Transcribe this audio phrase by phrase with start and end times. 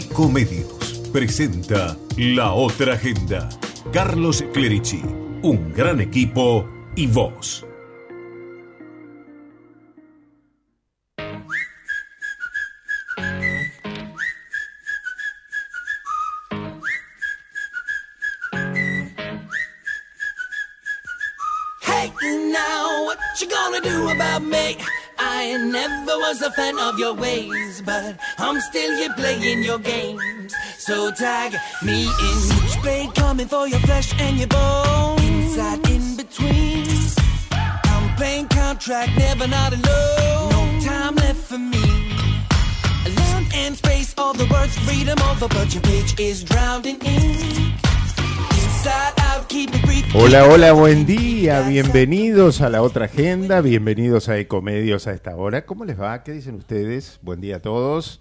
[0.00, 3.50] Ecomedios presenta La Otra Agenda.
[3.92, 5.02] Carlos Clerici,
[5.42, 7.66] un gran equipo y vos.
[26.50, 30.54] A fan of your ways, but I'm still here playing your games.
[30.78, 32.36] So tag me in.
[32.50, 35.22] Switchblade coming for your flesh and your bones.
[35.22, 36.86] Inside, in between.
[37.52, 40.50] I'm playing contract, never not alone.
[40.50, 41.86] No time left for me.
[43.16, 44.74] Land and space, all the words,
[45.04, 47.89] them over, but your page is drowned in ink.
[50.12, 55.64] Hola, hola, buen día, bienvenidos a la otra agenda, bienvenidos a Ecomedios a esta hora.
[55.66, 56.22] ¿Cómo les va?
[56.22, 57.20] ¿Qué dicen ustedes?
[57.22, 58.20] Buen día a todos.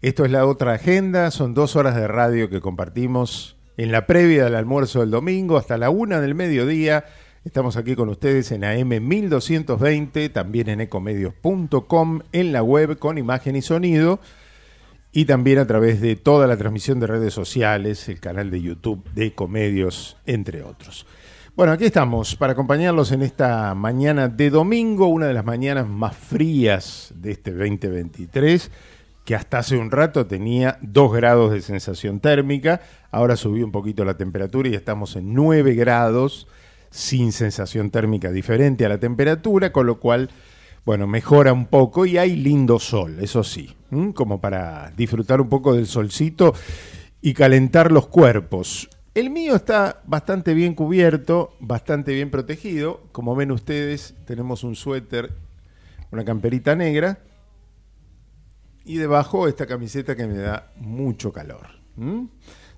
[0.00, 4.44] Esto es la otra agenda, son dos horas de radio que compartimos en la previa
[4.44, 7.04] del almuerzo del domingo hasta la una del mediodía.
[7.44, 13.56] Estamos aquí con ustedes en AM 1220, también en ecomedios.com, en la web con imagen
[13.56, 14.20] y sonido
[15.12, 19.04] y también a través de toda la transmisión de redes sociales, el canal de YouTube
[19.14, 21.06] de Ecomedios, entre otros.
[21.56, 26.16] Bueno, aquí estamos para acompañarlos en esta mañana de domingo, una de las mañanas más
[26.16, 28.70] frías de este 2023,
[29.24, 34.04] que hasta hace un rato tenía 2 grados de sensación térmica, ahora subió un poquito
[34.04, 36.46] la temperatura y estamos en 9 grados
[36.90, 40.30] sin sensación térmica diferente a la temperatura, con lo cual
[40.84, 43.74] bueno, mejora un poco y hay lindo sol, eso sí,
[44.14, 46.54] como para disfrutar un poco del solcito
[47.20, 48.88] y calentar los cuerpos.
[49.14, 53.02] El mío está bastante bien cubierto, bastante bien protegido.
[53.10, 55.32] Como ven ustedes, tenemos un suéter,
[56.12, 57.18] una camperita negra
[58.84, 61.66] y debajo esta camiseta que me da mucho calor.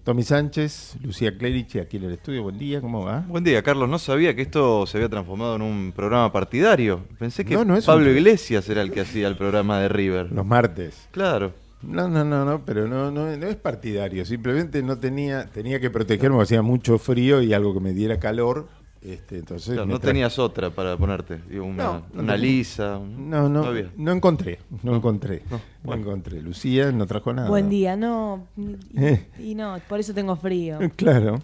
[0.05, 2.43] Tommy Sánchez, Lucía Clerici, aquí en el estudio.
[2.43, 3.25] Buen día, ¿cómo va?
[3.29, 3.89] Buen día, Carlos.
[3.89, 7.05] No sabía que esto se había transformado en un programa partidario.
[7.19, 10.33] Pensé que No, Pablo un- Iglesias era el que hacía el programa de River.
[10.33, 11.07] Los martes.
[11.11, 11.53] Claro.
[11.83, 14.25] No, no, no, no, pero no, no, no es partidario.
[14.25, 18.69] Simplemente no tenía, tenía que protegerme hacía mucho frío y algo que me diera calor.
[19.03, 21.39] Este, entonces Claro, no traje- tenías otra para ponerte.
[21.49, 22.99] Digo, una, No, no una lisa.
[22.99, 23.63] un- No, no,
[23.97, 26.03] no encontré, no encontré, no, no, bueno.
[26.03, 26.43] encontré.
[26.43, 27.49] Lucía no trajo nada.
[27.49, 28.47] Buen día, no.
[28.59, 29.27] Y, Eh.
[29.39, 30.79] y no, por eso tengo frío.
[30.97, 31.39] Claro.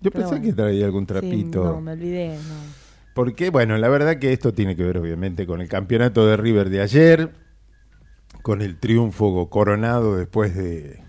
[0.00, 0.44] Yo Pero pensé bueno.
[0.44, 1.64] que traía algún Sí, trapito.
[1.64, 2.88] no, me olvidé, no.
[3.14, 6.70] Porque, bueno, la verdad que esto tiene que ver obviamente con el campeonato de River
[6.70, 7.32] de ayer,
[8.42, 11.00] con el triunfo coronado después de,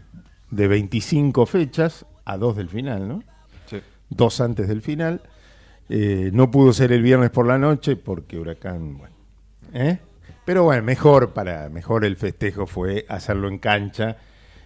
[0.50, 3.24] de 25 fechas, a dos del final, ¿no?
[3.68, 3.78] Sí.
[4.10, 5.22] dos antes del final.
[5.90, 9.16] Eh, no pudo ser el viernes por la noche porque Huracán, bueno.
[9.74, 9.98] ¿eh?
[10.46, 14.18] Pero bueno, mejor para mejor el festejo fue hacerlo en cancha,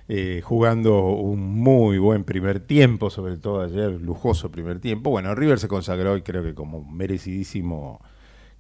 [0.10, 5.10] eh, jugando un muy buen primer tiempo, sobre todo ayer, lujoso primer tiempo.
[5.10, 8.02] Bueno, River se consagró y creo que como merecidísimo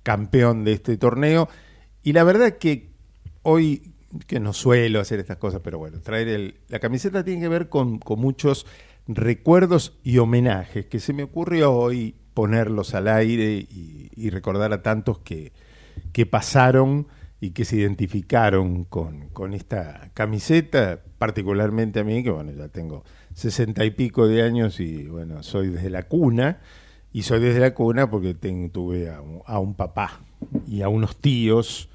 [0.03, 1.49] campeón de este torneo.
[2.01, 2.91] Y la verdad que
[3.41, 3.93] hoy,
[4.25, 7.67] que no suelo hacer estas cosas, pero bueno, traer el, la camiseta tiene que ver
[7.69, 8.65] con, con muchos
[9.07, 15.19] recuerdos y homenajes que se me ocurrió hoy ponerlos al aire y, recordar a tantos
[15.19, 15.51] que,
[16.11, 17.07] que pasaron
[17.39, 23.03] y que se identificaron con, con esta camiseta, particularmente a mí, que bueno, ya tengo
[23.33, 26.59] sesenta y pico de años y bueno, soy desde la cuna,
[27.13, 30.21] y soy desde la cuna porque tuve a un, a un papá
[30.67, 31.89] y a unos tíos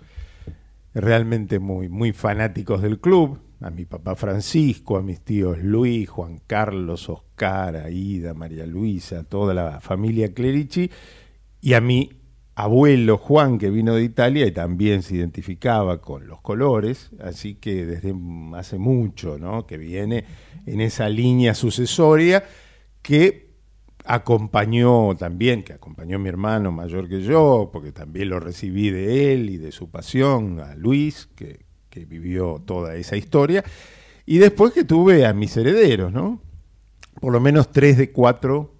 [0.95, 6.41] realmente muy, muy fanáticos del club, a mi papá Francisco, a mis tíos Luis, Juan
[6.47, 10.91] Carlos, Oscar, Aida, María Luisa, toda la familia Clerici,
[11.61, 12.11] y a mi
[12.55, 17.85] abuelo Juan, que vino de Italia y también se identificaba con los colores, así que
[17.85, 18.15] desde
[18.55, 19.67] hace mucho, ¿no?
[19.67, 20.25] que viene
[20.67, 22.45] en esa línea sucesoria
[23.03, 23.49] que
[24.05, 29.33] acompañó también, que acompañó a mi hermano mayor que yo, porque también lo recibí de
[29.33, 31.68] él y de su pasión, a Luis, que,
[31.99, 33.65] que vivió toda esa historia,
[34.27, 36.41] y después que tuve a mis herederos, ¿no?
[37.21, 38.75] Por lo menos tres de cuatro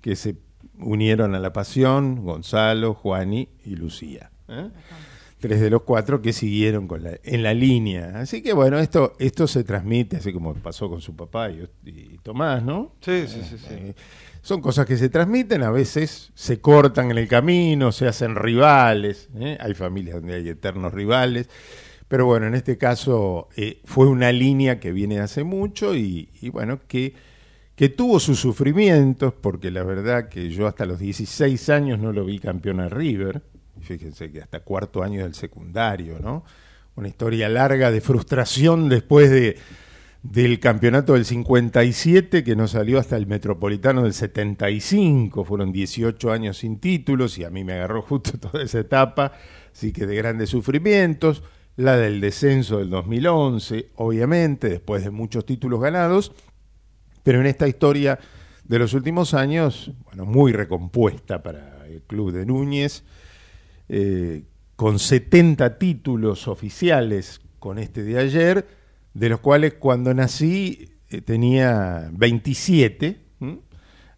[0.00, 0.36] que se
[0.78, 4.30] unieron a la pasión, Gonzalo, Juani y Lucía.
[4.48, 4.70] ¿eh?
[5.40, 8.12] Tres de los cuatro que siguieron con la, en la línea.
[8.16, 12.18] Así que bueno, esto, esto se transmite, así como pasó con su papá y, y
[12.22, 12.92] Tomás, ¿no?
[13.00, 13.56] Sí, sí, sí.
[13.58, 13.66] sí.
[13.70, 13.94] Eh,
[14.42, 19.28] son cosas que se transmiten, a veces se cortan en el camino, se hacen rivales,
[19.38, 19.58] ¿eh?
[19.60, 21.48] hay familias donde hay eternos rivales,
[22.08, 26.48] pero bueno, en este caso eh, fue una línea que viene hace mucho y, y
[26.48, 27.14] bueno, que,
[27.76, 32.24] que tuvo sus sufrimientos, porque la verdad que yo hasta los 16 años no lo
[32.24, 33.42] vi campeón a River,
[33.80, 36.44] fíjense que hasta cuarto año del secundario, ¿no?
[36.96, 39.56] Una historia larga de frustración después de
[40.22, 46.58] del campeonato del 57 que no salió hasta el Metropolitano del 75, fueron 18 años
[46.58, 49.32] sin títulos y a mí me agarró justo toda esa etapa,
[49.72, 51.42] así que de grandes sufrimientos,
[51.78, 56.32] la del descenso del 2011, obviamente, después de muchos títulos ganados,
[57.22, 58.18] pero en esta historia
[58.64, 63.04] de los últimos años, bueno, muy recompuesta para el club de Núñez,
[63.88, 64.42] eh,
[64.74, 68.66] con 70 títulos oficiales con este de ayer,
[69.14, 73.60] de los cuales cuando nací eh, tenía 27, ¿m?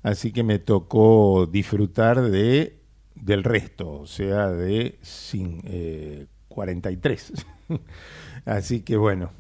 [0.03, 2.81] así que me tocó disfrutar de
[3.15, 7.33] del resto, o sea, de sin, eh, 43.
[8.45, 9.31] así que bueno,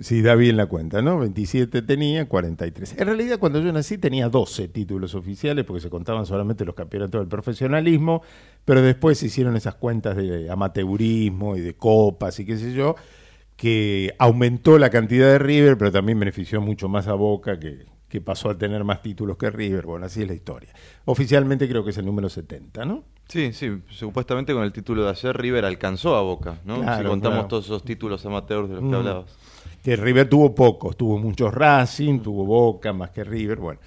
[0.00, 1.18] si da bien la cuenta, ¿no?
[1.18, 2.96] 27 tenía, 43.
[2.98, 7.20] En realidad cuando yo nací tenía 12 títulos oficiales porque se contaban solamente los campeonatos
[7.20, 8.22] del profesionalismo,
[8.64, 12.94] pero después se hicieron esas cuentas de amateurismo y de copas y qué sé yo,
[13.56, 18.20] que aumentó la cantidad de River, pero también benefició mucho más a Boca, que, que
[18.20, 19.86] pasó a tener más títulos que River.
[19.86, 20.70] Bueno, así es la historia.
[21.04, 23.04] Oficialmente creo que es el número 70, ¿no?
[23.28, 26.80] Sí, sí, supuestamente con el título de ayer River alcanzó a Boca, ¿no?
[26.82, 27.48] Claro, si contamos claro.
[27.48, 28.94] todos esos títulos amateurs de los que Mm.
[28.94, 29.36] hablabas.
[29.82, 33.80] Que River tuvo pocos, tuvo muchos Racing, tuvo Boca, más que River, bueno.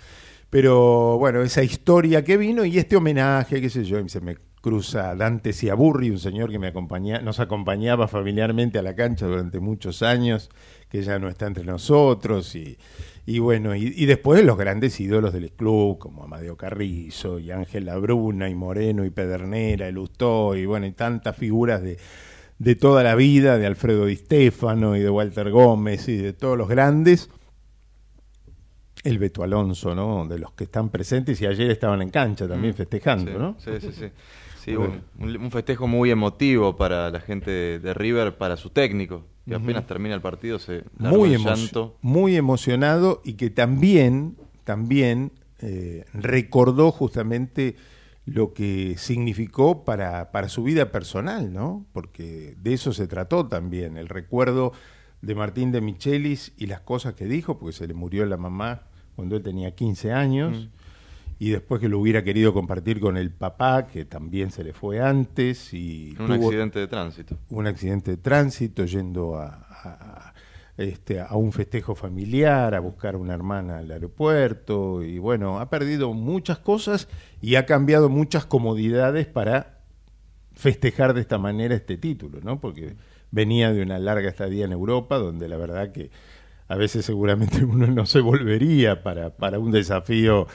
[0.50, 5.16] Pero bueno, esa historia que vino y este homenaje, qué sé yo, se me cruza
[5.16, 10.02] Dante Ciaburri, un señor que me acompaña, nos acompañaba familiarmente a la cancha durante muchos
[10.02, 10.50] años,
[10.90, 12.78] que ya no está entre nosotros, y,
[13.28, 17.98] y bueno, y, y después los grandes ídolos del club, como Amadeo Carrizo, y Ángela
[17.98, 21.98] Bruna, y Moreno, y Pedernera, y Lustó, y bueno, y tantas figuras de,
[22.58, 26.58] de toda la vida, de Alfredo Di Stefano y de Walter Gómez y de todos
[26.58, 27.30] los grandes.
[29.04, 30.26] El Beto Alonso, ¿no?
[30.26, 33.34] De los que están presentes y ayer estaban en cancha también festejando, Mm.
[33.34, 33.56] Sí, ¿no?
[33.60, 34.06] Sí, sí, sí.
[34.72, 39.24] Sí, un, un- festejo muy emotivo para la gente de, de River, para su técnico,
[39.48, 41.98] que apenas termina el partido se Muy, un emo- llanto.
[42.02, 44.36] muy emocionado y que también,
[44.66, 47.76] también eh, recordó justamente
[48.26, 51.86] lo que significó para, para su vida personal, ¿no?
[51.94, 54.74] Porque de eso se trató también, el recuerdo
[55.22, 58.82] de Martín de Michelis y las cosas que dijo, porque se le murió la mamá
[59.16, 60.70] cuando él tenía 15 años,
[61.40, 65.00] y después que lo hubiera querido compartir con el papá, que también se le fue
[65.02, 67.38] antes, y Un tuvo- accidente de tránsito.
[67.50, 70.34] un accidente de tránsito yendo a, a- a,
[70.84, 75.70] este, a un festejo familiar, a buscar a una hermana al aeropuerto y bueno, ha
[75.70, 77.08] perdido muchas cosas
[77.42, 79.80] y ha cambiado muchas comodidades para
[80.54, 82.60] festejar de esta manera este título, ¿no?
[82.60, 82.96] Porque
[83.32, 86.10] venía de una larga estadía en Europa donde la verdad que
[86.68, 90.48] a veces seguramente uno no se volvería para, para un desafío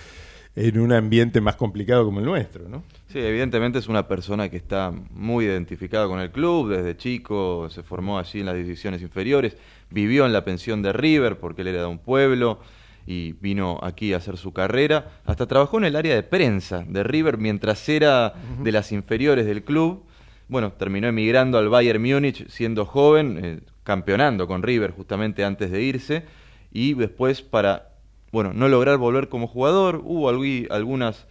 [0.55, 2.83] en un ambiente más complicado como el nuestro, ¿no?
[3.09, 7.83] Sí, evidentemente es una persona que está muy identificada con el club, desde chico se
[7.83, 9.57] formó allí en las divisiones inferiores,
[9.91, 12.61] vivió en la pensión de River porque él era de un pueblo
[13.07, 17.03] y vino aquí a hacer su carrera, hasta trabajó en el área de prensa de
[17.03, 20.05] River mientras era de las inferiores del club.
[20.49, 25.83] Bueno, terminó emigrando al Bayern Múnich siendo joven, eh, campeonando con River justamente antes de
[25.83, 26.25] irse
[26.73, 27.92] y después para
[28.33, 31.27] bueno, no lograr volver como jugador, hubo algunas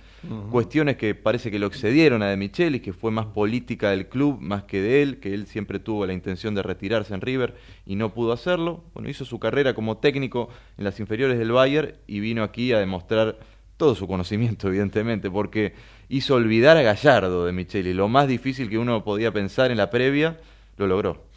[0.52, 4.40] cuestiones que parece que lo excedieron a De Michelis, que fue más política del club
[4.40, 7.56] más que de él, que él siempre tuvo la intención de retirarse en River
[7.88, 8.84] y no pudo hacerlo.
[8.94, 12.78] Bueno, hizo su carrera como técnico en las inferiores del Bayern y vino aquí a
[12.78, 13.40] demostrar
[13.78, 15.74] todo su conocimiento, evidentemente, porque
[16.08, 17.96] hizo olvidar a Gallardo de Micheli.
[17.96, 20.40] Lo más difícil que uno podía pensar en la previa,
[20.78, 21.31] lo logró.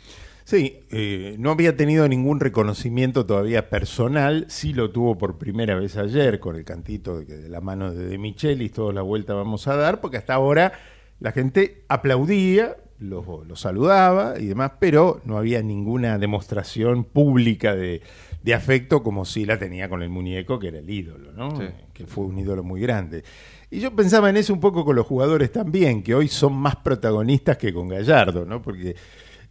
[0.44, 5.96] Sí, eh, no había tenido ningún reconocimiento todavía personal, sí lo tuvo por primera vez
[5.96, 9.32] ayer con el cantito de, que de la mano de De Michelis, toda la vuelta
[9.32, 10.74] vamos a dar, porque hasta ahora
[11.18, 18.02] la gente aplaudía, lo, lo saludaba y demás, pero no había ninguna demostración pública de,
[18.42, 21.58] de afecto como sí la tenía con el muñeco, que era el ídolo, ¿no?
[21.58, 21.64] Sí.
[21.94, 23.24] que fue un ídolo muy grande.
[23.70, 26.76] Y yo pensaba en eso un poco con los jugadores también, que hoy son más
[26.76, 28.60] protagonistas que con Gallardo, ¿no?
[28.60, 28.94] Porque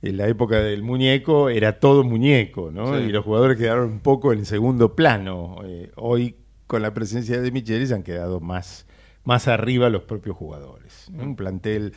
[0.03, 2.97] en la época del muñeco era todo muñeco, ¿no?
[2.97, 3.05] Sí.
[3.05, 5.55] Y los jugadores quedaron un poco en segundo plano.
[5.65, 6.35] Eh, hoy,
[6.67, 8.85] con la presencia de Michelis, han quedado más,
[9.23, 11.09] más arriba los propios jugadores.
[11.09, 11.23] ¿no?
[11.23, 11.93] Un plantel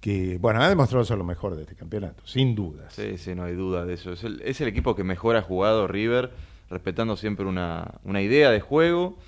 [0.00, 2.94] que, bueno, ha demostrado ser lo mejor de este campeonato, sin dudas.
[2.94, 4.12] Sí, sí, no hay duda de eso.
[4.12, 6.30] Es el, es el equipo que mejor ha jugado River,
[6.70, 9.18] respetando siempre una, una idea de juego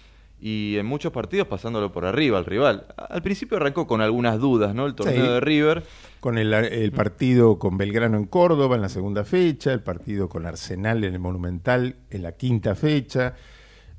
[0.41, 2.87] y en muchos partidos pasándolo por arriba al rival.
[2.97, 4.87] Al principio arrancó con algunas dudas, ¿no?
[4.87, 5.31] El torneo Sí.
[5.33, 5.83] de River.
[6.21, 10.45] Con el, el partido con Belgrano en Córdoba en la segunda fecha, el partido con
[10.47, 13.35] Arsenal en el Monumental en la quinta fecha,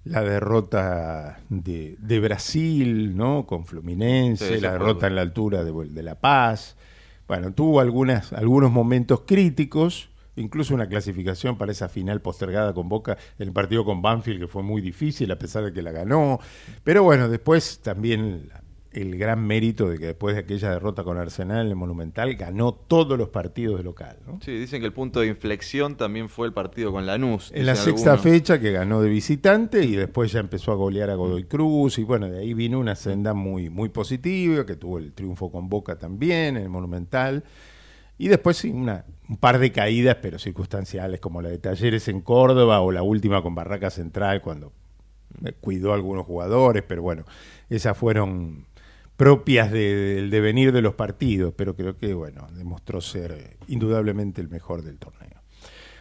[0.03, 3.45] la derrota de, de Brasil, ¿no?
[3.45, 6.75] Con Fluminense, Sí, la derrota en la altura de, de La Paz.
[7.27, 13.17] Bueno, tuvo algunas, algunos momentos críticos, incluso una clasificación para esa final postergada con Boca,
[13.37, 16.39] el partido con Banfield, que fue muy difícil a pesar de que la ganó.
[16.83, 18.49] Pero bueno, después también
[18.91, 22.73] el gran mérito de que después de aquella derrota con Arsenal en el Monumental ganó
[22.73, 24.17] todos los partidos de local.
[24.25, 24.39] ¿no?
[24.43, 27.51] Sí, dicen que el punto de inflexión también fue el partido con Lanús.
[27.53, 31.15] En la sexta fecha que ganó de visitante y después ya empezó a golear a
[31.15, 35.13] Godoy Cruz y bueno, de ahí vino una senda muy, muy positiva, que tuvo el
[35.13, 37.43] triunfo con Boca también en el Monumental.
[38.17, 42.21] Y después sí, una, un par de caídas, pero circunstanciales, como la de Talleres en
[42.21, 44.71] Córdoba o la última con Barraca Central, cuando
[45.45, 47.25] eh, cuidó a algunos jugadores, pero bueno,
[47.69, 48.65] esas fueron
[49.17, 54.41] propias de- del devenir de los partidos, pero creo que, bueno, demostró ser eh, indudablemente
[54.41, 55.27] el mejor del torneo.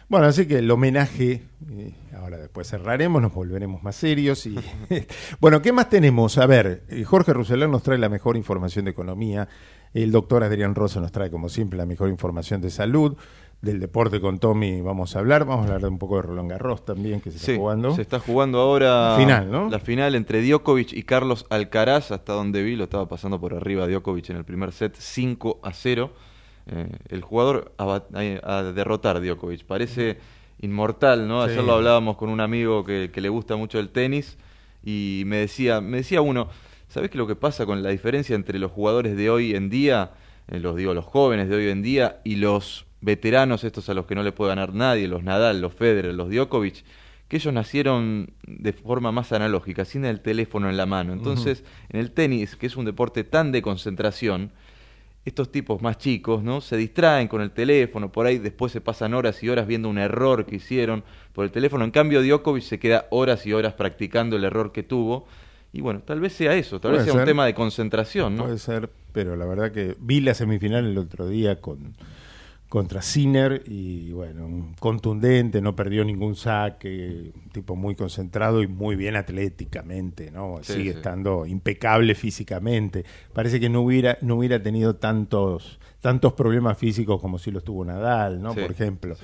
[0.09, 4.45] Bueno, así que el homenaje, eh, ahora después cerraremos, nos volveremos más serios.
[4.45, 4.55] y
[5.41, 6.37] Bueno, ¿qué más tenemos?
[6.37, 9.49] A ver, Jorge Rousseler nos trae la mejor información de economía,
[9.93, 13.15] el doctor Adrián Rosa nos trae, como siempre, la mejor información de salud,
[13.61, 16.85] del deporte con Tommy vamos a hablar, vamos a hablar un poco de Roland Garros
[16.85, 17.95] también, que se está jugando.
[17.95, 19.69] se está jugando ahora La final, ¿no?
[19.69, 23.87] La final entre Djokovic y Carlos Alcaraz, hasta donde vi, lo estaba pasando por arriba
[23.87, 26.11] Djokovic en el primer set, 5 a 0.
[26.67, 30.17] Eh, el jugador a, a- a derrotar Djokovic, parece
[30.61, 31.41] inmortal, ¿no?
[31.41, 34.37] Ayer lo hablábamos con un amigo que, que le gusta mucho el tenis
[34.83, 36.49] y me decía, me decía uno,
[36.87, 40.11] ¿sabes qué lo que pasa con la diferencia entre los jugadores de hoy en día,
[40.47, 44.05] eh, los digo, los jóvenes de hoy en día y los veteranos, estos a los
[44.05, 46.83] que no le puede ganar nadie, los Nadal, los Federer, los Djokovic,
[47.27, 51.11] que ellos nacieron de forma más analógica, sin el teléfono en la mano.
[51.11, 54.51] Entonces, en el tenis, que es un deporte tan de concentración,
[55.25, 56.61] estos tipos más chicos, ¿no?
[56.61, 59.97] Se distraen con el teléfono, por ahí después se pasan horas y horas viendo un
[59.97, 61.03] error que hicieron
[61.33, 61.83] por el teléfono.
[61.83, 65.27] En cambio, Djokovic se queda horas y horas practicando el error que tuvo.
[65.73, 67.21] Y bueno, tal vez sea eso, tal Puede vez sea ser.
[67.21, 68.43] un tema de concentración, ¿no?
[68.45, 71.93] Puede ser, pero la verdad que vi la semifinal el otro día con
[72.69, 78.67] contra Sinner y bueno, un contundente, no perdió ningún saque, un tipo muy concentrado y
[78.67, 80.57] muy bien atléticamente, ¿no?
[80.63, 80.97] Sí, Sigue sí.
[80.97, 83.05] estando impecable físicamente.
[83.33, 87.85] Parece que no hubiera no hubiera tenido tantos tantos problemas físicos como si los tuvo
[87.85, 88.53] Nadal, ¿no?
[88.53, 89.15] Sí, Por ejemplo.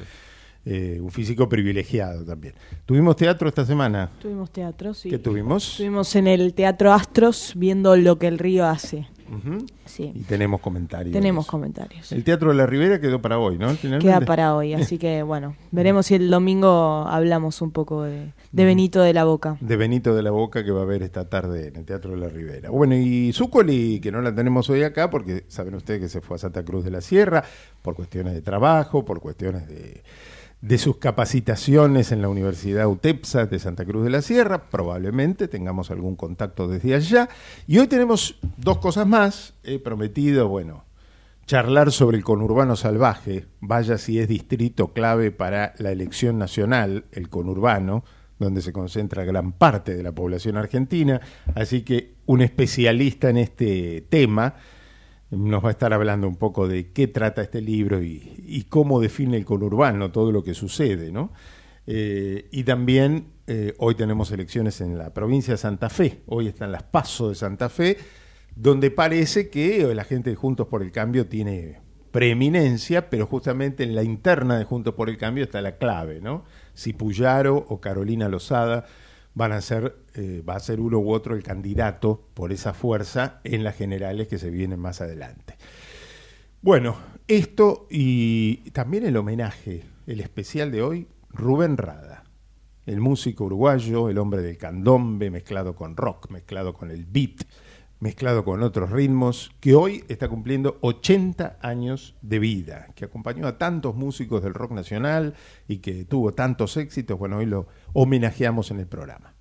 [0.65, 2.53] Eh, un físico privilegiado también.
[2.85, 4.11] ¿Tuvimos teatro esta semana?
[4.21, 5.09] Tuvimos teatro, sí.
[5.09, 5.71] ¿Qué tuvimos?
[5.71, 9.07] Estuvimos en el Teatro Astros viendo lo que el río hace.
[9.85, 10.11] Sí.
[10.13, 11.13] Y tenemos comentarios.
[11.13, 12.11] Tenemos comentarios.
[12.11, 13.69] El Teatro de la Ribera quedó para hoy, ¿no?
[13.71, 14.07] Finalmente.
[14.07, 18.65] Queda para hoy, así que bueno, veremos si el domingo hablamos un poco de, de
[18.65, 19.57] Benito de la Boca.
[19.59, 22.17] De Benito de la Boca que va a haber esta tarde en el Teatro de
[22.17, 22.69] la Ribera.
[22.69, 26.35] Bueno, y Zúcoli, que no la tenemos hoy acá, porque saben ustedes que se fue
[26.35, 27.43] a Santa Cruz de la Sierra
[27.81, 30.03] por cuestiones de trabajo, por cuestiones de,
[30.63, 34.69] de sus capacitaciones en la Universidad UTEPSA de Santa Cruz de la Sierra.
[34.69, 37.27] Probablemente tengamos algún contacto desde allá.
[37.67, 39.55] Y hoy tenemos dos cosas más.
[39.65, 40.85] He prometido, bueno,
[41.45, 47.27] charlar sobre el conurbano salvaje, vaya si es distrito clave para la elección nacional, el
[47.27, 48.05] conurbano,
[48.39, 51.19] donde se concentra gran parte de la población argentina.
[51.55, 54.55] Así que un especialista en este tema
[55.37, 59.37] nos va a estar hablando un poco de qué trata este libro y, cómo define
[59.37, 61.31] el conurbano, todo lo que sucede, ¿no?
[61.85, 66.71] Eh, y también eh, hoy tenemos elecciones en la provincia de Santa Fe, hoy están
[66.71, 67.97] las pasos de Santa Fe,
[68.55, 73.95] donde parece que la gente de Juntos por el Cambio tiene preeminencia, pero justamente en
[73.95, 76.45] la interna de Juntos por el Cambio está la clave, ¿no?
[76.73, 78.85] Si Puyaro o Carolina Lozada
[79.35, 83.39] van a ser, eh, va a ser uno u otro el candidato por esa fuerza
[83.43, 85.55] en las generales que se vienen más adelante.
[86.61, 86.95] Bueno,
[87.27, 92.23] esto y también el homenaje, el especial de hoy, Rubén Rada,
[92.85, 97.43] el músico uruguayo, el hombre del candombe mezclado con rock, mezclado con el beat,
[97.99, 103.57] mezclado con otros ritmos, que hoy está cumpliendo 80 años de vida, que acompañó a
[103.57, 105.35] tantos músicos del rock nacional
[105.69, 109.35] y que tuvo tantos éxitos, bueno, hoy lo homenajeamos en el programa.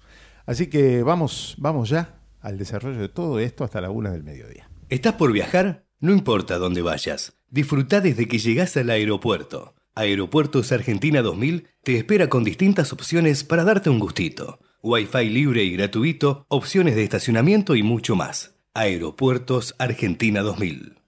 [0.46, 4.70] Así que vamos, vamos ya al desarrollo de todo esto hasta la una del mediodía.
[4.88, 5.86] ¿Estás por viajar?
[6.00, 7.34] No importa dónde vayas.
[7.48, 9.74] Disfruta desde que llegás al aeropuerto.
[9.94, 14.58] Aeropuertos Argentina 2000 te espera con distintas opciones para darte un gustito.
[14.82, 18.56] Wi-Fi libre y gratuito, opciones de estacionamiento y mucho más.
[18.74, 20.98] Aeropuertos Argentina 2000.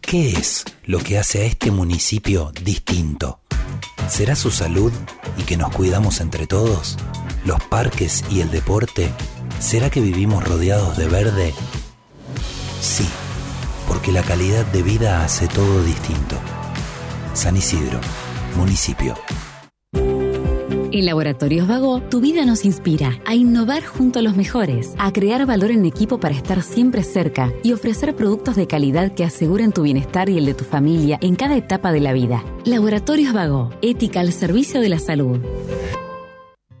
[0.00, 3.40] ¿Qué es lo que hace a este municipio distinto?
[4.08, 4.92] ¿Será su salud
[5.36, 6.96] y que nos cuidamos entre todos?
[7.44, 9.12] ¿Los parques y el deporte?
[9.60, 11.54] ¿Será que vivimos rodeados de verde?
[12.80, 13.06] Sí,
[13.86, 16.36] porque la calidad de vida hace todo distinto.
[17.34, 18.00] San Isidro,
[18.56, 19.14] municipio.
[20.90, 25.44] En Laboratorios Vago, tu vida nos inspira a innovar junto a los mejores, a crear
[25.44, 29.82] valor en equipo para estar siempre cerca y ofrecer productos de calidad que aseguren tu
[29.82, 32.42] bienestar y el de tu familia en cada etapa de la vida.
[32.64, 35.40] Laboratorios Vago, ética al servicio de la salud.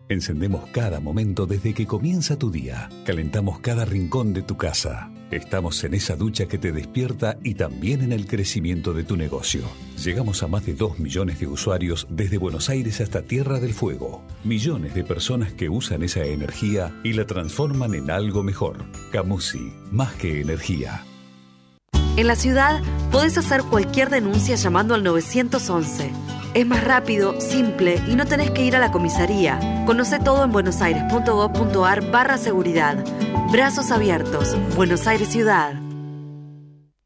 [0.08, 2.88] Encendemos cada momento desde que comienza tu día.
[3.04, 5.10] Calentamos cada rincón de tu casa.
[5.30, 9.62] Estamos en esa ducha que te despierta y también en el crecimiento de tu negocio.
[10.02, 14.22] Llegamos a más de 2 millones de usuarios desde Buenos Aires hasta Tierra del Fuego.
[14.44, 18.84] Millones de personas que usan esa energía y la transforman en algo mejor.
[19.12, 21.04] Camusi, más que energía.
[22.16, 22.82] En la ciudad
[23.12, 26.10] podés hacer cualquier denuncia llamando al 911.
[26.54, 29.84] Es más rápido, simple y no tenés que ir a la comisaría.
[29.86, 33.04] Conoce todo en buenosaires.gov.ar barra seguridad.
[33.50, 34.56] Brazos abiertos.
[34.76, 35.74] Buenos Aires Ciudad.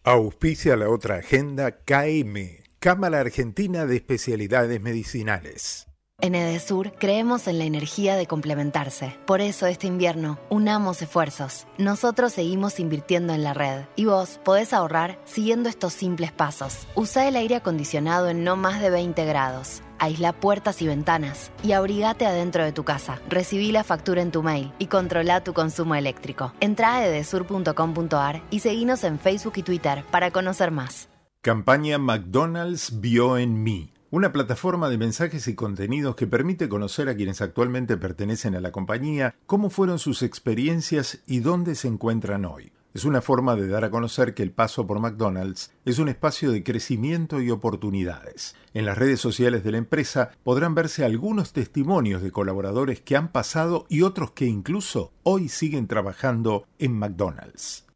[0.05, 5.87] Auspicia la otra agenda KM, Cámara Argentina de Especialidades Medicinales.
[6.23, 9.19] En Edesur creemos en la energía de complementarse.
[9.27, 11.67] Por eso este invierno, unamos esfuerzos.
[11.79, 13.87] Nosotros seguimos invirtiendo en la red.
[13.97, 16.87] Y vos podés ahorrar siguiendo estos simples pasos.
[16.95, 19.83] Usa el aire acondicionado en no más de 20 grados.
[20.03, 21.53] Aísla puertas y ventanas.
[21.63, 23.21] Y abrigate adentro de tu casa.
[23.29, 26.53] Recibí la factura en tu mail y controla tu consumo eléctrico.
[26.59, 31.09] Entra a edesur.com.ar y seguinos en Facebook y Twitter para conocer más.
[31.41, 33.93] Campaña McDonald's vio en mí.
[34.11, 38.73] Una plataforma de mensajes y contenidos que permite conocer a quienes actualmente pertenecen a la
[38.73, 42.72] compañía, cómo fueron sus experiencias y dónde se encuentran hoy.
[42.95, 46.53] Es una forma de dar a conocer que el paso por McDonald's es un espacio
[46.53, 48.55] de crecimiento y oportunidades.
[48.75, 53.33] En las redes sociales de la empresa podrán verse algunos testimonios de colaboradores que han
[53.33, 57.87] pasado y otros que incluso hoy siguen trabajando en McDonald's.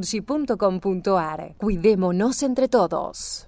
[0.00, 1.54] naturgy.com.ar.
[1.58, 3.46] Cuidémonos entre todos.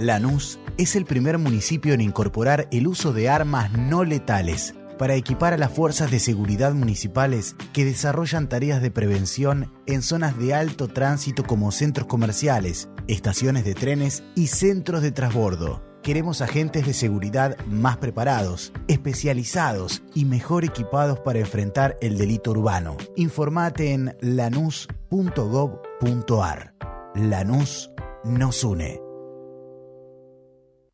[0.00, 5.54] Lanús es el primer municipio en incorporar el uso de armas no letales para equipar
[5.54, 10.88] a las fuerzas de seguridad municipales que desarrollan tareas de prevención en zonas de alto
[10.88, 15.87] tránsito como centros comerciales, estaciones de trenes y centros de transbordo.
[16.02, 22.96] Queremos agentes de seguridad más preparados, especializados y mejor equipados para enfrentar el delito urbano.
[23.16, 24.68] Informate en lanus.gov.ar.
[27.14, 27.90] Lanús
[28.24, 29.00] nos une.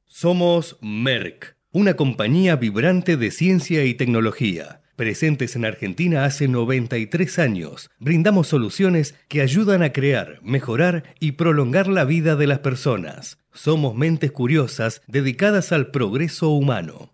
[0.07, 4.84] Somos Merck, una compañía vibrante de ciencia y tecnología.
[4.97, 11.89] Presentes en Argentina hace 93 años, brindamos soluciones que ayudan a crear, mejorar y prolongar
[11.89, 13.39] la vida de las personas.
[13.53, 17.14] Somos mentes curiosas dedicadas al progreso humano.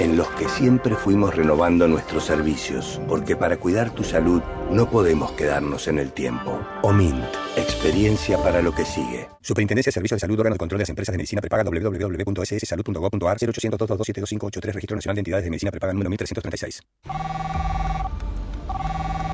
[0.00, 5.32] en los que siempre fuimos renovando nuestros servicios, porque para cuidar tu salud no podemos
[5.32, 6.58] quedarnos en el tiempo.
[6.82, 7.24] OMINT,
[7.56, 9.28] experiencia para lo que sigue.
[9.42, 13.36] Superintendencia de Servicios de Salud, órgano de control de las empresas de medicina prepaga www.sssalud.gov.ar
[13.40, 16.82] 0800 227 Registro Nacional de Entidades de Medicina Prepaga número 1336.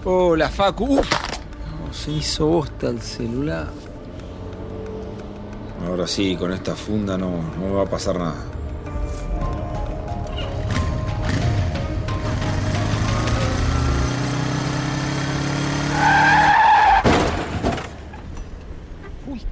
[0.05, 1.01] Hola, Facu.
[1.93, 3.69] se hizo bosta el celular.
[5.87, 8.58] Ahora sí, con esta funda no, no me va a pasar nada.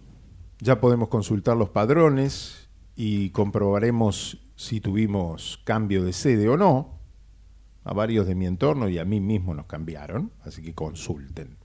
[0.59, 6.95] ya podemos consultar los padrones y comprobaremos si tuvimos cambio de sede o no.
[7.83, 11.57] A varios de mi entorno y a mí mismo nos cambiaron, así que consulten.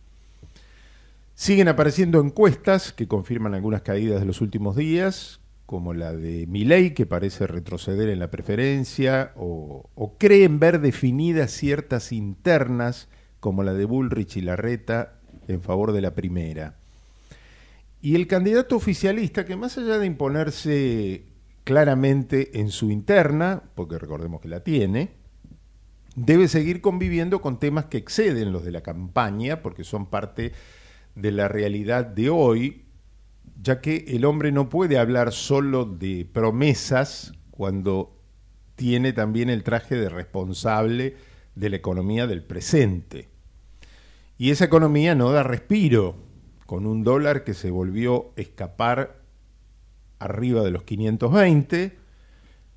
[1.34, 6.92] Siguen apareciendo encuestas que confirman algunas caídas de los últimos días, como la de Milei,
[6.92, 13.08] que parece retroceder en la preferencia, o creen ver definidas ciertas internas
[13.40, 16.76] como la de Bullrich y Larreta en favor de la primera.
[18.02, 21.24] Y el candidato oficialista, que más allá de imponerse
[21.64, 25.10] claramente en su interna, porque recordemos que la tiene,
[26.16, 30.52] debe seguir conviviendo con temas que exceden los de la campaña, porque son parte
[31.14, 32.84] de la realidad de hoy,
[33.62, 38.16] ya que el hombre no puede hablar solo de promesas cuando
[38.76, 41.16] tiene también el traje de responsable
[41.54, 43.29] de la economía del presente.
[44.40, 46.16] Y esa economía no da respiro,
[46.64, 49.20] con un dólar que se volvió escapar
[50.18, 51.98] arriba de los 520,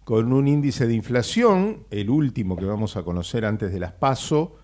[0.03, 4.57] con un índice de inflación, el último que vamos a conocer antes de las PASO,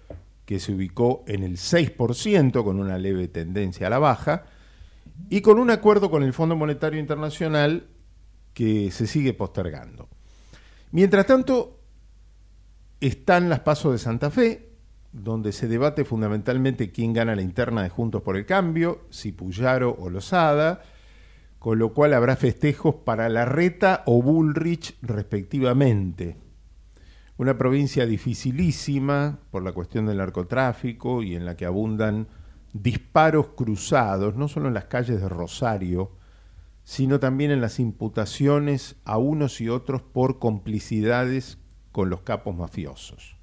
[0.44, 4.44] que se ubicó en el 6% con una leve tendencia a la baja,
[5.30, 7.88] y con un acuerdo con el Fondo Monetario Internacional
[8.54, 10.10] que se sigue postergando.
[10.92, 11.80] Mientras tanto,
[13.00, 14.69] están las PASO de Santa Fe,
[15.12, 19.95] donde se debate fundamentalmente quién gana la interna de Juntos por el Cambio, si Puyaro
[20.00, 20.82] o Lozada,
[21.58, 26.38] con lo cual habrá festejos para Larreta o Bullrich respectivamente.
[27.38, 32.28] Una provincia dificilísima por la cuestión del narcotráfico y en la que abundan
[32.74, 36.12] disparos cruzados, no solo en las calles de Rosario,
[36.84, 41.58] sino también en las imputaciones a unos y otros por complicidades
[41.91, 43.38] con los capos mafiosos.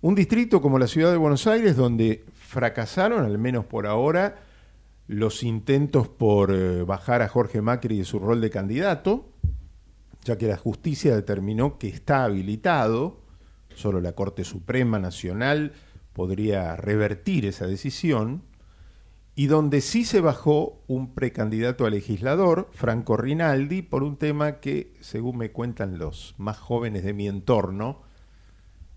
[0.00, 4.36] Un distrito como la ciudad de Buenos Aires, donde fracasaron, al menos por ahora,
[5.08, 9.32] los intentos por eh, bajar a Jorge Macri de su rol de candidato,
[10.22, 13.22] ya que la justicia determinó que está habilitado,
[13.74, 15.72] solo la Corte Suprema Nacional
[16.12, 18.44] podría revertir esa decisión,
[19.34, 24.94] y donde sí se bajó un precandidato a legislador, Franco Rinaldi, por un tema que,
[25.00, 28.06] según me cuentan los más jóvenes de mi entorno,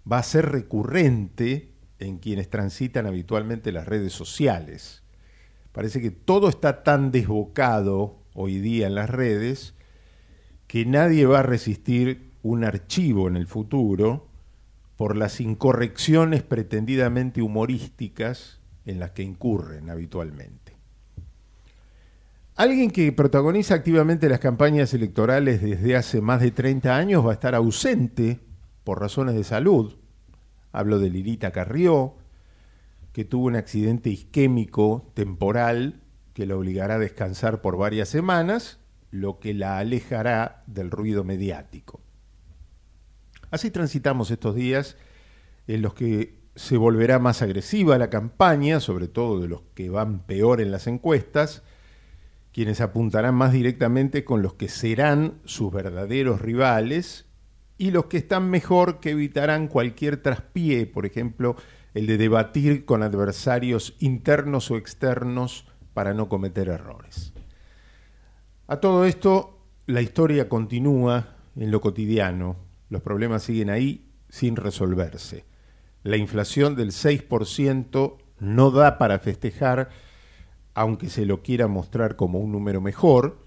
[0.10, 5.04] va a ser recurrente en quienes transitan habitualmente las redes sociales.
[5.72, 9.74] Parece que todo está tan desbocado hoy día en las redes
[10.68, 14.28] que nadie va a resistir un archivo en el futuro
[14.98, 20.76] por las incorrecciones pretendidamente humorísticas en las que incurren habitualmente.
[22.56, 27.34] Alguien que protagoniza activamente las campañas electorales desde hace más de 30 años va a
[27.34, 28.40] estar ausente
[28.84, 29.96] por razones de salud.
[30.72, 32.16] Hablo de Lirita Carrió,
[33.14, 36.02] que tuvo un accidente isquémico temporal
[36.34, 38.80] que la obligará a descansar por varias semanas,
[39.12, 42.00] lo que la alejará del ruido mediático.
[43.50, 44.96] Así transitamos estos días
[45.68, 50.20] en los que se volverá más agresiva la campaña, sobre todo de los que van
[50.20, 51.64] peor en las encuestas,
[52.54, 57.26] quienes apuntarán más directamente con los que serán sus verdaderos rivales
[57.82, 61.56] y los que están mejor que evitarán cualquier traspié, por ejemplo,
[61.96, 65.66] el de debatir con adversarios internos o externos
[65.96, 67.34] para no cometer errores.
[68.68, 72.56] A todo esto, la historia continúa en lo cotidiano,
[72.90, 75.46] los problemas siguen ahí sin resolverse.
[76.04, 79.90] La inflación del 6% no da para festejar,
[80.76, 83.44] aunque se lo quiera mostrar como un número mejor,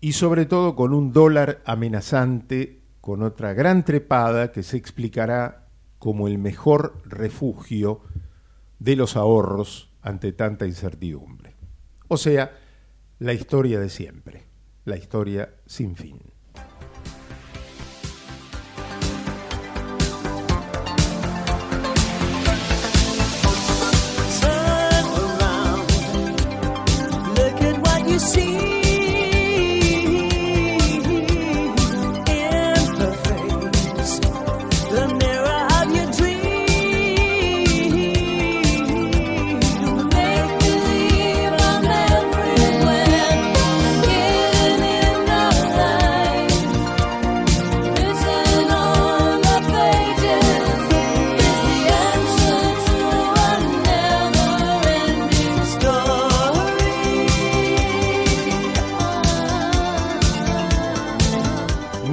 [0.00, 5.66] y sobre todo con un dólar amenazante con otra gran trepada que se explicará
[5.98, 8.00] como el mejor refugio
[8.78, 11.54] de los ahorros ante tanta incertidumbre.
[12.08, 12.56] O sea,
[13.18, 14.46] la historia de siempre,
[14.86, 16.18] la historia sin fin.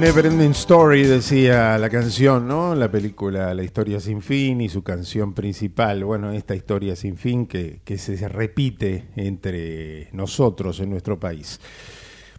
[0.02, 2.74] Neverending Story decía la canción, ¿no?
[2.74, 6.04] La película La historia sin fin y su canción principal.
[6.04, 11.60] Bueno, esta historia sin fin que, que se repite entre nosotros en nuestro país.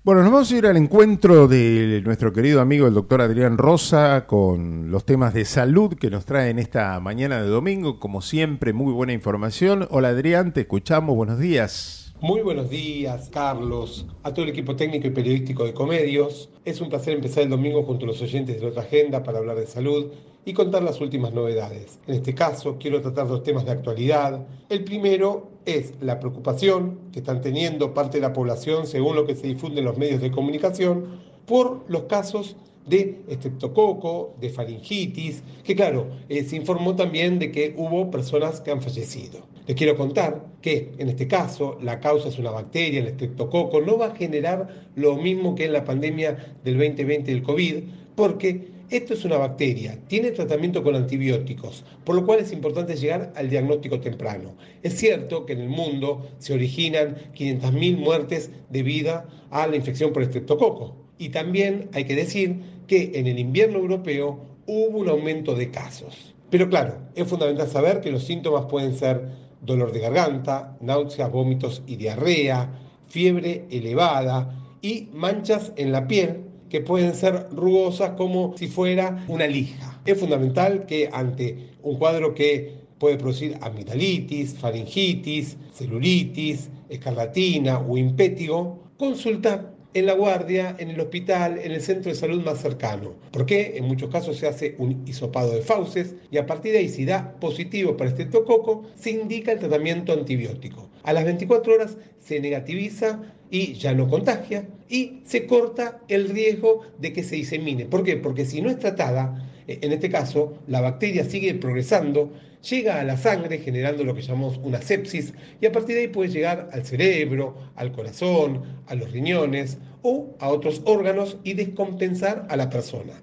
[0.03, 4.27] Bueno, nos vamos a ir al encuentro de nuestro querido amigo el doctor Adrián Rosa
[4.27, 7.97] con los temas de salud que nos trae en esta mañana de domingo.
[7.97, 9.87] Como siempre, muy buena información.
[9.89, 11.15] Hola Adrián, te escuchamos.
[11.15, 12.02] Buenos días.
[12.23, 16.49] Muy buenos días, Carlos, a todo el equipo técnico y periodístico de Comedios.
[16.63, 19.57] Es un placer empezar el domingo junto a los oyentes de otra agenda para hablar
[19.57, 20.05] de salud
[20.45, 21.99] y contar las últimas novedades.
[22.07, 24.47] En este caso, quiero tratar dos temas de actualidad.
[24.69, 29.35] El primero es la preocupación que están teniendo parte de la población, según lo que
[29.35, 32.55] se difunde en los medios de comunicación, por los casos
[32.87, 38.71] de estreptococo, de faringitis, que claro, eh, se informó también de que hubo personas que
[38.71, 39.39] han fallecido.
[39.65, 43.97] Les quiero contar que en este caso la causa es una bacteria, el estreptococo, no
[43.97, 47.75] va a generar lo mismo que en la pandemia del 2020 del COVID,
[48.15, 53.31] porque esto es una bacteria, tiene tratamiento con antibióticos, por lo cual es importante llegar
[53.35, 54.53] al diagnóstico temprano.
[54.83, 60.23] Es cierto que en el mundo se originan 500.000 muertes debido a la infección por
[60.23, 60.95] estreptococo.
[61.17, 66.33] Y también hay que decir que en el invierno europeo hubo un aumento de casos.
[66.49, 71.83] Pero claro, es fundamental saber que los síntomas pueden ser dolor de garganta, náuseas, vómitos
[71.87, 72.69] y diarrea,
[73.07, 79.47] fiebre elevada y manchas en la piel que pueden ser rugosas como si fuera una
[79.47, 80.01] lija.
[80.05, 88.79] Es fundamental que ante un cuadro que puede producir amigdalitis, faringitis, celulitis, escarlatina o impétigo,
[88.97, 93.13] consultar en la guardia, en el hospital, en el centro de salud más cercano.
[93.31, 96.89] Porque en muchos casos se hace un hisopado de fauces y a partir de ahí,
[96.89, 100.89] si da positivo para estreptococo, se indica el tratamiento antibiótico.
[101.03, 106.81] A las 24 horas se negativiza y ya no contagia y se corta el riesgo
[106.99, 107.85] de que se disemine.
[107.85, 108.17] ¿Por qué?
[108.17, 112.31] Porque si no es tratada, eh, en este caso, la bacteria sigue progresando,
[112.69, 116.07] llega a la sangre generando lo que llamamos una sepsis y a partir de ahí
[116.07, 122.45] puede llegar al cerebro, al corazón, a los riñones o a otros órganos y descompensar
[122.49, 123.13] a la persona.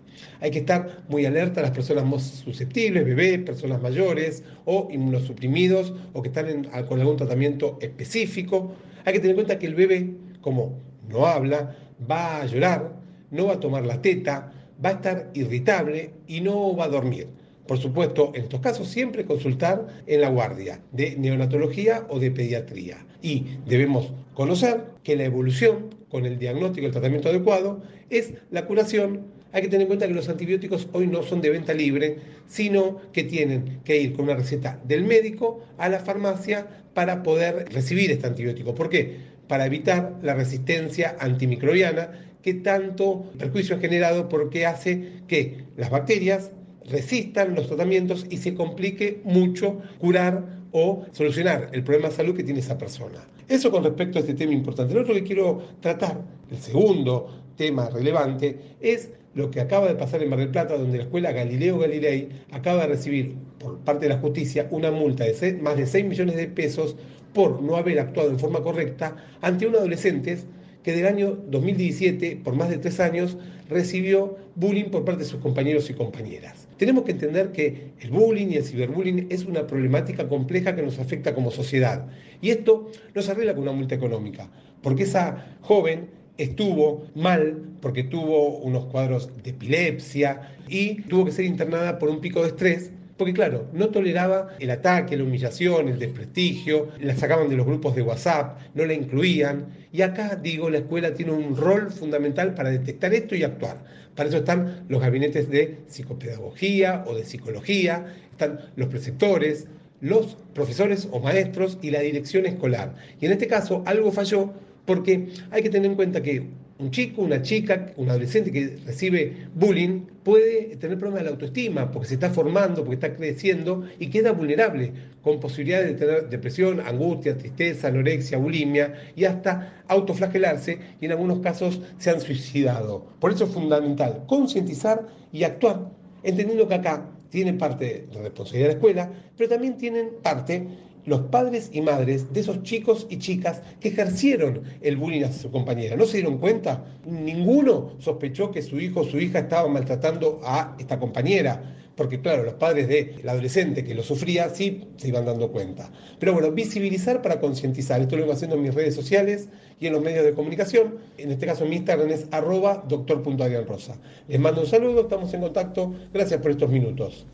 [0.40, 5.94] Hay que estar muy alerta a las personas más susceptibles, bebés, personas mayores o inmunosuprimidos
[6.12, 8.74] o que están con algún tratamiento específico.
[9.04, 10.10] Hay que tener en cuenta que el bebé,
[10.42, 11.76] como no habla,
[12.10, 12.92] va a llorar,
[13.30, 14.52] no va a tomar la teta,
[14.84, 17.39] va a estar irritable y no va a dormir.
[17.70, 23.06] Por supuesto, en estos casos siempre consultar en la guardia de neonatología o de pediatría.
[23.22, 28.66] Y debemos conocer que la evolución con el diagnóstico y el tratamiento adecuado es la
[28.66, 29.20] curación.
[29.52, 32.16] Hay que tener en cuenta que los antibióticos hoy no son de venta libre,
[32.48, 37.72] sino que tienen que ir con una receta del médico a la farmacia para poder
[37.72, 38.74] recibir este antibiótico.
[38.74, 39.18] ¿Por qué?
[39.46, 46.50] Para evitar la resistencia antimicrobiana que tanto perjuicio ha generado porque hace que las bacterias
[46.88, 52.44] resistan los tratamientos y se complique mucho curar o solucionar el problema de salud que
[52.44, 53.26] tiene esa persona.
[53.48, 54.94] Eso con respecto a este tema importante.
[54.94, 60.22] Lo otro que quiero tratar, el segundo tema relevante, es lo que acaba de pasar
[60.22, 64.14] en Mar del Plata, donde la escuela Galileo Galilei acaba de recibir por parte de
[64.14, 66.96] la justicia una multa de más de 6 millones de pesos
[67.32, 70.38] por no haber actuado en forma correcta ante un adolescente
[70.82, 73.36] que del año 2017, por más de tres años,
[73.68, 76.69] recibió bullying por parte de sus compañeros y compañeras.
[76.80, 80.98] Tenemos que entender que el bullying y el ciberbullying es una problemática compleja que nos
[80.98, 82.06] afecta como sociedad.
[82.40, 84.48] Y esto no se arregla con una multa económica,
[84.80, 91.44] porque esa joven estuvo mal porque tuvo unos cuadros de epilepsia y tuvo que ser
[91.44, 95.98] internada por un pico de estrés Porque claro, no toleraba el ataque, la humillación, el
[95.98, 99.66] desprestigio, la sacaban de los grupos de WhatsApp, no la incluían.
[99.92, 103.84] Y acá, digo, la escuela tiene un rol fundamental para detectar esto y actuar.
[104.16, 109.66] Para eso están los gabinetes de psicopedagogía o de psicología, están los preceptores,
[110.00, 112.94] los profesores o maestros y la dirección escolar.
[113.20, 114.54] Y en este caso algo falló
[114.86, 116.46] porque hay que tener en cuenta que
[116.80, 121.90] un chico, una chica, un adolescente que recibe bullying puede tener problemas de la autoestima
[121.90, 126.80] porque se está formando, porque está creciendo y queda vulnerable, con posibilidades de tener depresión,
[126.80, 133.06] angustia, tristeza, anorexia, bulimia y hasta autoflagelarse y en algunos casos se han suicidado.
[133.20, 135.90] Por eso es fundamental concientizar y actuar,
[136.22, 140.66] entendiendo que acá tienen parte de responsabilidad de la escuela, pero también tienen parte
[141.10, 145.50] los padres y madres de esos chicos y chicas que ejercieron el bullying a su
[145.50, 145.96] compañera.
[145.96, 146.84] ¿No se dieron cuenta?
[147.04, 152.44] Ninguno sospechó que su hijo o su hija estaba maltratando a esta compañera porque claro,
[152.44, 155.90] los padres del adolescente que lo sufría sí se iban dando cuenta.
[156.18, 158.00] Pero bueno, visibilizar para concientizar.
[158.00, 160.94] Esto lo vengo haciendo en mis redes sociales y en los medios de comunicación.
[161.18, 163.96] En este caso mi Instagram es arroba doctor.adrianrosa.
[164.28, 165.92] Les mando un saludo, estamos en contacto.
[166.14, 167.26] Gracias por estos minutos.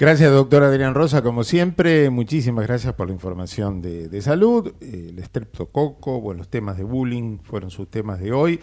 [0.00, 2.08] Gracias, doctor Adrián Rosa, como siempre.
[2.08, 4.72] Muchísimas gracias por la información de, salud.
[4.80, 8.60] El estreptococo, bueno, los temas de bullying fueron sus temas de hoy.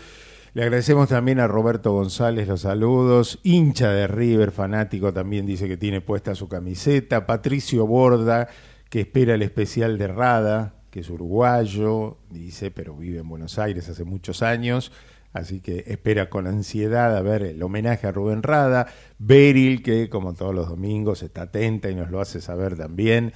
[0.56, 5.78] Le agradecemos también a Roberto González los saludos, hincha de River, fanático también dice que
[5.78, 8.47] tiene puesta su camiseta, Patricio Borda,
[8.89, 13.88] que espera el especial de Rada, que es uruguayo, dice, pero vive en Buenos Aires
[13.88, 14.91] hace muchos años,
[15.34, 18.88] así que espera con ansiedad a ver el homenaje a Rubén Rada,
[19.20, 23.34] Beryl, que como todos los domingos está atenta y nos lo hace saber también.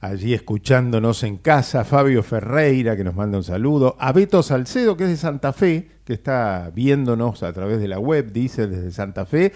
[0.00, 5.04] Allí escuchándonos en casa, Fabio Ferreira, que nos manda un saludo, a Beto Salcedo, que
[5.04, 9.26] es de Santa Fe, que está viéndonos a través de la web, dice desde Santa
[9.26, 9.52] Fe,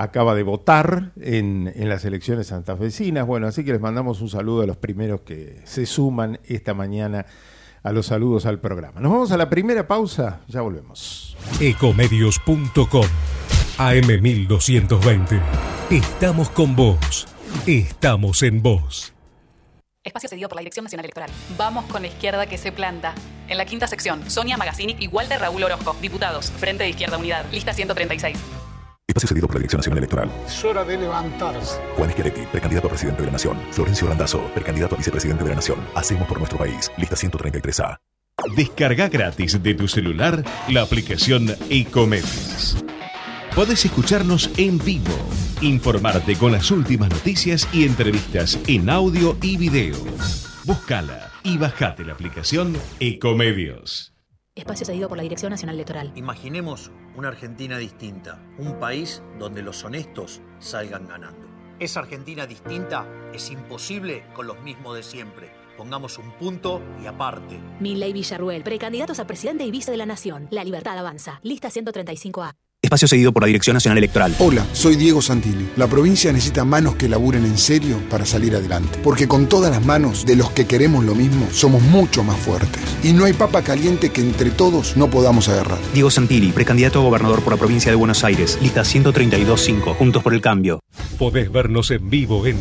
[0.00, 4.62] acaba de votar en, en las elecciones santafesinas, bueno, así que les mandamos un saludo
[4.62, 7.26] a los primeros que se suman esta mañana
[7.82, 9.00] a los saludos al programa.
[9.00, 11.36] Nos vamos a la primera pausa, ya volvemos.
[11.60, 13.06] Ecomedios.com
[13.78, 15.40] AM1220.
[15.90, 17.26] Estamos con vos.
[17.66, 19.14] Estamos en vos.
[20.02, 21.30] Espacio cedido por la Dirección Nacional Electoral.
[21.58, 23.14] Vamos con la izquierda que se planta.
[23.48, 25.94] En la quinta sección, Sonia Magazzini igual de Raúl Orozco.
[26.00, 28.38] Diputados, Frente de Izquierda Unidad, lista 136.
[29.10, 30.30] Espacio cedido por la Dirección Nacional Electoral.
[30.46, 31.80] Es hora de levantarse.
[31.96, 33.58] Juan Schiaretti, precandidato a presidente de la Nación.
[33.70, 35.78] Florencio Randazzo, precandidato a vicepresidente de la Nación.
[35.94, 36.90] Hacemos por nuestro país.
[36.96, 37.98] Lista 133A.
[38.56, 42.82] Descarga gratis de tu celular la aplicación Ecomedios.
[43.54, 45.12] Podés escucharnos en vivo,
[45.60, 49.96] informarte con las últimas noticias y entrevistas en audio y video.
[50.64, 54.14] Búscala y bajate la aplicación Ecomedios.
[54.56, 56.12] Espacio cedido por la Dirección Nacional Electoral.
[56.16, 61.48] Imaginemos una Argentina distinta, un país donde los honestos salgan ganando.
[61.78, 65.50] Esa Argentina distinta es imposible con los mismos de siempre.
[65.76, 67.58] Pongamos un punto y aparte.
[67.78, 70.48] Milley Villarruel, precandidatos a presidente y vice de la Nación.
[70.50, 71.40] La libertad avanza.
[71.42, 72.56] Lista 135A.
[72.82, 74.34] Espacio seguido por la Dirección Nacional Electoral.
[74.38, 75.68] Hola, soy Diego Santilli.
[75.76, 78.98] La provincia necesita manos que laburen en serio para salir adelante.
[79.04, 82.80] Porque con todas las manos de los que queremos lo mismo, somos mucho más fuertes.
[83.04, 85.78] Y no hay papa caliente que entre todos no podamos agarrar.
[85.92, 88.58] Diego Santilli, precandidato a gobernador por la provincia de Buenos Aires.
[88.62, 89.96] Lista 132.5.
[89.96, 90.80] Juntos por el cambio.
[91.18, 92.58] Podés vernos en vivo en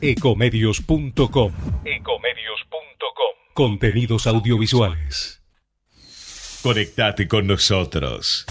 [0.00, 1.52] ecomedios.com.
[1.84, 3.34] Ecomedios.com.
[3.54, 5.42] Contenidos audiovisuales.
[6.60, 8.46] Conectate con nosotros.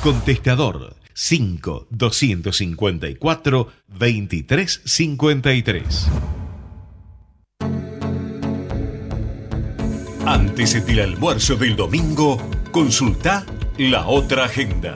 [0.00, 6.08] Contestador 5 254 2353.
[10.24, 12.38] Antes del almuerzo del domingo,
[12.70, 13.44] consulta
[13.78, 14.94] la otra agenda.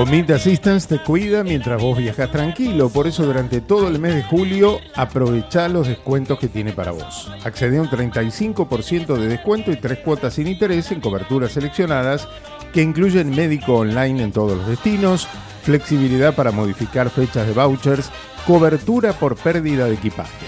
[0.00, 4.22] Omid Assistance te cuida mientras vos viajas tranquilo, por eso durante todo el mes de
[4.22, 7.30] julio aprovecha los descuentos que tiene para vos.
[7.44, 12.28] Accede a un 35% de descuento y tres cuotas sin interés en coberturas seleccionadas
[12.72, 15.28] que incluyen médico online en todos los destinos,
[15.64, 18.10] flexibilidad para modificar fechas de vouchers,
[18.46, 20.46] cobertura por pérdida de equipaje.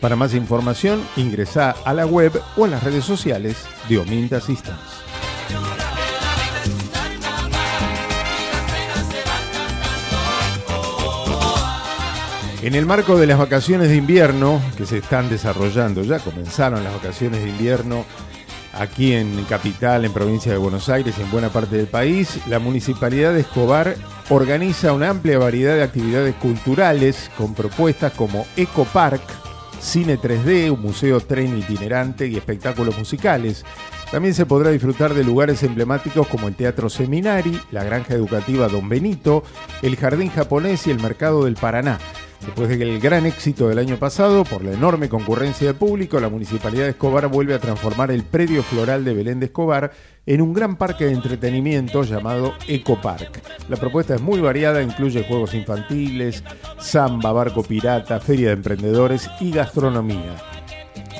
[0.00, 5.01] Para más información, ingresa a la web o a las redes sociales de Omid Assistance.
[12.62, 16.94] En el marco de las vacaciones de invierno que se están desarrollando, ya comenzaron las
[16.94, 18.04] vacaciones de invierno
[18.72, 22.60] aquí en Capital, en provincia de Buenos Aires y en buena parte del país, la
[22.60, 23.96] Municipalidad de Escobar
[24.30, 29.22] organiza una amplia variedad de actividades culturales con propuestas como Ecopark,
[29.80, 33.64] Cine 3D, un museo tren itinerante y espectáculos musicales.
[34.12, 38.88] También se podrá disfrutar de lugares emblemáticos como el Teatro Seminari, la Granja Educativa Don
[38.88, 39.42] Benito,
[39.82, 41.98] el Jardín Japonés y el Mercado del Paraná.
[42.44, 46.84] Después del gran éxito del año pasado, por la enorme concurrencia de público, la Municipalidad
[46.84, 49.92] de Escobar vuelve a transformar el predio floral de Belén de Escobar
[50.26, 53.42] en un gran parque de entretenimiento llamado Ecopark.
[53.68, 56.42] La propuesta es muy variada, incluye juegos infantiles,
[56.78, 60.36] samba, barco pirata, feria de emprendedores y gastronomía.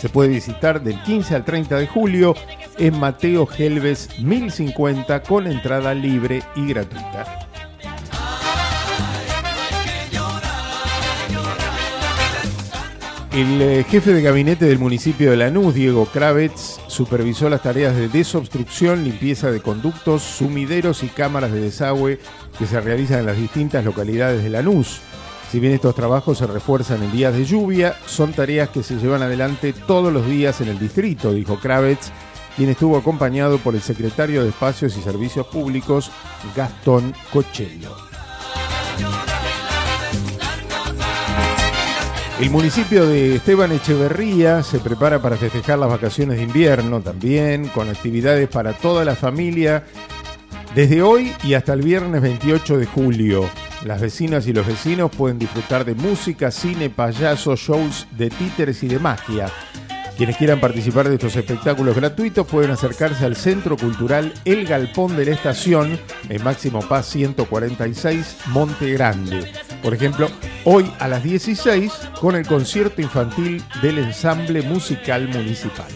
[0.00, 2.34] Se puede visitar del 15 al 30 de julio
[2.78, 7.51] en Mateo Gelves 1050 con entrada libre y gratuita.
[13.32, 18.08] El eh, jefe de gabinete del municipio de Lanús, Diego Kravets, supervisó las tareas de
[18.08, 22.20] desobstrucción, limpieza de conductos, sumideros y cámaras de desagüe
[22.58, 25.00] que se realizan en las distintas localidades de Lanús.
[25.50, 29.22] Si bien estos trabajos se refuerzan en días de lluvia, son tareas que se llevan
[29.22, 32.12] adelante todos los días en el distrito, dijo Kravets,
[32.54, 36.10] quien estuvo acompañado por el secretario de Espacios y Servicios Públicos,
[36.54, 37.96] Gastón Cochello.
[42.42, 47.88] El municipio de Esteban Echeverría se prepara para festejar las vacaciones de invierno también, con
[47.88, 49.84] actividades para toda la familia,
[50.74, 53.48] desde hoy y hasta el viernes 28 de julio.
[53.84, 58.88] Las vecinas y los vecinos pueden disfrutar de música, cine, payasos, shows de títeres y
[58.88, 59.46] de magia.
[60.16, 65.24] Quienes quieran participar de estos espectáculos gratuitos pueden acercarse al Centro Cultural El Galpón de
[65.24, 65.98] la Estación
[66.28, 69.50] en Máximo Paz 146, Monte Grande.
[69.82, 70.28] Por ejemplo,
[70.64, 75.90] hoy a las 16 con el concierto infantil del ensamble musical municipal.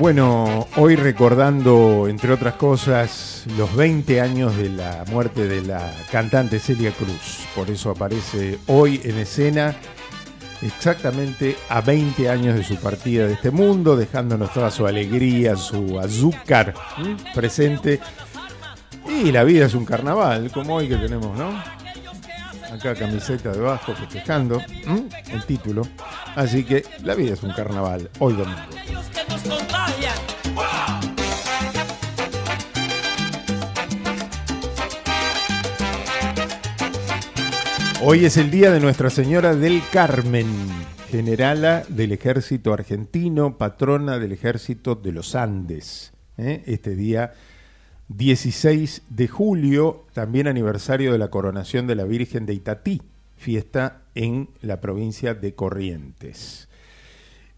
[0.00, 6.58] Bueno, hoy recordando, entre otras cosas, los 20 años de la muerte de la cantante
[6.58, 7.46] Celia Cruz.
[7.54, 9.76] Por eso aparece hoy en escena
[10.62, 16.00] exactamente a 20 años de su partida de este mundo, dejándonos toda su alegría, su
[16.00, 16.72] azúcar
[17.34, 18.00] presente.
[19.06, 21.79] Y la vida es un carnaval, como hoy que tenemos, ¿no?
[22.72, 24.60] Acá camiseta debajo, festejando
[25.32, 25.82] el título.
[26.36, 28.60] Así que la vida es un carnaval, hoy domingo.
[38.02, 40.46] Hoy es el día de Nuestra Señora del Carmen,
[41.10, 46.12] generala del ejército argentino, patrona del ejército de los Andes.
[46.38, 46.62] ¿eh?
[46.66, 47.32] Este día
[48.16, 53.02] 16 de julio, también aniversario de la coronación de la Virgen de Itatí,
[53.36, 56.68] fiesta en la provincia de Corrientes.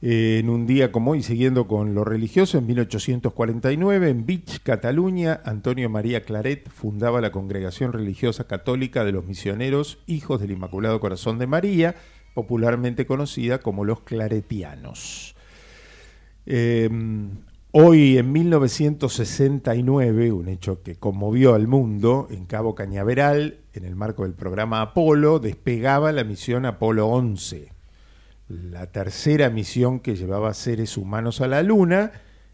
[0.02, 5.88] En un día como hoy, siguiendo con lo religioso, en 1849, en Vich, Cataluña, Antonio
[5.88, 11.46] María Claret fundaba la Congregación Religiosa Católica de los Misioneros Hijos del Inmaculado Corazón de
[11.46, 11.94] María,
[12.34, 15.34] popularmente conocida como los Claretianos.
[16.44, 16.90] Eh,
[17.72, 24.22] hoy, en 1969, un hecho que conmovió al mundo, en Cabo Cañaveral, en el marco
[24.22, 27.72] del programa Apolo, despegaba la misión Apolo 11
[28.52, 32.12] la tercera misión que llevaba seres humanos a la Luna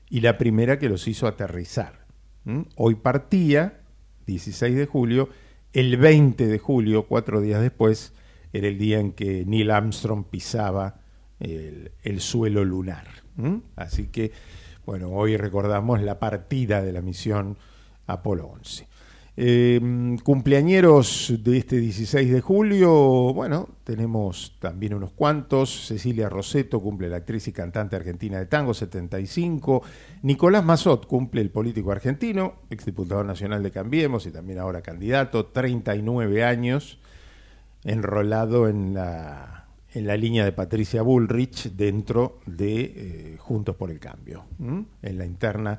[0.09, 2.07] y la primera que los hizo aterrizar.
[2.45, 2.63] ¿Mm?
[2.77, 3.81] Hoy partía,
[4.27, 5.29] 16 de julio,
[5.73, 8.13] el 20 de julio, cuatro días después,
[8.53, 11.01] era el día en que Neil Armstrong pisaba
[11.41, 13.07] el, el suelo lunar.
[13.37, 13.57] ¿Mm?
[13.77, 14.33] Así que,
[14.89, 17.59] bueno, hoy recordamos la partida de la misión
[18.07, 18.89] Apolo 11.
[19.37, 25.89] Eh, cumpleañeros de este 16 de julio, bueno, tenemos también unos cuantos.
[25.89, 29.83] Cecilia Roseto cumple la actriz y cantante argentina de tango, 75.
[30.23, 36.45] Nicolás Mazot cumple el político argentino, exdiputado nacional de Cambiemos y también ahora candidato, 39
[36.45, 36.99] años,
[37.85, 39.58] enrolado en la,
[39.99, 44.45] en la línea de Patricia Bullrich dentro de eh, Juntos por el Cambio,
[45.03, 45.79] en la interna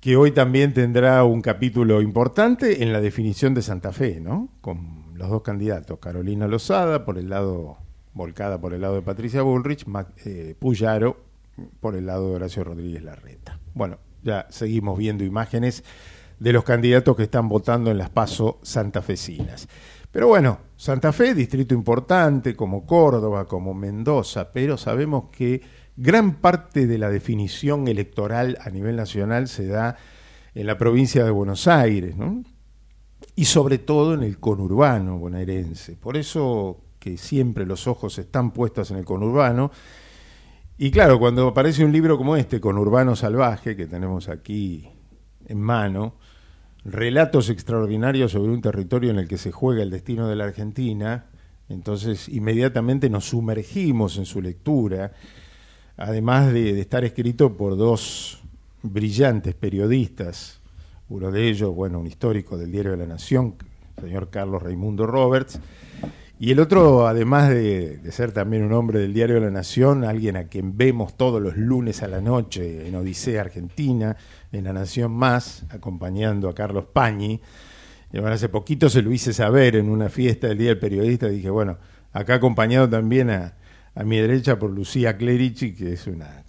[0.00, 4.48] que hoy también tendrá un capítulo importante en la definición de Santa Fe, ¿no?
[4.60, 7.76] Con los dos candidatos, Carolina Lozada por el lado,
[8.12, 11.18] volcada por el lado de Patricia Bullrich, Ma- eh, Puyaro
[11.80, 13.60] por el lado de Horacio Rodríguez Larreta.
[13.74, 15.84] Bueno, ya seguimos viendo imágenes
[16.40, 19.68] de los candidatos que están votando en las PASO santafesinas.
[20.12, 25.62] Pero bueno, Santa Fe, distrito importante, como Córdoba, como Mendoza, pero sabemos que
[25.96, 29.96] gran parte de la definición electoral a nivel nacional se da
[30.54, 32.44] en la provincia de Buenos Aires, ¿no?
[33.34, 35.96] y sobre todo en el conurbano bonaerense.
[35.96, 39.70] Por eso que siempre los ojos están puestos en el conurbano.
[40.78, 44.88] Y claro, cuando aparece un libro como este, Conurbano Salvaje, que tenemos aquí
[45.46, 46.14] en mano,
[46.84, 51.26] relatos extraordinarios sobre un territorio en el que se juega el destino de la Argentina,
[51.68, 55.12] entonces inmediatamente nos sumergimos en su lectura,
[55.96, 58.40] además de, estar escrito por dos
[58.82, 60.60] brillantes periodistas,
[61.08, 63.54] uno de ellos, bueno, un histórico del Diario de la Nación,
[63.96, 65.60] el señor Carlos Raimundo Roberts,
[66.44, 70.36] y el otro, además de, ser también un hombre del Diario de la Nación, alguien
[70.36, 74.16] a quien vemos todos los lunes a la noche en Odisea Argentina,
[74.50, 77.40] en La Nación Más, acompañando a Carlos Pañi.
[78.12, 81.28] Y bueno, hace poquito se lo hice saber en una fiesta del Día del Periodista,
[81.28, 81.78] dije, bueno,
[82.12, 83.54] acá acompañado también a,
[83.94, 86.42] a mi derecha por Lucía Clerici, que es una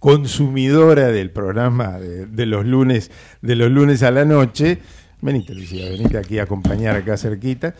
[0.00, 4.80] consumidora del programa de, de, los lunes de los lunes a la noche.
[5.22, 7.74] Venite, Lucía, venite aquí a acompañar acá cerquita,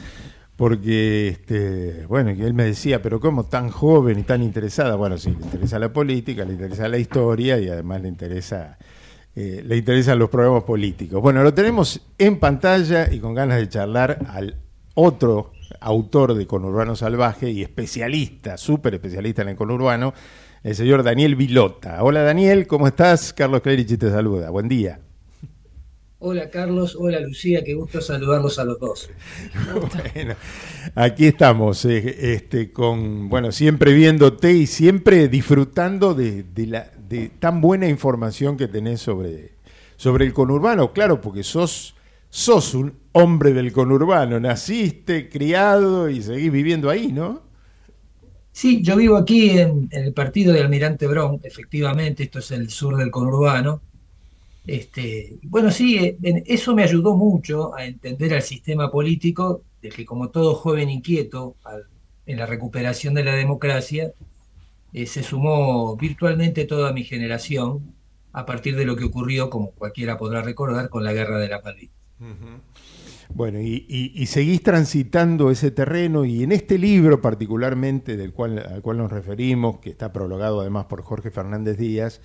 [0.58, 4.96] porque, este, bueno, que él me decía, pero ¿cómo tan joven y tan interesada?
[4.96, 8.76] Bueno, sí, le interesa la política, le interesa la historia y además le interesa...
[9.36, 11.22] Eh, le interesan los programas políticos.
[11.22, 14.56] Bueno, lo tenemos en pantalla y con ganas de charlar al
[14.94, 20.12] otro autor de Conurbano Salvaje y especialista, súper especialista en el conurbano,
[20.64, 22.02] el señor Daniel Vilota.
[22.02, 23.32] Hola Daniel, ¿cómo estás?
[23.32, 24.50] Carlos Clerici te saluda.
[24.50, 24.98] Buen día.
[26.20, 29.08] Hola Carlos, hola Lucía, qué gusto saludarlos a los dos.
[30.14, 30.34] bueno,
[30.96, 37.28] aquí estamos, eh, este, con, bueno, siempre viéndote y siempre disfrutando de, de, la, de
[37.28, 39.52] tan buena información que tenés sobre,
[39.96, 41.94] sobre el conurbano, claro, porque sos,
[42.30, 47.42] sos un hombre del conurbano, naciste, criado y seguís viviendo ahí, ¿no?
[48.50, 52.70] Sí, yo vivo aquí en, en, el partido de Almirante Brown, efectivamente, esto es el
[52.70, 53.82] sur del conurbano.
[54.68, 60.28] Este, bueno, sí, eso me ayudó mucho a entender al sistema político, de que como
[60.28, 61.56] todo joven inquieto
[62.26, 64.12] en la recuperación de la democracia,
[64.92, 67.94] eh, se sumó virtualmente toda mi generación
[68.32, 71.62] a partir de lo que ocurrió, como cualquiera podrá recordar, con la guerra de la
[71.62, 71.94] Malvinas.
[73.30, 78.58] Bueno, y, y, y, seguís transitando ese terreno y en este libro particularmente del cual,
[78.58, 82.20] al cual nos referimos, que está prologado además por Jorge Fernández Díaz,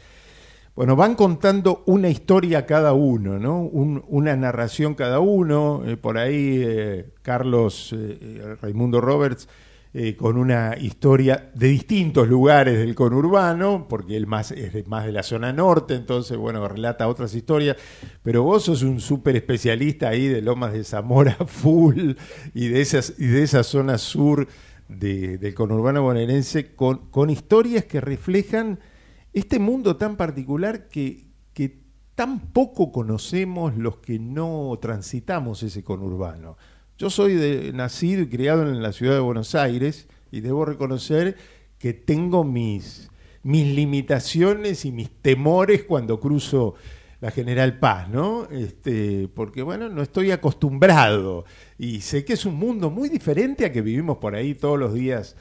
[0.76, 3.62] bueno, van contando una historia cada uno, ¿no?
[3.62, 5.84] Un, una narración cada uno.
[5.86, 9.48] Eh, por ahí eh, Carlos eh, Raimundo Roberts
[9.96, 15.12] eh, con una historia de distintos lugares del conurbano, porque él más es más de
[15.12, 17.78] la zona norte, entonces, bueno, relata otras historias,
[18.24, 22.14] pero vos sos un súper especialista ahí de Lomas de Zamora full
[22.56, 24.48] y de, esas, y de esa zona sur
[24.90, 28.80] de, del conurbano bonaerense con historias que reflejan
[29.34, 31.32] este mundo tan particular que,
[32.16, 36.58] tan poco conocemos los que no transitamos ese conurbano.
[36.96, 41.36] Yo soy nacido y criado en la ciudad de Buenos Aires y debo reconocer
[41.80, 43.10] que tengo mis,
[43.42, 46.76] mis limitaciones y mis temores cuando cruzo
[47.20, 48.48] la General Paz, ¿no?
[48.52, 51.46] Este, porque bueno, no estoy acostumbrado
[51.80, 54.94] y sé que es un mundo muy diferente a que vivimos por ahí todos los
[54.94, 55.36] días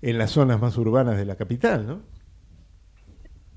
[0.00, 2.13] en las zonas más urbanas de la capital, ¿no?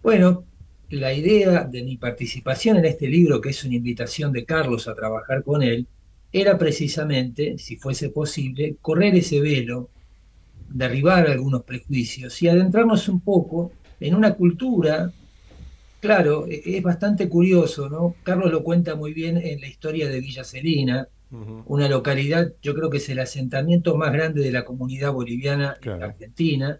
[0.07, 0.45] Bueno,
[0.89, 4.95] la idea de mi participación en este libro, que es una invitación de Carlos a
[4.95, 5.85] trabajar con él,
[6.31, 9.89] era precisamente, si fuese posible, correr ese velo,
[10.69, 15.11] derribar algunos prejuicios y adentrarnos un poco en una cultura,
[15.99, 18.15] claro, es bastante curioso, ¿no?
[18.23, 21.63] Carlos lo cuenta muy bien en la historia de Villa Celina, uh -huh.
[21.65, 25.97] una localidad, yo creo que es el asentamiento más grande de la comunidad boliviana claro.
[25.97, 26.79] en Argentina,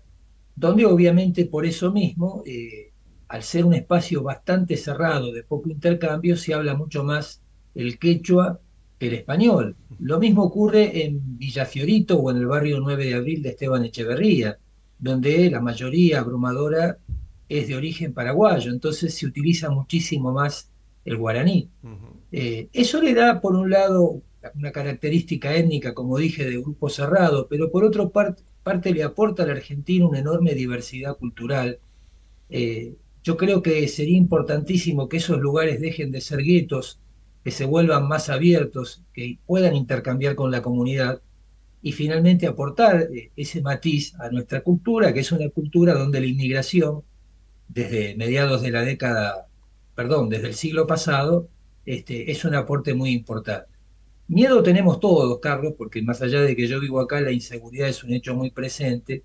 [0.56, 2.87] donde obviamente por eso mismo, eh,
[3.28, 7.42] al ser un espacio bastante cerrado, de poco intercambio, se habla mucho más
[7.76, 8.60] el quechua
[9.00, 9.76] el español.
[10.00, 14.58] Lo mismo ocurre en Villafiorito o en el barrio 9 de abril de Esteban Echeverría,
[14.98, 16.98] donde la mayoría abrumadora
[17.50, 20.72] es de origen paraguayo, entonces se utiliza muchísimo más
[21.06, 21.70] el guaraní.
[21.84, 21.96] Uh -huh.
[22.32, 24.22] eh, eso le da, por un lado,
[24.56, 29.44] una característica étnica, como dije, de grupo cerrado, pero por otra parte, parte le aporta
[29.44, 31.80] al argentino una enorme diversidad cultural.
[32.50, 32.96] Eh,
[33.28, 37.02] yo creo que sería importantísimo que esos lugares dejen de ser guetos,
[37.44, 41.22] que se vuelvan más abiertos, que puedan intercambiar con la comunidad
[41.82, 46.26] y finalmente aportar eh, ese matiz a nuestra cultura, que es una cultura donde la
[46.26, 47.04] inmigración,
[47.68, 49.48] desde mediados de la década,
[49.94, 51.50] perdón, desde el siglo pasado,
[51.86, 53.70] este, es un aporte muy importante.
[54.30, 58.06] Miedo tenemos todos, Carlos, porque más allá de que yo vivo acá, la inseguridad es
[58.06, 59.24] un hecho muy presente,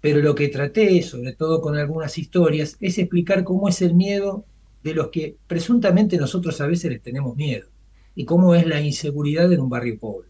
[0.00, 4.44] pero lo que traté, sobre todo con algunas historias, es explicar cómo es el miedo
[4.82, 7.66] de los que presuntamente nosotros a veces les tenemos miedo
[8.14, 10.28] y cómo es la inseguridad en un barrio pobre.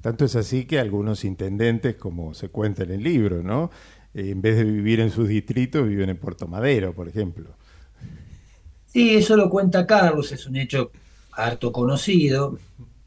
[0.00, 3.70] Tanto es así que algunos intendentes, como se cuenta en el libro, ¿no?
[4.14, 7.50] Eh, en vez de vivir en sus distritos, viven en Puerto Madero, por ejemplo.
[8.86, 10.90] Sí, eso lo cuenta Carlos, es un hecho
[11.32, 12.58] harto conocido.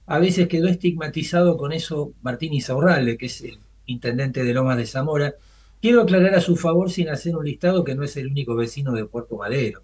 [0.06, 4.86] A veces quedó estigmatizado con eso Martín Isaurralde, que es el intendente de Lomas de
[4.86, 5.36] Zamora.
[5.82, 8.94] Quiero aclarar a su favor sin hacer un listado que no es el único vecino
[8.94, 9.82] de Puerto Madero.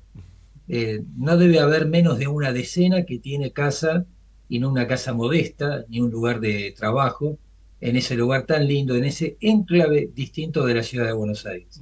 [0.67, 4.05] Eh, no debe haber menos de una decena que tiene casa
[4.47, 7.37] y no una casa modesta, ni un lugar de trabajo,
[7.81, 11.81] en ese lugar tan lindo, en ese enclave distinto de la ciudad de Buenos Aires.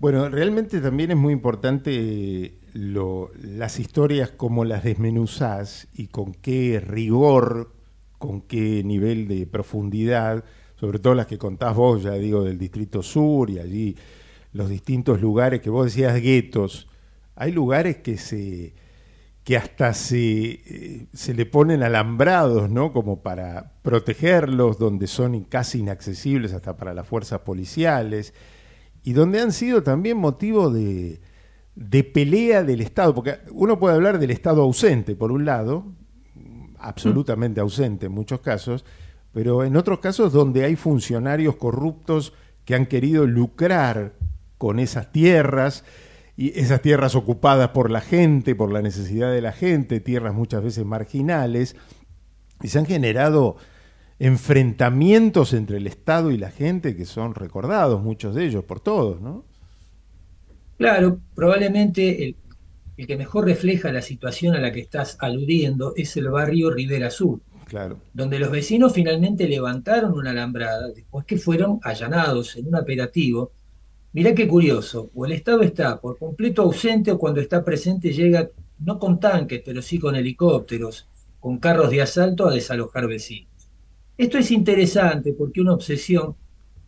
[0.00, 7.72] Bueno, realmente también es muy importante las historias como las desmenuzás y con qué rigor,
[8.18, 10.44] con qué nivel de profundidad,
[10.76, 13.96] sobre todo las que contás vos, ya digo, del Distrito Sur y allí
[14.52, 16.88] los distintos lugares que vos decías guetos.
[17.36, 18.74] Hay lugares que se
[19.44, 22.94] que hasta se, eh, se le ponen alambrados, ¿no?
[22.94, 28.32] Como para protegerlos, donde son casi inaccesibles hasta para las fuerzas policiales,
[29.02, 31.20] y donde han sido también motivo de,
[31.74, 35.92] de pelea del Estado, porque uno puede hablar del Estado ausente, por un lado,
[36.78, 38.86] absolutamente ausente en muchos casos,
[39.34, 42.32] pero en otros casos donde hay funcionarios corruptos
[42.64, 44.14] que han querido lucrar
[44.56, 45.84] con esas tierras,
[46.36, 50.62] y esas tierras ocupadas por la gente, por la necesidad de la gente, tierras muchas
[50.62, 51.76] veces marginales,
[52.62, 53.56] y se han generado
[54.18, 59.20] enfrentamientos entre el Estado y la gente que son recordados, muchos de ellos, por todos,
[59.20, 59.44] ¿no?
[60.78, 62.36] Claro, probablemente el,
[62.96, 67.10] el que mejor refleja la situación a la que estás aludiendo es el barrio Rivera
[67.10, 67.98] Sur, claro.
[68.12, 73.52] donde los vecinos finalmente levantaron una alambrada después que fueron allanados en un operativo
[74.14, 78.48] Mirá qué curioso, o el Estado está por completo ausente o cuando está presente llega
[78.78, 81.08] no con tanques, pero sí con helicópteros,
[81.40, 83.50] con carros de asalto a desalojar vecinos.
[84.16, 86.36] Esto es interesante porque una obsesión,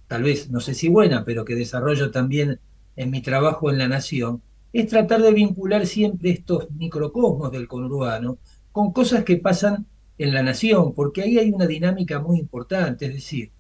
[0.07, 2.61] tal vez no sé si buena, pero que desarrollo también
[2.95, 4.41] en mi trabajo en la Nación,
[4.73, 8.39] es tratar de vincular siempre estos microcosmos del conurbano
[8.71, 9.85] con cosas que pasan
[10.19, 13.51] en la Nación, porque ahí hay una dinámica muy importante, es decir,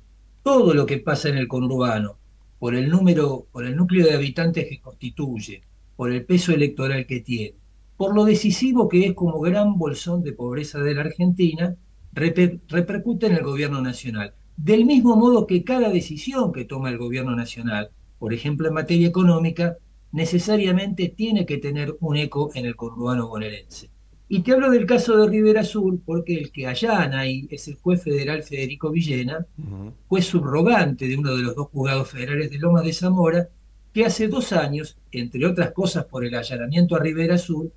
[0.42, 2.18] todo lo que pasa en el conurbano,
[2.58, 5.62] por el número, por el núcleo de habitantes que constituye,
[5.96, 7.54] por el peso electoral que tiene,
[7.96, 11.76] por lo decisivo que es como gran bolsón de pobreza de la Argentina,
[12.12, 14.34] repercute en el gobierno nacional.
[14.56, 19.08] Del mismo modo que cada decisión que toma el gobierno nacional, por ejemplo en materia
[19.08, 19.76] económica,
[20.12, 23.90] necesariamente tiene que tener un eco en el conurbano bonaerense.
[24.28, 27.76] Y te hablo del caso de Rivera Sur porque el que allana ahí es el
[27.76, 29.46] juez federal Federico Villena,
[30.08, 33.48] juez subrogante de uno de los dos juzgados federales de Lomas de Zamora,
[33.94, 37.70] que hace dos años, entre otras cosas por el allanamiento a Rivera Sur,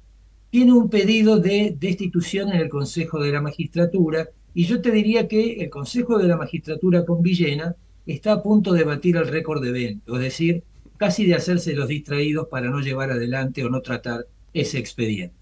[0.49, 5.27] tiene un pedido de destitución en el Consejo de la Magistratura, y yo te diría
[5.27, 7.75] que el Consejo de la Magistratura con Villena
[8.07, 10.63] está a punto de batir el récord de evento, es decir,
[10.97, 15.35] casi de hacerse los distraídos para no llevar adelante o no tratar ese expediente.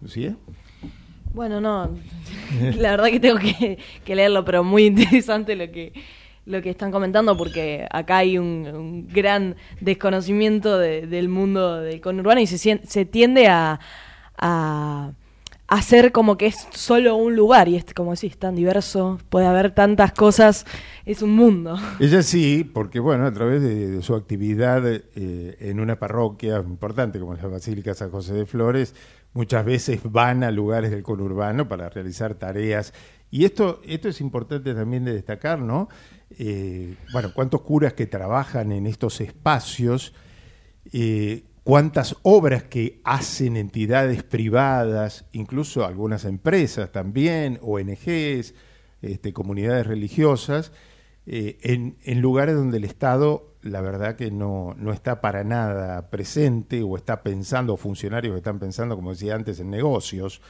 [0.00, 0.36] ¿Lucía?
[1.32, 1.90] Bueno, no,
[2.78, 5.92] la verdad que tengo que, leerlo, pero muy interesante lo que,
[6.46, 12.46] lo que están comentando porque acá hay un, gran desconocimiento del mundo del conurbano y
[12.46, 13.80] se, se tiende a,
[14.38, 15.12] a,
[15.68, 19.74] hacer como que es solo un lugar y es como decís, tan diverso, puede haber
[19.74, 20.64] tantas cosas,
[21.04, 21.76] es un mundo.
[22.00, 25.02] Ella sí, porque bueno, a través de, su actividad eh,
[25.60, 28.94] en una parroquia importante como la Basílica San José de Flores,
[29.36, 32.92] muchas veces van a lugares del conurbano para realizar tareas.
[33.30, 35.88] Y esto, esto es importante también de destacar, ¿no?
[36.30, 40.14] Eh, bueno, cuántos curas que trabajan en estos espacios,
[40.92, 48.54] eh, cuántas obras que hacen entidades privadas, incluso algunas empresas también, ONGs,
[49.02, 50.72] este, comunidades religiosas,
[51.26, 56.10] eh, en, en lugares donde el Estado la verdad que no, no está para nada
[56.10, 60.40] presente o está pensando, funcionarios que están pensando, como decía antes, en negocios,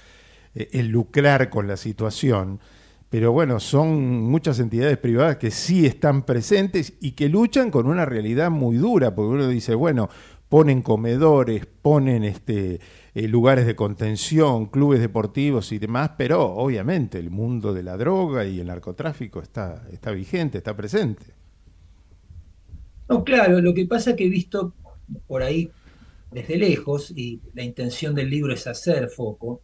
[0.55, 2.61] eh, en lucrar con la situación.
[3.09, 8.05] Pero bueno, son muchas entidades privadas que sí están presentes y que luchan con una
[8.05, 10.09] realidad muy dura, porque uno dice, bueno,
[10.49, 12.81] ponen comedores, ponen este,
[13.14, 18.45] eh, lugares de contención, clubes deportivos y demás, pero obviamente el mundo de la droga
[18.45, 21.25] y el narcotráfico está, está vigente, está presente.
[23.09, 24.75] No, claro, lo que pasa es que he visto
[25.27, 25.71] por ahí
[26.31, 29.63] desde lejos, y la intención del libro es hacer foco,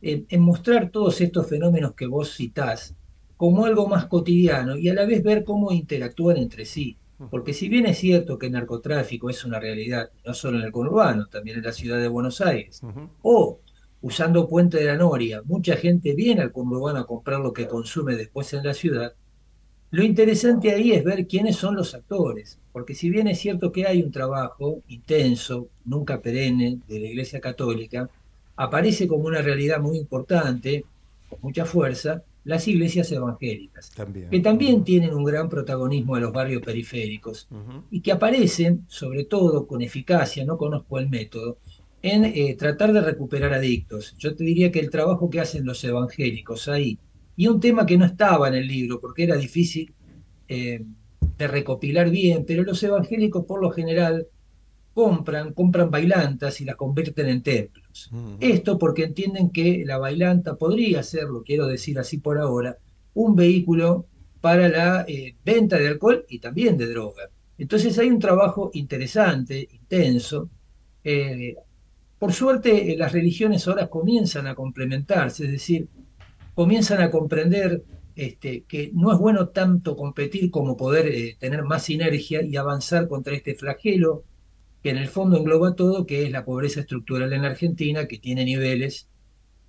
[0.00, 2.94] en, en mostrar todos estos fenómenos que vos citás
[3.36, 6.96] como algo más cotidiano y a la vez ver cómo interactúan entre sí.
[7.30, 10.72] Porque si bien es cierto que el narcotráfico es una realidad, no solo en el
[10.72, 12.82] conurbano, también en la ciudad de Buenos Aires,
[13.22, 13.60] o
[14.00, 18.16] usando Puente de la Noria, mucha gente viene al conurbano a comprar lo que consume
[18.16, 19.14] después en la ciudad,
[19.94, 23.86] lo interesante ahí es ver quiénes son los actores, porque si bien es cierto que
[23.86, 28.10] hay un trabajo intenso, nunca perenne, de la Iglesia Católica,
[28.56, 30.84] aparece como una realidad muy importante,
[31.30, 33.92] con mucha fuerza, las iglesias evangélicas,
[34.32, 37.46] que también tienen un gran protagonismo en los barrios periféricos
[37.92, 41.58] y que aparecen, sobre todo con eficacia, no conozco el método,
[42.02, 44.16] en eh, tratar de recuperar adictos.
[44.18, 46.98] Yo te diría que el trabajo que hacen los evangélicos ahí,
[47.36, 49.92] y un tema que no estaba en el libro porque era difícil
[50.48, 50.84] eh,
[51.36, 54.26] de recopilar bien, pero los evangélicos por lo general
[54.92, 58.10] compran, compran bailantas y las convierten en templos.
[58.40, 62.78] Esto porque entienden que la bailanta podría ser, lo quiero decir así por ahora,
[63.14, 64.06] un vehículo
[64.40, 67.30] para la eh, venta de alcohol y también de droga.
[67.58, 70.48] Entonces hay un trabajo interesante, intenso.
[71.02, 71.56] Eh,
[72.18, 75.88] por suerte las religiones ahora comienzan a complementarse, es decir,
[76.54, 77.82] comienzan a comprender
[78.16, 83.34] este, que no es bueno tanto competir como poder tener más sinergia y avanzar contra
[83.34, 84.24] este flagelo
[84.84, 88.18] que en el fondo engloba todo, que es la pobreza estructural en la Argentina, que
[88.18, 89.08] tiene niveles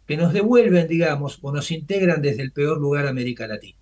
[0.05, 3.77] que nos devuelven, digamos, o nos integran desde el peor lugar de América Latina.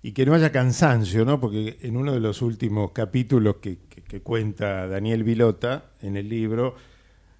[0.00, 1.40] Y que no haya cansancio, ¿no?
[1.40, 3.78] Porque en uno de los últimos capítulos que,
[4.22, 6.76] cuenta Daniel Vilota en el libro,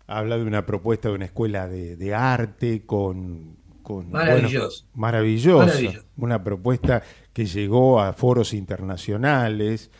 [0.08, 3.57] habla de una propuesta de una escuela de, arte con...
[3.88, 4.84] con Maravilloso.
[4.94, 6.04] maravillosa.
[6.18, 9.90] Una propuesta que llegó a foros internacionales,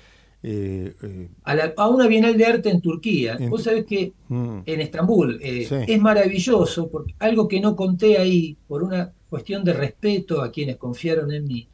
[0.43, 1.29] eh, eh,
[1.77, 3.39] a, una Bienal de Arte en Turquía.
[3.49, 4.59] Vos sabés que mm.
[4.67, 9.73] en Estambul eh, es maravilloso, porque algo que no conté ahí, por una cuestión de
[9.73, 11.67] respeto a quienes confiaron en mí,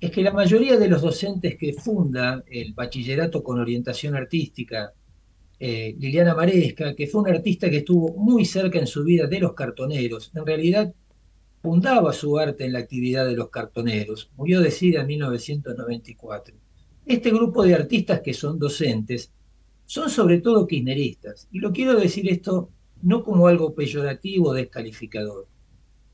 [0.00, 4.92] es que la mayoría de los docentes que funda el bachillerato con orientación artística,
[5.60, 9.54] Liliana Maresca, que fue una artista que estuvo muy cerca en su vida de los
[9.54, 10.92] cartoneros, en realidad
[11.62, 16.54] fundaba su arte en la actividad de los cartoneros, murió de en 1994
[17.08, 19.32] este grupo de artistas que son docentes
[19.86, 21.48] son sobre todo kirchneristas.
[21.50, 22.68] Y lo quiero decir esto
[23.00, 25.48] no como algo peyorativo o descalificador.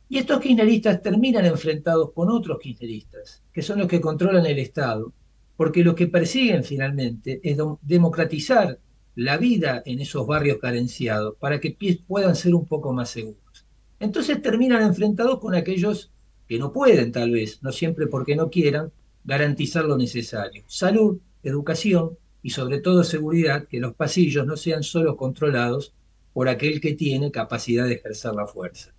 [0.09, 5.13] Y estos kirchneristas terminan enfrentados con otros kirchneristas, que son los que controlan el Estado,
[5.57, 8.79] porque lo que persiguen finalmente es democratizar
[9.17, 11.77] la vida en esos barrios carenciados para que
[12.07, 13.44] puedan ser un poco más seguros.
[14.05, 16.13] Entonces terminan enfrentados con aquellos
[16.47, 18.93] que no pueden, tal vez, no siempre porque no quieran,
[19.25, 20.63] garantizar lo necesario.
[20.67, 25.95] Salud, educación y sobre todo seguridad, que los pasillos no sean solo controlados
[26.35, 28.93] por aquel que tiene capacidad de ejercer la fuerza.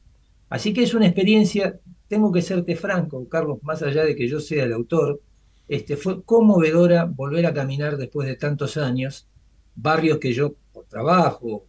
[0.50, 4.40] Así que es una experiencia, tengo que serte franco, Carlos, más allá de que yo
[4.40, 5.22] sea el autor,
[5.68, 9.28] este, fue conmovedora volver a caminar después de tantos años,
[9.76, 11.66] barrios que yo, por trabajo,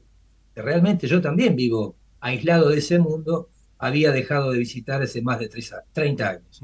[0.54, 1.96] que realmente yo también vivo
[2.26, 3.48] aislado de ese mundo,
[3.78, 5.50] había dejado de visitar hace más de
[5.92, 6.62] 30 años.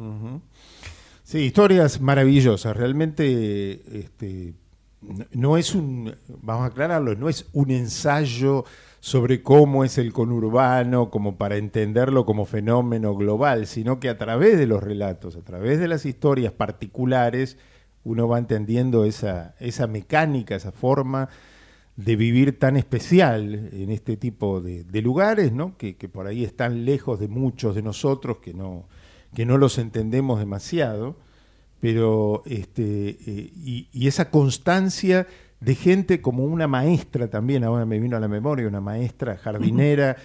[1.24, 2.76] Sí, historias maravillosas.
[2.76, 4.54] Realmente este,
[5.32, 8.64] no es un, vamos a aclararlo, no es un ensayo
[9.00, 14.58] sobre cómo es el conurbano, como para entenderlo como fenómeno global, sino que a través
[14.58, 17.56] de los relatos, a través de las historias particulares,
[18.04, 21.28] uno va entendiendo esa, esa mecánica, esa forma
[21.96, 25.76] de vivir tan especial en este tipo de, lugares, ¿no?
[25.76, 28.86] Que, que, por ahí están lejos de muchos de nosotros, que no,
[29.34, 31.16] que no los entendemos demasiado,
[31.80, 35.26] pero este, eh, y, esa constancia
[35.60, 40.16] de gente como una maestra también, ahora me vino a la memoria, una maestra jardinera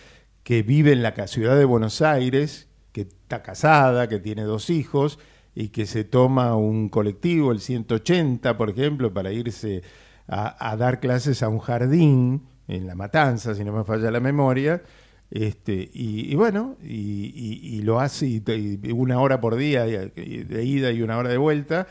[0.43, 5.19] que vive en la ciudad de Buenos Aires, que está casada, que tiene dos hijos
[5.53, 9.83] y que se toma un colectivo, el 180, por ejemplo, para irse
[10.27, 14.81] a, dar clases a un jardín en La Matanza, si no me falla la memoria,
[15.31, 18.41] este, y, bueno, y, lo hace
[18.93, 21.87] una hora por día de ida y una hora de vuelta,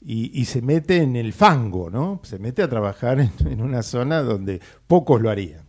[0.00, 2.20] y, se mete en el fango, ¿no?
[2.22, 5.62] Se mete a trabajar en, una zona donde pocos lo harían.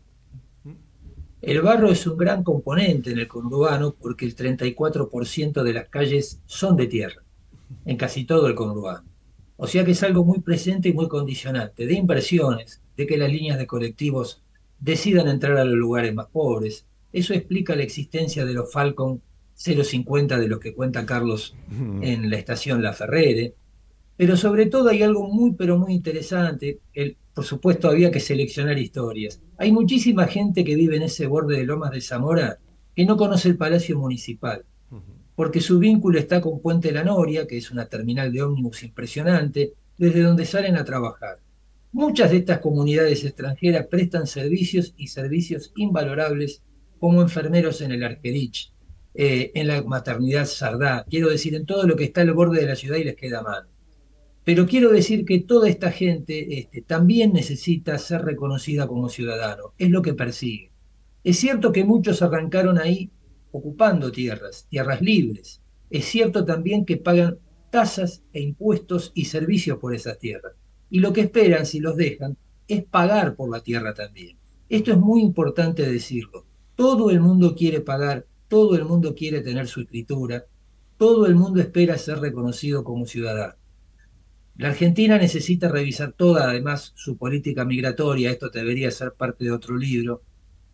[1.42, 6.42] El barro es un gran componente en el conurbano porque el 34% de las calles
[6.46, 7.24] son de tierra,
[7.86, 9.09] en casi todo el conurbano.
[9.62, 13.30] O sea que es algo muy presente y muy condicionante, de inversiones, de que las
[13.30, 14.42] líneas de colectivos
[14.80, 19.22] decidan entrar a los lugares más pobres, eso explica la existencia de los Falcon
[19.56, 21.58] 050 de los que cuenta Carlos
[22.02, 23.54] en la estación La Ferrere.
[24.16, 26.80] Pero sobre todo hay algo muy, pero muy interesante.
[26.94, 29.42] El, por supuesto, había que seleccionar historias.
[29.58, 32.60] Hay muchísima gente que vive en ese borde de Lomas de Zamora
[32.96, 34.64] que no conoce el Palacio Municipal,
[35.40, 39.72] porque su vínculo está con Puente La Noria, que es una terminal de ómnibus impresionante,
[39.98, 41.40] desde donde salen a trabajar.
[41.94, 46.62] Muchas de estas comunidades extranjeras prestan servicios y servicios invalorables
[47.00, 48.74] como enfermeros en el Arquerich,
[49.14, 52.68] eh, en la maternidad Sardá, quiero decir, en todo lo que está al borde de
[52.68, 53.64] la ciudad y les queda mal.
[54.44, 59.90] Pero quiero decir que toda esta gente este, también necesita ser reconocida como ciudadano, es
[59.90, 60.70] lo que persigue.
[61.24, 63.10] Es cierto que muchos arrancaron ahí
[63.52, 65.62] ocupando tierras, tierras libres.
[65.90, 67.40] Es cierto también que pagan
[67.70, 70.54] tasas e impuestos y servicios por esas tierras.
[70.90, 72.38] Y lo que esperan, si los dejan,
[72.68, 74.38] es pagar por la tierra también.
[74.70, 76.46] Esto es muy importante decirlo.
[76.76, 80.46] Todo el mundo quiere pagar, todo el mundo quiere tener su escritura,
[80.98, 83.56] todo el mundo espera ser reconocido como ciudadano.
[84.58, 89.78] La Argentina necesita revisar toda, además, su política migratoria, esto debería ser parte de otro
[89.78, 90.22] libro.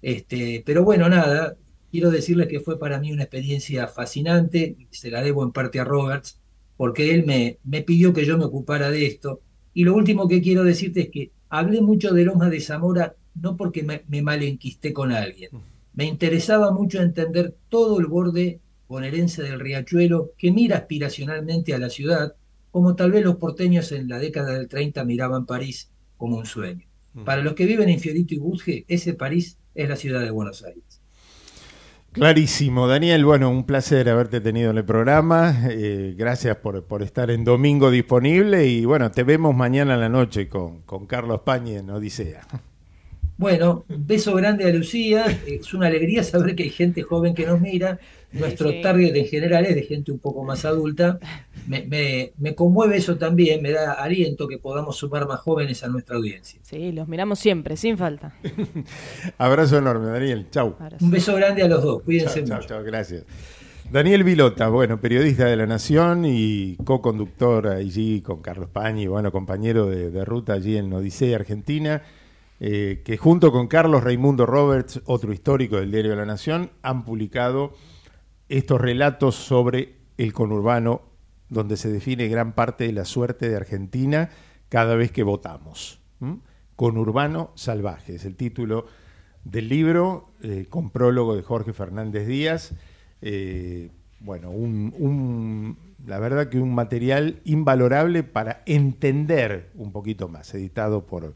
[0.02, 1.56] Este, pero bueno, nada,
[1.96, 5.86] quiero decirles que fue para mí una experiencia fascinante, se la debo en parte a
[5.86, 6.38] Roberts,
[6.76, 9.40] porque él me, me pidió que yo me ocupara de esto.
[9.74, 13.56] Y lo último que quiero decirte es que hablé mucho de Loma de Zamora no
[13.56, 15.52] porque me, me malenquisté con alguien.
[15.94, 21.90] Me interesaba mucho entender todo el borde bonaerense del riachuelo que mira aspiracionalmente a la
[21.90, 22.36] ciudad,
[22.72, 26.86] como tal vez los porteños en la década del 30 miraban París como un sueño.
[27.24, 30.62] Para los que viven en Fiorito y Budge, ese París es la ciudad de Buenos
[30.66, 30.95] Aires.
[32.16, 33.26] Clarísimo, Daniel.
[33.26, 35.68] Bueno, un placer haberte tenido en el programa.
[35.70, 40.08] Eh, gracias por, por, estar en domingo disponible y bueno, te vemos mañana a la
[40.08, 42.48] noche con, con Carlos Pañi en Odisea.
[43.36, 45.26] Bueno, beso grande a Lucía.
[45.46, 48.00] Es una alegría saber que hay gente joven que nos mira.
[48.36, 48.82] Nuestro Sí.
[48.82, 51.20] target en general es de gente un poco más adulta.
[51.68, 55.88] Me, me- me conmueve eso también, me da aliento que podamos sumar más jóvenes a
[55.88, 56.60] nuestra audiencia.
[56.64, 58.34] Sí, los miramos siempre, sin falta.
[59.38, 60.48] Abrazo enorme, Daniel.
[60.52, 60.76] Chau.
[61.02, 62.68] Un beso grande a los dos, cuídense Chao, mucho.
[62.68, 63.24] chao, chao, gracias.
[63.92, 69.86] Daniel Vilota, bueno, periodista de La Nación y co-conductor allí con Carlos Pañi, bueno, compañero
[69.86, 72.02] de, de ruta allí en Odisea, Argentina,
[72.60, 77.74] eh, que junto con Carlos Raimundo Roberts, otro histórico del diario La Nación, han publicado
[78.50, 81.02] estos relatos sobre el conurbano,
[81.50, 84.30] donde se define gran parte de la suerte de Argentina
[84.70, 86.00] cada vez que votamos.
[86.76, 88.86] Conurbano Salvaje es el título
[89.44, 92.74] del libro, eh, con prólogo de Jorge Fernández Díaz.
[93.22, 100.54] Eh, bueno, un, un- la verdad que un material invalorable para entender un poquito más,
[100.54, 101.34] editado por,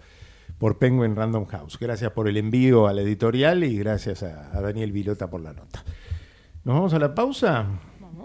[0.57, 1.77] por Penguin Random House.
[1.79, 5.83] Gracias por el envío a la editorial y gracias a Daniel Vilota por la nota.
[6.63, 7.65] ¿Nos vamos a la pausa?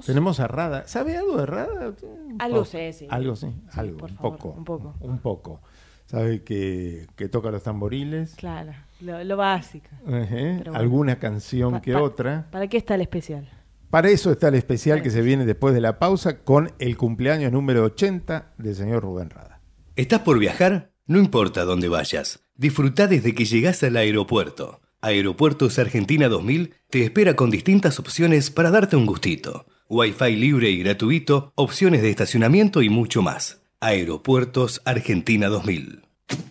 [0.05, 0.87] Tenemos a Rada.
[0.87, 1.95] ¿Sabe algo de Rada?
[2.39, 3.07] Algo sé, sí.
[3.09, 4.49] Algo sí, Sí, algo, por un favor, poco.
[4.59, 4.95] un poco.
[5.01, 5.61] Un poco.
[6.07, 8.35] ¿Sabe que, que toca los tamboriles?
[8.35, 9.89] Claro, lo, lo básico.
[10.05, 10.75] Bueno.
[10.75, 12.47] Alguna canción Pa- que pa- otra.
[12.51, 13.49] ¿Para qué está el especial?
[13.89, 17.53] Para eso está el especial que se viene después de la pausa con el cumpleaños
[17.53, 19.61] número 80 del señor Rubén Rada.
[19.97, 20.91] ¿Estás por viajar?
[21.07, 22.41] No importa dónde vayas.
[22.57, 24.81] Disfruta desde que llegás al aeropuerto.
[25.05, 29.67] Aeropuertos Argentina 2000 te espera con distintas opciones para darte un gustito.
[29.91, 33.61] Wi-Fi libre y gratuito, opciones de estacionamiento y mucho más.
[33.81, 36.07] Aeropuertos Argentina 2000.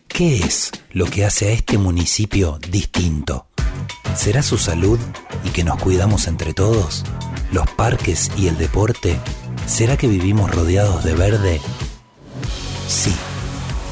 [0.08, 3.48] ¿Qué es lo que hace a este municipio distinto?
[4.16, 5.00] ¿Será su salud
[5.44, 7.04] y que nos cuidamos entre todos?
[7.52, 9.18] ¿Los parques y el deporte?
[9.66, 11.60] ¿Será que vivimos rodeados de verde?
[12.88, 13.16] Sí,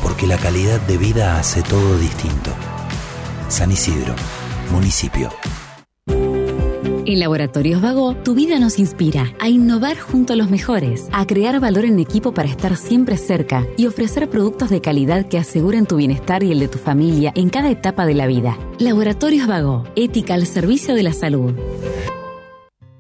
[0.04, 2.52] porque la calidad de vida hace todo distinto.
[3.50, 4.16] San Isidro,
[4.72, 5.30] municipio.
[6.08, 11.60] En Laboratorios Vago, tu vida nos inspira a innovar junto a los mejores, a crear
[11.60, 15.98] valor en equipo para estar siempre cerca y ofrecer productos de calidad que aseguren tu
[15.98, 18.58] bienestar y el de tu familia en cada etapa de la vida.
[18.80, 21.54] Laboratorios Vago, ética al servicio de la salud.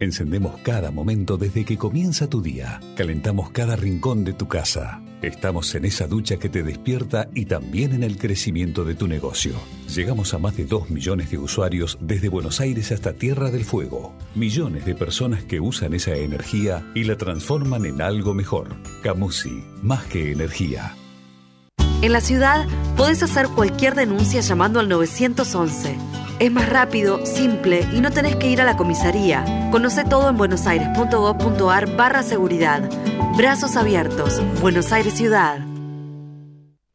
[0.01, 2.79] Encendemos cada momento desde que comienza tu día.
[2.97, 4.99] Calentamos cada rincón de tu casa.
[5.21, 9.53] Estamos en esa ducha que te despierta y también en el crecimiento de tu negocio.
[9.95, 14.15] Llegamos a más de 2 millones de usuarios desde Buenos Aires hasta Tierra del Fuego.
[14.33, 18.75] Millones de personas que usan esa energía y la transforman en algo mejor.
[19.03, 20.95] Camusi, más que energía.
[22.01, 25.95] En la ciudad podés hacer cualquier denuncia llamando al 911.
[26.39, 29.69] Es más rápido, simple y no tenés que ir a la comisaría.
[29.71, 32.89] Conoce todo en buenosaires.gov.ar barra seguridad.
[33.37, 34.41] Brazos abiertos.
[34.61, 35.59] Buenos Aires Ciudad.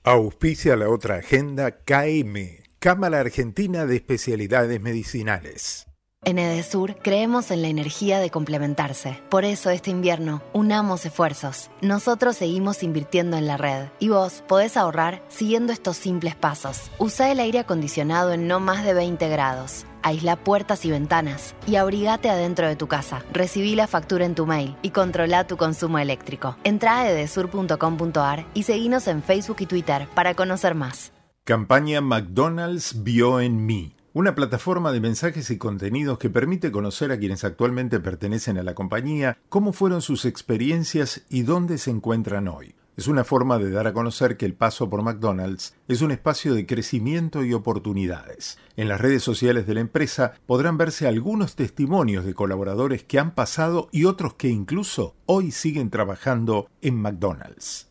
[0.02, 5.85] Auspicia la otra agenda KM, Cámara Argentina de Especialidades Medicinales.
[6.26, 9.22] En Edesur creemos en la energía de complementarse.
[9.30, 11.70] Por eso este invierno, unamos esfuerzos.
[11.82, 16.90] Nosotros seguimos invirtiendo en la red y vos podés ahorrar siguiendo estos simples pasos.
[16.98, 19.86] Usa el aire acondicionado en no más de 20 grados.
[20.02, 23.24] Aísla puertas y ventanas y abrigate adentro de tu casa.
[23.32, 26.56] Recibí la factura en tu mail y controla tu consumo eléctrico.
[26.64, 31.12] Entra a edesur.com.ar y seguinos en Facebook y Twitter para conocer más.
[31.44, 33.95] Campaña McDonald's vio en mí.
[34.16, 38.74] Una plataforma de mensajes y contenidos que permite conocer a quienes actualmente pertenecen a la
[38.74, 42.74] compañía, cómo fueron sus experiencias y dónde se encuentran hoy.
[42.96, 46.54] Es una forma de dar a conocer que el paso por McDonald's es un espacio
[46.54, 48.56] de crecimiento y oportunidades.
[48.78, 53.34] En las redes sociales de la empresa podrán verse algunos testimonios de colaboradores que han
[53.34, 57.90] pasado y otros que incluso hoy siguen trabajando en McDonald's.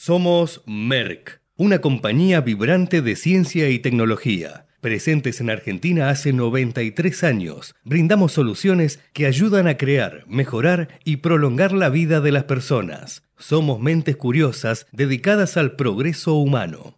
[0.00, 4.68] Somos Merck, una compañía vibrante de ciencia y tecnología.
[4.80, 11.72] Presentes en Argentina hace 93 años, brindamos soluciones que ayudan a crear, mejorar y prolongar
[11.72, 13.24] la vida de las personas.
[13.38, 16.97] Somos mentes curiosas dedicadas al progreso humano.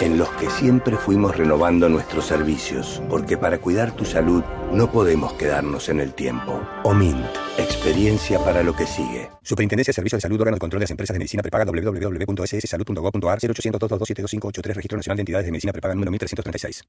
[0.00, 4.42] en los que siempre fuimos renovando nuestros servicios, porque para cuidar tu salud
[4.72, 6.60] no podemos quedarnos en el tiempo.
[6.82, 7.24] OMINT,
[7.58, 9.30] experiencia para lo que sigue.
[9.42, 13.38] Superintendencia de Servicios de Salud, órgano de control de las empresas de medicina prepaga www.sssalud.gov.ar
[13.38, 16.84] 0800 227 2583 Registro Nacional de Entidades de Medicina Prepaga número 1336.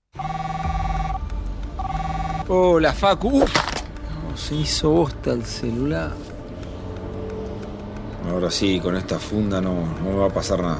[2.48, 3.44] Hola, Facu.
[3.44, 3.56] Uf,
[4.30, 6.12] no, se hizo bosta el celular.
[8.30, 10.80] Ahora sí, con esta funda no, no me va a pasar nada.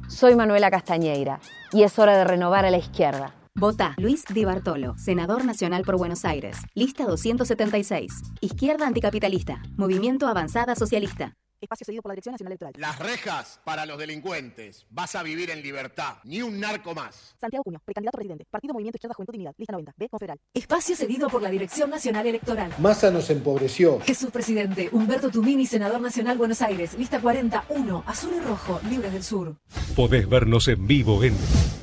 [0.10, 1.40] Soy Manuela Castañeira
[1.72, 3.34] y es hora de renovar a la izquierda.
[3.56, 6.58] Vota Luis Di Bartolo, senador nacional por Buenos Aires.
[6.74, 8.12] Lista 276.
[8.42, 9.62] Izquierda anticapitalista.
[9.78, 11.34] Movimiento Avanzada Socialista.
[11.64, 12.74] Espacio cedido por la Dirección Nacional Electoral.
[12.78, 14.86] Las rejas para los delincuentes.
[14.90, 16.18] Vas a vivir en libertad.
[16.26, 17.36] Ni un narco más.
[17.40, 18.46] Santiago Cuño, precandidato presidente.
[18.52, 19.56] Partido Movimiento Izquierda Juventud Dignidad.
[19.58, 19.94] Lista 90.
[19.96, 20.10] B.
[20.10, 20.40] Confederal.
[20.54, 22.74] Espacio cedido por la Dirección Nacional Electoral.
[22.80, 24.00] Massa nos empobreció.
[24.02, 24.90] Jesús Presidente.
[24.92, 26.98] Humberto Tumini, Senador Nacional Buenos Aires.
[26.98, 28.04] Lista 41.
[28.06, 28.82] Azul y rojo.
[28.90, 29.56] Libres del Sur.
[29.96, 31.34] Podés vernos en vivo en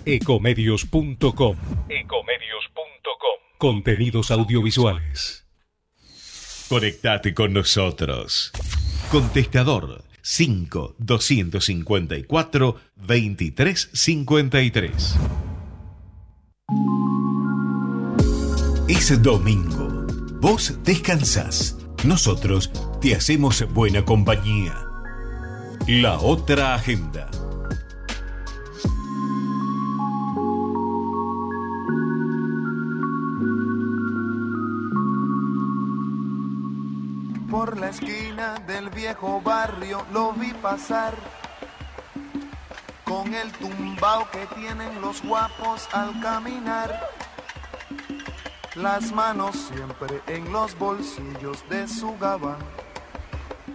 [0.04, 1.56] ecomedios.com.
[1.88, 3.40] Ecomedios.com.
[3.58, 5.39] Contenidos audiovisuales.
[6.70, 8.52] Conectate con nosotros.
[9.10, 15.16] Contestador 5 254 2353.
[18.86, 20.06] Es domingo.
[20.40, 21.76] Vos descansás.
[22.04, 24.76] Nosotros te hacemos buena compañía.
[25.88, 27.28] La otra agenda.
[37.90, 41.12] Esquina del viejo barrio lo vi pasar
[43.04, 47.08] con el tumbao que tienen los guapos al caminar.
[48.76, 52.58] Las manos siempre en los bolsillos de su gabán.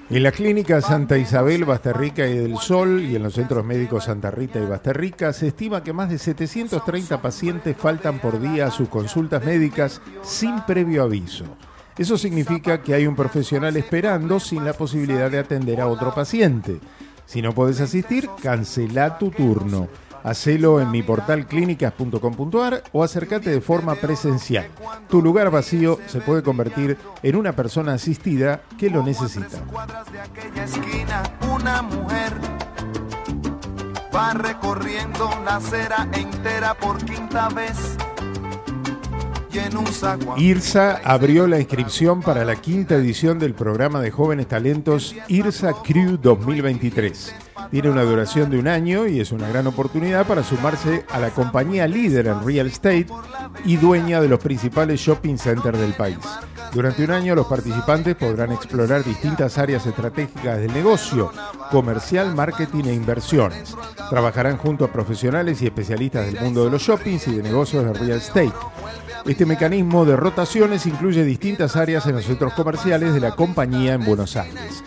[0.09, 4.31] En la clínica Santa Isabel, Basterrica y del Sol y en los centros médicos Santa
[4.31, 8.87] Rita y Basterrica se estima que más de 730 pacientes faltan por día a sus
[8.87, 11.45] consultas médicas sin previo aviso.
[11.97, 16.79] Eso significa que hay un profesional esperando sin la posibilidad de atender a otro paciente.
[17.25, 19.87] Si no puedes asistir, cancela tu turno.
[20.23, 24.67] Hacelo en mi portal clínicas.com.ar o acércate de forma presencial.
[25.07, 29.59] Tu lugar vacío se puede convertir en una persona asistida que lo necesita.
[31.53, 32.33] Una mujer
[34.13, 37.95] va recorriendo la acera entera por quinta vez.
[40.37, 46.17] IRSA abrió la inscripción para la quinta edición del programa de jóvenes talentos IRSA Crew
[46.17, 47.44] 2023.
[47.71, 51.29] Tiene una duración de un año y es una gran oportunidad para sumarse a la
[51.29, 53.07] compañía líder en real estate
[53.65, 56.19] y dueña de los principales shopping centers del país.
[56.73, 61.31] Durante un año los participantes podrán explorar distintas áreas estratégicas del negocio,
[61.71, 63.73] comercial, marketing e inversiones.
[64.09, 67.93] Trabajarán junto a profesionales y especialistas del mundo de los shoppings y de negocios de
[67.93, 68.51] real estate.
[69.25, 74.05] Este mecanismo de rotaciones incluye distintas áreas en los centros comerciales de la compañía en
[74.05, 74.83] Buenos Aires.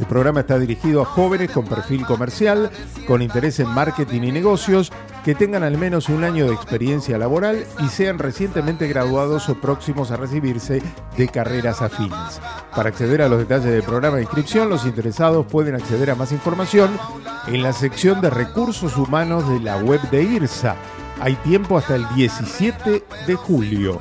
[0.00, 2.70] El programa está dirigido a jóvenes con perfil comercial,
[3.06, 4.90] con interés en marketing y negocios,
[5.26, 10.10] que tengan al menos un año de experiencia laboral y sean recientemente graduados o próximos
[10.10, 10.82] a recibirse
[11.18, 12.40] de carreras afines.
[12.74, 16.32] Para acceder a los detalles del programa de inscripción, los interesados pueden acceder a más
[16.32, 16.98] información
[17.46, 20.76] en la sección de recursos humanos de la web de IRSA.
[21.20, 23.98] Hay tiempo hasta el 17 de julio.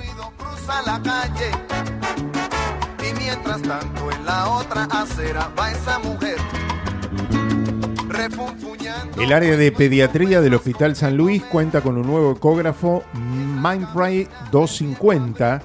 [3.02, 6.38] Y mientras tanto la otra acera va esa mujer.
[9.20, 15.62] El área de pediatría del Hospital San Luis cuenta con un nuevo ecógrafo Mindray 250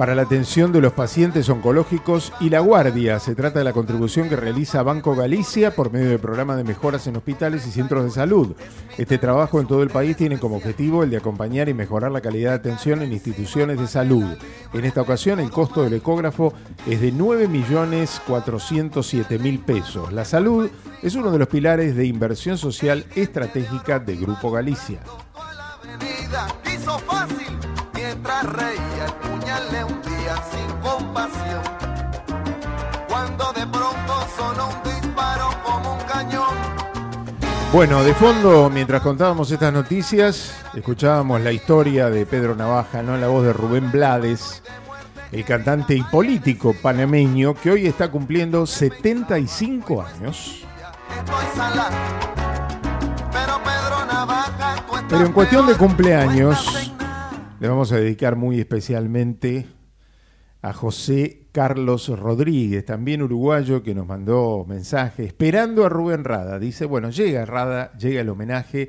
[0.00, 3.20] para la atención de los pacientes oncológicos y la guardia.
[3.20, 7.06] Se trata de la contribución que realiza Banco Galicia por medio del programa de mejoras
[7.06, 8.56] en hospitales y centros de salud.
[8.96, 12.22] Este trabajo en todo el país tiene como objetivo el de acompañar y mejorar la
[12.22, 14.38] calidad de atención en instituciones de salud.
[14.72, 16.54] En esta ocasión el costo del ecógrafo
[16.86, 20.14] es de 9.407.000 pesos.
[20.14, 20.70] La salud
[21.02, 25.02] es uno de los pilares de inversión social estratégica de Grupo Galicia.
[28.20, 31.62] Vida hizo fácil mientras reía el puñal le hundía sin compasión.
[33.08, 36.54] Cuando de pronto sonó un disparo como un cañón.
[37.72, 43.16] Bueno, de fondo, mientras contábamos estas noticias, escuchábamos la historia de Pedro Navaja, ¿no?
[43.16, 44.62] La voz de Rubén Blades,
[45.30, 50.64] el cantante y político panameño que hoy está cumpliendo 75 años.
[55.08, 56.90] Pero en cuestión de cumpleaños,
[57.60, 59.66] le vamos a dedicar muy especialmente
[60.62, 66.58] a José Carlos Rodríguez, también uruguayo, que nos mandó mensaje esperando a Rubén Rada.
[66.58, 68.88] Dice, bueno, llega Rada, llega el homenaje,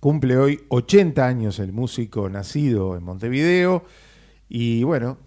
[0.00, 3.84] cumple hoy 80 años el músico nacido en Montevideo
[4.48, 5.18] y bueno,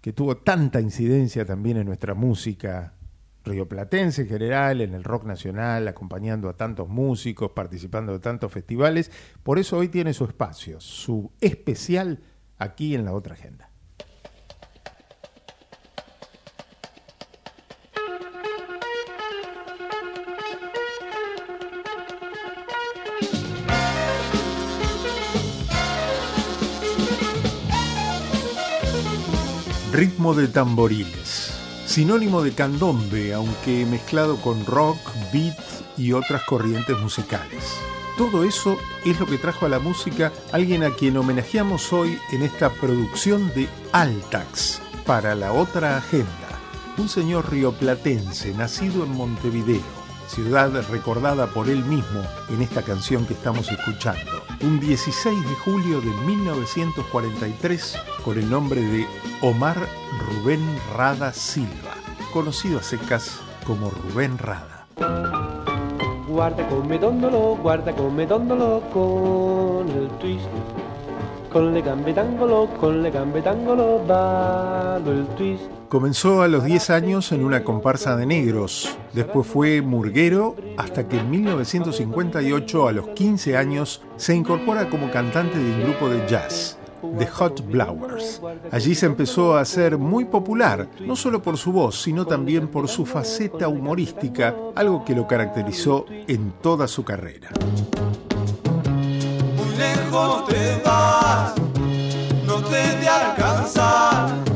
[0.00, 2.94] que tuvo tanta incidencia también en nuestra música
[3.44, 9.10] rioplatense en general, en el rock nacional, acompañando a tantos músicos, participando de tantos festivales.
[9.42, 12.20] Por eso hoy tiene su espacio, su especial
[12.58, 13.68] aquí en la otra agenda.
[29.92, 31.52] Ritmo de tamboriles.
[31.84, 34.98] sinónimo de candombe, aunque mezclado con rock,
[35.32, 35.58] beat
[35.96, 37.64] y otras corrientes musicales.
[38.18, 42.42] Todo eso es lo que trajo a la música alguien a quien homenajeamos hoy en
[42.42, 46.26] esta producción de Altax para la otra agenda.
[46.96, 49.84] Un señor rioplatense nacido en Montevideo,
[50.26, 54.42] ciudad recordada por él mismo en esta canción que estamos escuchando.
[54.62, 59.06] Un 16 de julio de 1943 con el nombre de
[59.42, 59.78] Omar
[60.26, 60.60] Rubén
[60.96, 61.94] Rada Silva,
[62.32, 64.88] conocido a secas como Rubén Rada.
[66.28, 70.46] Guarda come dondolo, guarda come dondolo con el twist.
[71.50, 75.64] Con le gambe d'angolo, con le gambe d'angolo, ballo el twist.
[75.88, 81.16] Comenzó a los 10 años en una comparsa de negros, después fue murguero hasta que
[81.18, 86.77] en 1958 a los 15 años se incorpora como cantante de un grupo de jazz.
[87.18, 88.40] The Hot Blowers.
[88.70, 92.88] Allí se empezó a hacer muy popular, no solo por su voz, sino también por
[92.88, 97.50] su faceta humorística, algo que lo caracterizó en toda su carrera.
[99.56, 101.54] Muy lejos te vas,
[102.46, 104.48] no te de alcanzar.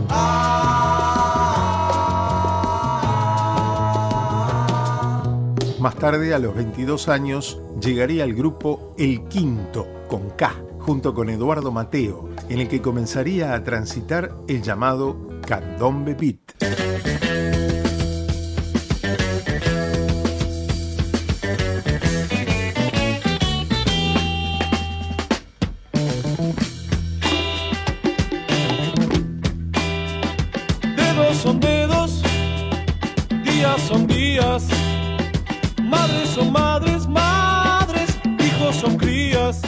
[5.83, 11.31] Más tarde, a los 22 años, llegaría al grupo El Quinto, con K, junto con
[11.31, 17.32] Eduardo Mateo, en el que comenzaría a transitar el llamado candombe beat.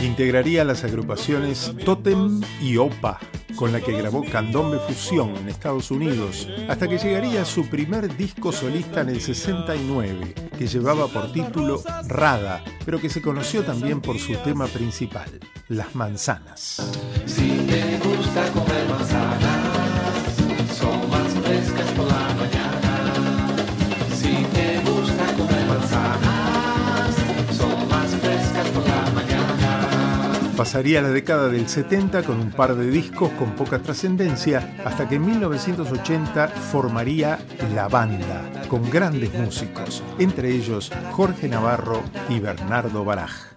[0.05, 3.19] Integraría las agrupaciones Totem y Opa,
[3.57, 8.15] con la que grabó Candombe Fusión en Estados Unidos, hasta que llegaría a su primer
[8.15, 14.03] disco solista en el 69, que llevaba por título Rada, pero que se conoció también
[14.03, 16.93] por su tema principal, Las Manzanas.
[17.25, 17.67] Si
[18.05, 20.37] gusta comer manzanas,
[20.79, 21.91] son más frescas
[30.57, 35.17] Pasaría la década del 70 con un par de discos con poca trascendencia, hasta que
[35.17, 37.41] en 1980 formaría
[37.75, 43.54] La Banda, con grandes músicos, entre ellos Jorge Navarro y Bernardo Baraj.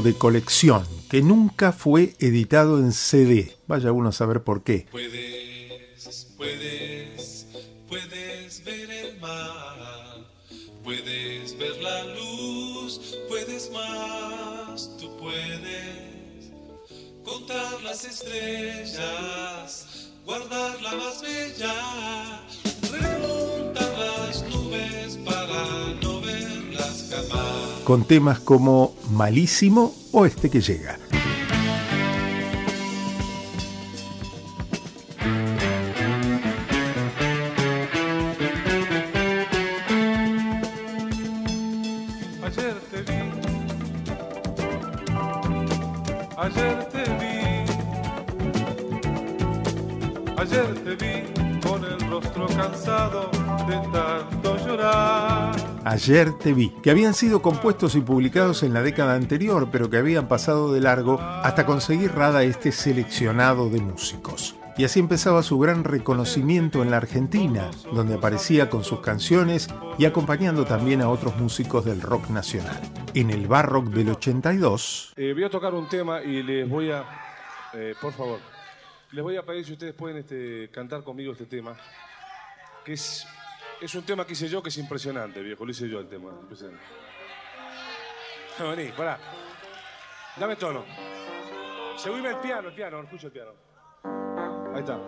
[0.00, 3.54] De colección que nunca fue editado en CD.
[3.66, 4.86] Vaya uno a saber por qué.
[4.90, 7.46] Puedes, puedes,
[7.86, 10.26] puedes ver el mar,
[10.82, 16.50] puedes ver la luz, puedes más, tú puedes
[17.22, 22.41] contar las estrellas, guardar la más bella,
[27.84, 30.98] Con temas como Malísimo o Este que llega.
[56.02, 59.98] Ayer te vi, que habían sido compuestos y publicados en la década anterior, pero que
[59.98, 64.56] habían pasado de largo hasta conseguir Rada este seleccionado de músicos.
[64.76, 70.04] Y así empezaba su gran reconocimiento en la Argentina, donde aparecía con sus canciones y
[70.04, 72.80] acompañando también a otros músicos del rock nacional.
[73.14, 77.04] En el Barrock del 82, Eh, voy a tocar un tema y les voy a,
[77.74, 78.40] eh, por favor,
[79.12, 81.76] les voy a pedir si ustedes pueden este, cantar conmigo este tema,
[82.84, 83.24] que es,
[83.82, 86.30] es un tema que hice yo que es impresionante, viejo, lo hice yo el tema.
[86.40, 86.84] impresionante.
[88.58, 89.18] Vení, pará.
[90.36, 90.84] Dame tono.
[91.96, 93.50] Seguime el piano, el piano, escucho el piano.
[94.72, 94.98] Ahí está.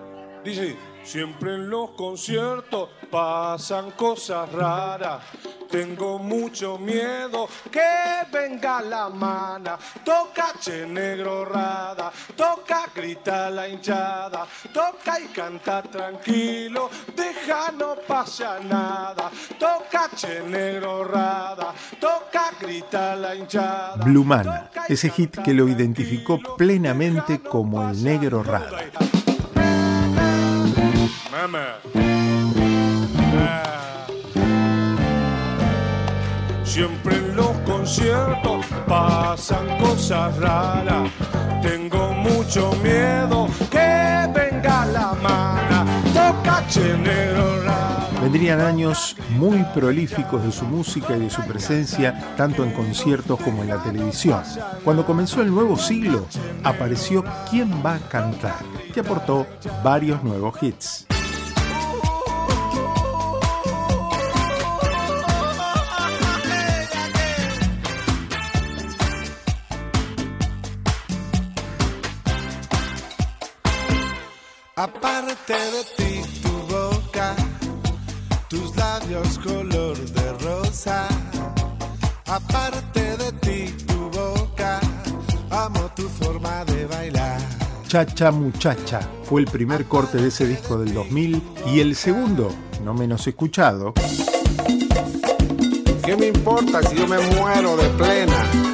[0.43, 5.23] Dice, siempre en los conciertos pasan cosas raras,
[5.75, 7.81] Tengo mucho miedo que
[8.31, 9.77] venga la mana.
[10.05, 18.61] Toca che negro rada, toca grita la hinchada, toca y canta tranquilo, deja no pasa
[18.61, 19.29] nada.
[19.59, 24.05] Toca che negro rada, toca grita la hinchada.
[24.05, 28.79] Blumana, ese hit que lo identificó plenamente como el negro rada.
[31.33, 31.81] Mamá.
[33.37, 33.84] Ah.
[36.75, 41.09] Siempre en los conciertos pasan cosas raras.
[41.63, 45.87] Tengo mucho miedo que venga la mana.
[46.13, 48.09] Toca che negro rada.
[48.21, 53.63] Vendrían años muy prolíficos de su música y de su presencia, tanto en conciertos como
[53.63, 54.43] en la televisión.
[54.83, 56.27] Cuando comenzó el nuevo siglo,
[56.65, 59.47] apareció ¿Quién va a cantar?, que aportó
[59.85, 61.07] varios nuevos hits.
[74.77, 77.37] Aparte de ti, tu boca,
[78.49, 81.07] tus labios color de rosa.
[82.27, 84.81] Aparte de ti, tu boca,
[85.51, 87.41] amo tu forma de bailar.
[87.87, 92.51] Chacha Muchacha fue el primer corte de ese disco del 2000 y el segundo,
[92.83, 93.95] no menos escuchado,
[96.05, 98.74] ¿Qué me importa si yo me muero de plena?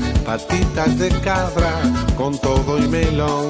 [0.25, 1.81] patitas de cabra
[2.17, 3.49] con todo y melón.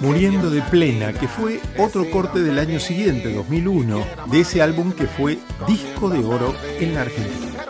[0.00, 5.06] Muriendo de Plena, que fue otro corte del año siguiente, 2001, de ese álbum que
[5.06, 7.64] fue disco de oro en la Argentina.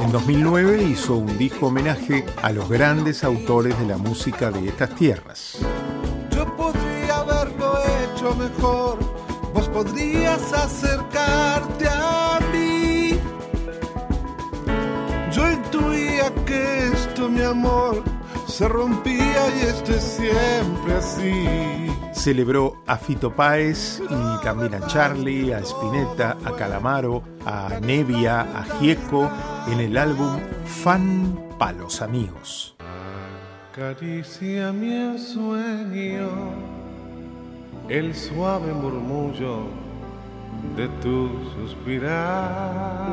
[0.00, 4.94] En 2009 hizo un disco homenaje a los grandes autores de la música de estas
[4.94, 5.58] tierras.
[6.30, 8.98] Yo podría haberlo hecho mejor,
[9.74, 13.18] podrías acercarte a mí.
[15.32, 18.04] Yo intuía que esto, mi amor,
[18.46, 21.90] se rompía y esto es siempre así.
[22.12, 28.62] Celebró a Fito Páez y también a Charlie, a Spinetta, a Calamaro, a Nevia, a
[28.78, 29.28] Gieco
[29.66, 32.76] en el álbum Fan pa' los amigos.
[33.74, 36.30] Caricia mi sueño,
[37.88, 39.66] el suave murmullo
[40.76, 43.10] de tu suspirar.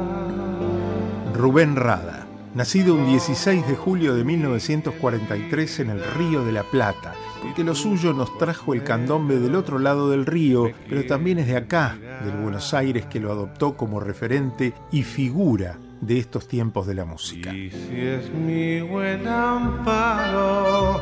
[1.34, 2.26] Rubén Rada,
[2.56, 7.76] nacido un 16 de julio de 1943 en el Río de la Plata, porque lo
[7.76, 11.98] suyo nos trajo el candombe del otro lado del río, pero también es de acá,
[12.24, 17.06] del Buenos Aires, que lo adoptó como referente y figura de estos tiempos de la
[17.06, 17.54] música.
[17.54, 21.02] Y si es mi buen amparo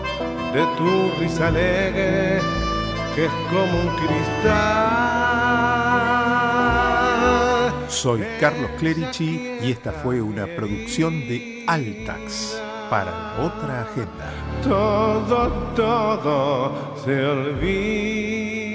[0.54, 2.40] de tu risa alegre,
[3.20, 4.50] que es como un cristal.
[7.90, 14.32] Soy Carlos Clerici y esta fue una producción de Altax para la otra agenda.
[14.64, 18.69] Todo, todo se olvida.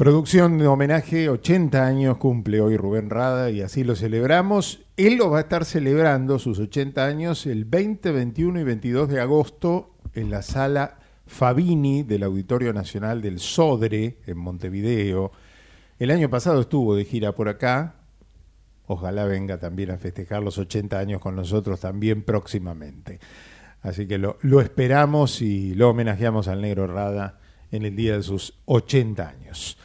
[0.00, 4.80] Producción de homenaje, 80 años cumple hoy Rubén Rada y así lo celebramos.
[4.96, 9.20] Él lo va a estar celebrando sus 80 años el 20, 21 y 22 de
[9.20, 15.32] agosto en la sala Fabini del Auditorio Nacional del Sodre en Montevideo.
[15.98, 17.96] El año pasado estuvo de gira por acá.
[18.86, 23.20] Ojalá venga también a festejar los 80 años con nosotros también próximamente.
[23.82, 27.38] Así que lo, lo esperamos y lo homenajeamos al negro Rada
[27.70, 29.76] en el día de sus 80 años.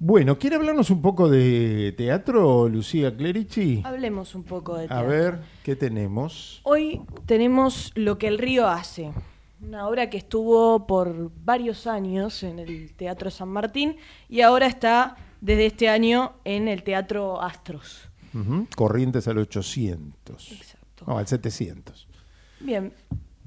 [0.00, 3.82] Bueno, ¿quiere hablarnos un poco de teatro, Lucía Clerici?
[3.84, 5.08] Hablemos un poco de A teatro.
[5.08, 6.60] ver, ¿qué tenemos?
[6.62, 9.10] Hoy tenemos Lo que el río hace,
[9.60, 13.96] una obra que estuvo por varios años en el Teatro San Martín
[14.28, 18.08] y ahora está desde este año en el Teatro Astros.
[18.76, 20.52] Corrientes al 800.
[20.52, 21.04] Exacto.
[21.08, 22.06] No, al 700.
[22.60, 22.92] Bien,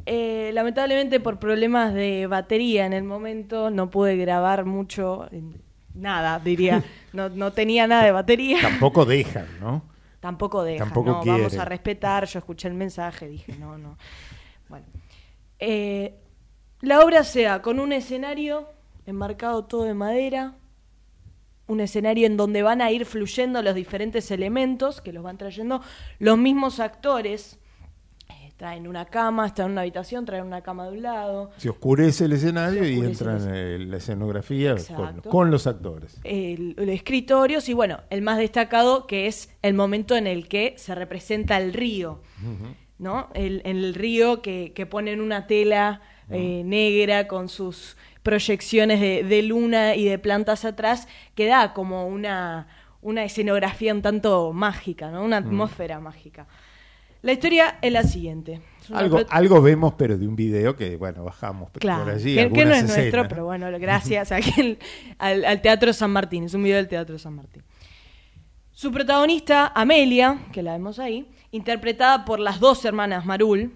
[0.05, 5.29] eh, lamentablemente por problemas de batería en el momento no pude grabar mucho,
[5.93, 8.61] nada diría, no, no tenía nada de batería.
[8.61, 9.91] Tampoco dejan, ¿no?
[10.22, 10.85] tampoco deja.
[10.85, 12.26] Tampoco no, vamos a respetar.
[12.26, 13.97] Yo escuché el mensaje, dije, no, no.
[14.69, 14.85] Bueno.
[15.59, 16.15] Eh,
[16.80, 18.69] la obra sea con un escenario
[19.05, 20.55] enmarcado todo de madera,
[21.68, 25.81] un escenario en donde van a ir fluyendo los diferentes elementos que los van trayendo
[26.19, 27.59] los mismos actores.
[28.61, 31.49] Traen una cama, están en una habitación, traen una cama de un lado.
[31.57, 34.75] Se oscurece el escenario y oscurece entra el en la escenografía
[35.27, 36.19] con, los actores.
[36.23, 40.75] el, el escritorios y bueno, el más destacado que es el momento en el que
[40.77, 42.21] se representa el río,
[42.99, 43.29] ¿no?
[43.33, 49.23] El, el río que, que pone en una tela eh, negra con sus proyecciones de,
[49.23, 52.67] de luna y de plantas atrás, que da como una,
[53.01, 55.23] una escenografía un tanto mágica, ¿no?
[55.23, 56.45] Una atmósfera mágica.
[57.22, 58.61] La historia es la siguiente.
[58.81, 58.91] Es
[59.30, 62.35] Algo, vemos, pero de un video que, bueno, bajamos por allí.
[62.35, 64.80] que, que no es nuestro, pero bueno, gracias a aquel-
[65.19, 66.45] al, al Teatro San Martín.
[66.45, 67.61] Es un video del Teatro San Martín.
[68.72, 73.72] Su protagonista, Amelia, que la vemos ahí, interpretada por las dos hermanas Marul.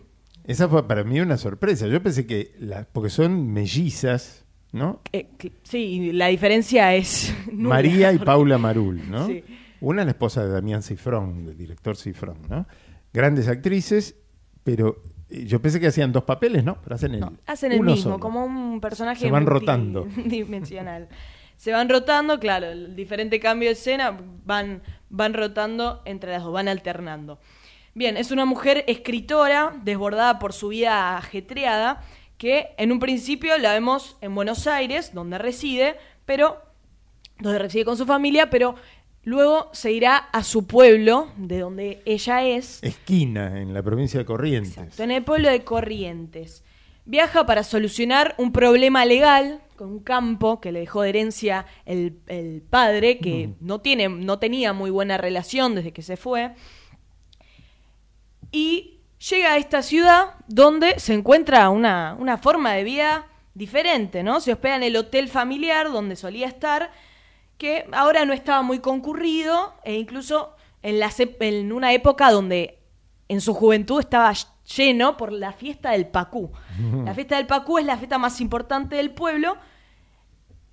[0.46, 1.88] Esa fue para mí una sorpresa.
[1.88, 2.54] Yo pensé que,
[2.92, 5.02] porque son mellizas, ¿no?
[5.12, 7.32] eh, que- sí, la diferencia es.
[7.52, 9.28] nula, María y porque- Paula Marul, ¿no?
[9.28, 9.44] Sí.
[9.82, 12.66] Una es la esposa de Damián Cifrón, del director Cifrón, ¿no?
[13.16, 14.18] Grandes actrices,
[14.66, 16.82] pero eh, yo pensé que hacían dos papeles, ¿no?
[16.84, 18.20] Pero hacen el, Hacen el uno mismo, solo.
[18.20, 20.06] como un personaje Se van rotando.
[20.26, 21.08] dimensional.
[21.56, 26.52] Se van rotando, claro, el diferente cambio de escena, van, van rotando entre las dos,
[26.52, 27.40] van alternando.
[27.94, 32.02] Bien, es una mujer escritora, desbordada por su vida ajetreada,
[32.38, 36.62] que en un principio la vemos en Buenos Aires, donde reside, pero
[37.40, 38.76] donde reside con su familia, pero
[39.26, 44.26] luego se irá a su pueblo, de donde ella es, Esquina, en la provincia de
[44.26, 45.00] Corrientes.
[45.00, 46.64] en el pueblo de Corrientes.
[47.04, 52.20] Viaja para solucionar un problema legal con un campo que le dejó de herencia el,
[52.28, 56.54] el padre, que no, tiene, no tenía muy buena relación desde que se fue.
[58.52, 64.40] Y llega a esta ciudad donde se encuentra una, una forma de vida diferente, ¿no?
[64.40, 66.92] Se hospeda en el hotel familiar donde solía estar,
[67.58, 71.02] que ahora no estaba muy concurrido, e incluso en,
[71.40, 72.80] en una época donde
[73.28, 74.34] en su juventud estaba
[74.76, 76.52] lleno por la fiesta del Pacú.
[77.06, 79.58] La fiesta del Pacú es la fiesta más importante del pueblo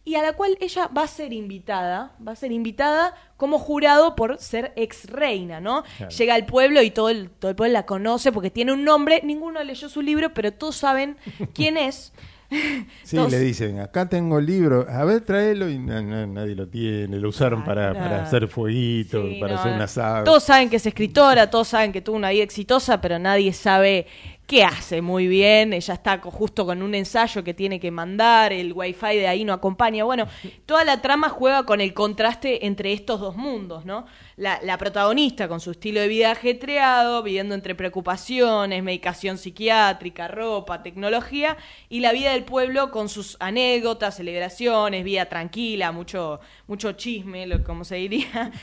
[0.04, 4.16] y a la cual ella va a ser invitada, va a ser invitada como jurado
[4.16, 5.84] por ser ex reina, ¿no?
[5.96, 6.10] Claro.
[6.10, 9.20] Llega al pueblo y todo el, todo el pueblo la conoce porque tiene un nombre,
[9.22, 11.16] ninguno leyó su libro, pero todos saben
[11.54, 12.12] quién es.
[13.04, 16.68] Sí, le dicen, acá tengo el libro, a ver, tráelo, y na- na- nadie lo
[16.68, 18.22] tiene, lo usaron para, para no.
[18.24, 19.76] hacer fueguito, Sí, para no, hacer no.
[19.76, 20.24] un asado.
[20.24, 24.06] Todos saben que es escritora, todos saben que tuvo una vida exitosa, pero nadie sabe
[24.46, 25.72] qué hace muy bien.
[25.72, 29.52] Ella está justo con un ensayo que tiene que mandar, el wifi de ahí no
[29.52, 30.04] acompaña.
[30.04, 30.26] Bueno,
[30.66, 34.06] toda la trama juega con el contraste entre estos dos mundos, ¿no?
[34.36, 40.82] La, la protagonista con su estilo de vida ajetreado, viviendo entre preocupaciones, medicación psiquiátrica, ropa,
[40.82, 41.56] tecnología,
[41.88, 47.62] y la vida del pueblo con sus anécdotas, celebraciones, vida tranquila, mucho, mucho chisme, lo,
[47.64, 48.52] como se diría.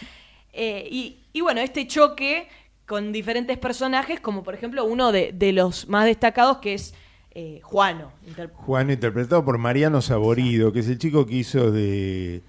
[0.51, 2.47] Eh, y, y bueno, este choque
[2.89, 6.93] con diferentes personajes, como por ejemplo uno de, de los más destacados que es
[7.31, 8.11] eh, Juano.
[8.27, 12.41] inter- Juan, interpretado por Mariano Saborido, que es el chico que hizo de.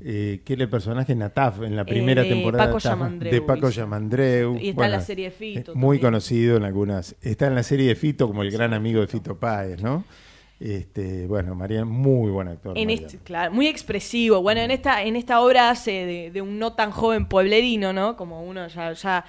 [0.00, 3.70] Eh, que era el personaje Nataf en la primera de temporada Paco Yamandreu de Paco.
[3.70, 4.56] Yamandreu.
[4.60, 7.14] Y está en la serie de Fito eh, Muy conocido en algunas.
[7.22, 10.04] Está en la serie de Fito como el gran amigo de Fito Páez, ¿no?
[10.60, 12.76] Este, bueno, Mariano, muy buen actor.
[12.78, 14.40] En este, claro, muy expresivo.
[14.42, 18.16] Bueno, en esta, en esta obra hace de, de un no tan joven pueblerino, ¿no?
[18.16, 19.24] Como uno ya, ya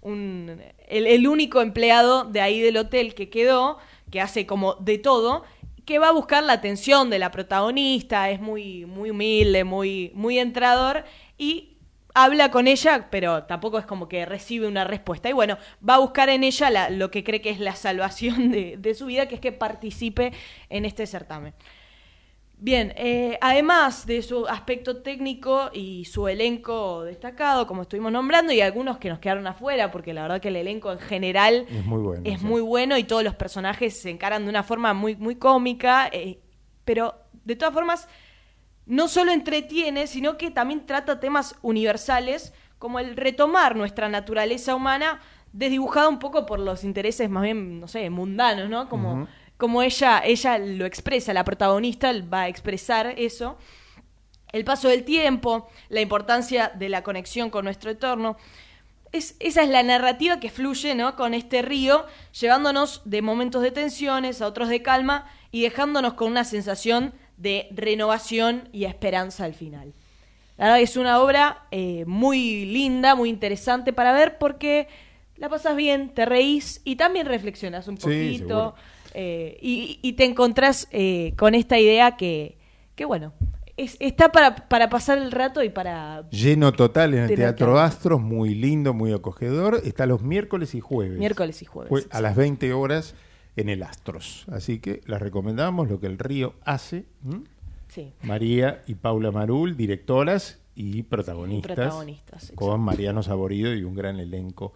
[0.00, 3.78] un, el, único empleado de ahí del hotel que quedó,
[4.10, 5.44] que hace como de todo,
[5.84, 10.38] que va a buscar la atención de la protagonista, es muy, muy humilde, muy, muy
[10.38, 11.04] entrador,
[11.38, 11.74] y
[12.14, 15.28] habla con ella, pero tampoco es como que recibe una respuesta.
[15.28, 15.56] Y bueno,
[15.88, 18.94] va a buscar en ella la- lo que cree que es la salvación de, de
[18.94, 20.32] su vida, que es que participe
[20.68, 21.54] en este certamen.
[22.60, 28.60] Bien, eh, además de su aspecto técnico y su elenco destacado, como estuvimos nombrando, y
[28.60, 32.00] algunos que nos quedaron afuera, porque la verdad que el elenco en general Es muy
[32.02, 32.22] bueno.
[32.24, 32.46] es sí.
[32.46, 36.40] muy bueno y todos los personajes se encaran de una forma muy, muy cómica, eh,
[36.84, 37.14] pero
[37.44, 38.08] de todas formas
[38.86, 45.20] no solo entretiene, sino que también trata temas universales como el retomar nuestra naturaleza humana
[45.52, 48.88] desdibujada un poco por los intereses más bien, no sé, mundanos, ¿no?
[48.88, 49.28] Como.
[49.58, 53.58] Como ella, ella lo expresa, la protagonista va a expresar eso.
[54.52, 58.36] El paso del tiempo, la importancia de la conexión con nuestro entorno.
[59.12, 61.16] Es, esa es la narrativa que fluye ¿no?
[61.16, 62.06] con este río,
[62.38, 67.68] llevándonos de momentos de tensiones a otros de calma y dejándonos con una sensación de
[67.72, 69.94] renovación y esperanza al final.
[70.56, 74.88] La verdad es una obra eh, muy linda, muy interesante para ver porque
[75.36, 78.74] la pasas bien, te reís y también reflexionas un Sí, poquito seguro.
[79.14, 82.58] Eh, y, y te encontrás eh, con esta idea que,
[82.94, 83.32] que bueno,
[83.76, 87.80] es- está para, para pasar el rato y para Lleno total en el Teatro que-
[87.80, 89.80] Astros, muy lindo, muy acogedor.
[89.84, 91.18] Está los miércoles y jueves.
[91.18, 91.90] miércoles y jueves.
[91.90, 93.14] Jue- a las 20 horas
[93.56, 94.46] en el Astros.
[94.50, 97.04] Así que la recomendamos, lo que el río hace.
[97.88, 98.12] Sí.
[98.22, 101.74] María y Paula Marul, directoras y protagonistas.
[101.74, 104.74] protagonistas, con Mariano Saborido y un gran elenco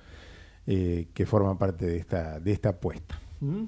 [0.66, 3.20] eh, que forma parte de esta, de esta apuesta.
[3.42, 3.64] ¿Mm?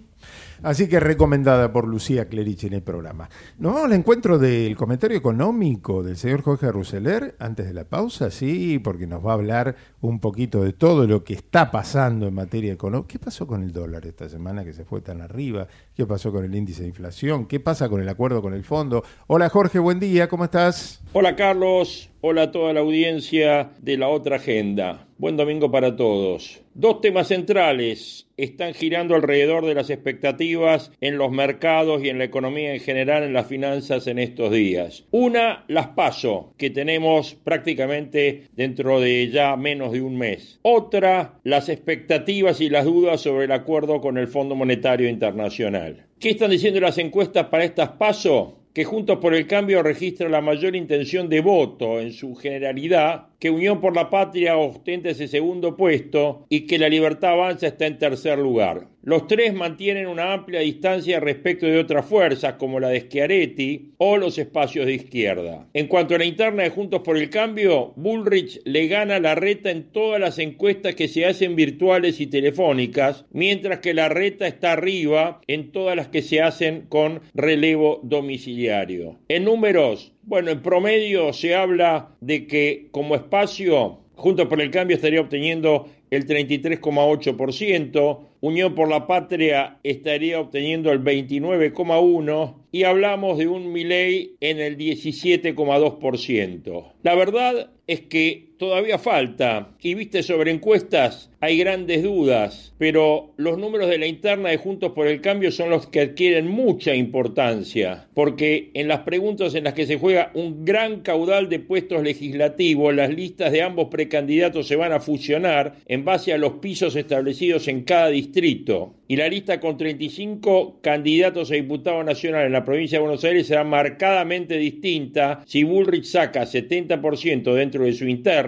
[0.63, 3.29] Así que recomendada por Lucía Clerich en el programa.
[3.59, 8.31] Nos vamos al encuentro del comentario económico del señor Jorge Ruseler antes de la pausa,
[8.31, 12.35] sí, porque nos va a hablar un poquito de todo lo que está pasando en
[12.35, 13.09] materia económica.
[13.09, 15.67] ¿Qué pasó con el dólar esta semana que se fue tan arriba?
[15.97, 17.47] ¿Qué pasó con el índice de inflación?
[17.47, 19.03] ¿Qué pasa con el acuerdo con el fondo?
[19.27, 21.03] Hola Jorge, buen día, ¿cómo estás?
[21.15, 25.09] Hola Carlos, hola a toda la audiencia de la otra agenda.
[25.19, 26.61] Buen domingo para todos.
[26.75, 32.25] Dos temas centrales están girando alrededor de las expectativas en los mercados y en la
[32.25, 35.05] economía en general, en las finanzas en estos días.
[35.11, 40.59] Una, las paso, que tenemos prácticamente dentro de ya menos de un mes.
[40.63, 46.07] Otra, las expectativas y las dudas sobre el acuerdo con el Fondo Monetario Internacional.
[46.19, 48.61] ¿Qué están diciendo las encuestas para estas paso?
[48.75, 53.51] que Juntos por el Cambio registra la mayor intención de voto en su generalidad, que
[53.51, 57.99] Unión por la Patria ostenta ese segundo puesto y que la Libertad Avanza está en
[57.99, 58.89] tercer lugar.
[59.03, 64.17] Los tres mantienen una amplia distancia respecto de otras fuerzas como la de Schiaretti o
[64.17, 65.69] los espacios de izquierda.
[65.75, 69.71] En cuanto a la interna de Juntos por el Cambio, Bullrich le gana la reta
[69.71, 74.73] en todas las encuestas que se hacen virtuales y telefónicas, mientras que la reta está
[74.73, 79.19] arriba en todas las que se hacen con relevo domiciliario.
[79.29, 84.95] En números, bueno, en promedio se habla de que como espacio, Juntos por el Cambio
[84.95, 93.49] estaría obteniendo el 33,8%, Unión por la Patria estaría obteniendo el 29,1% y hablamos de
[93.49, 96.93] un Milei en el 17,2%.
[97.03, 103.59] La verdad es que todavía falta y viste sobre encuestas hay grandes dudas, pero los
[103.59, 108.07] números de la interna de Juntos por el Cambio son los que adquieren mucha importancia,
[108.15, 112.95] porque en las preguntas en las que se juega un gran caudal de puestos legislativos,
[112.95, 117.69] las listas de ambos precandidatos se van a fusionar en base a los pisos establecidos
[117.69, 118.95] en cada distrito.
[119.07, 123.47] Y la lista con 35 candidatos a diputado nacional en la provincia de Buenos Aires
[123.47, 128.44] será marcadamente distinta si Bullrich saca 70% dentro de su interna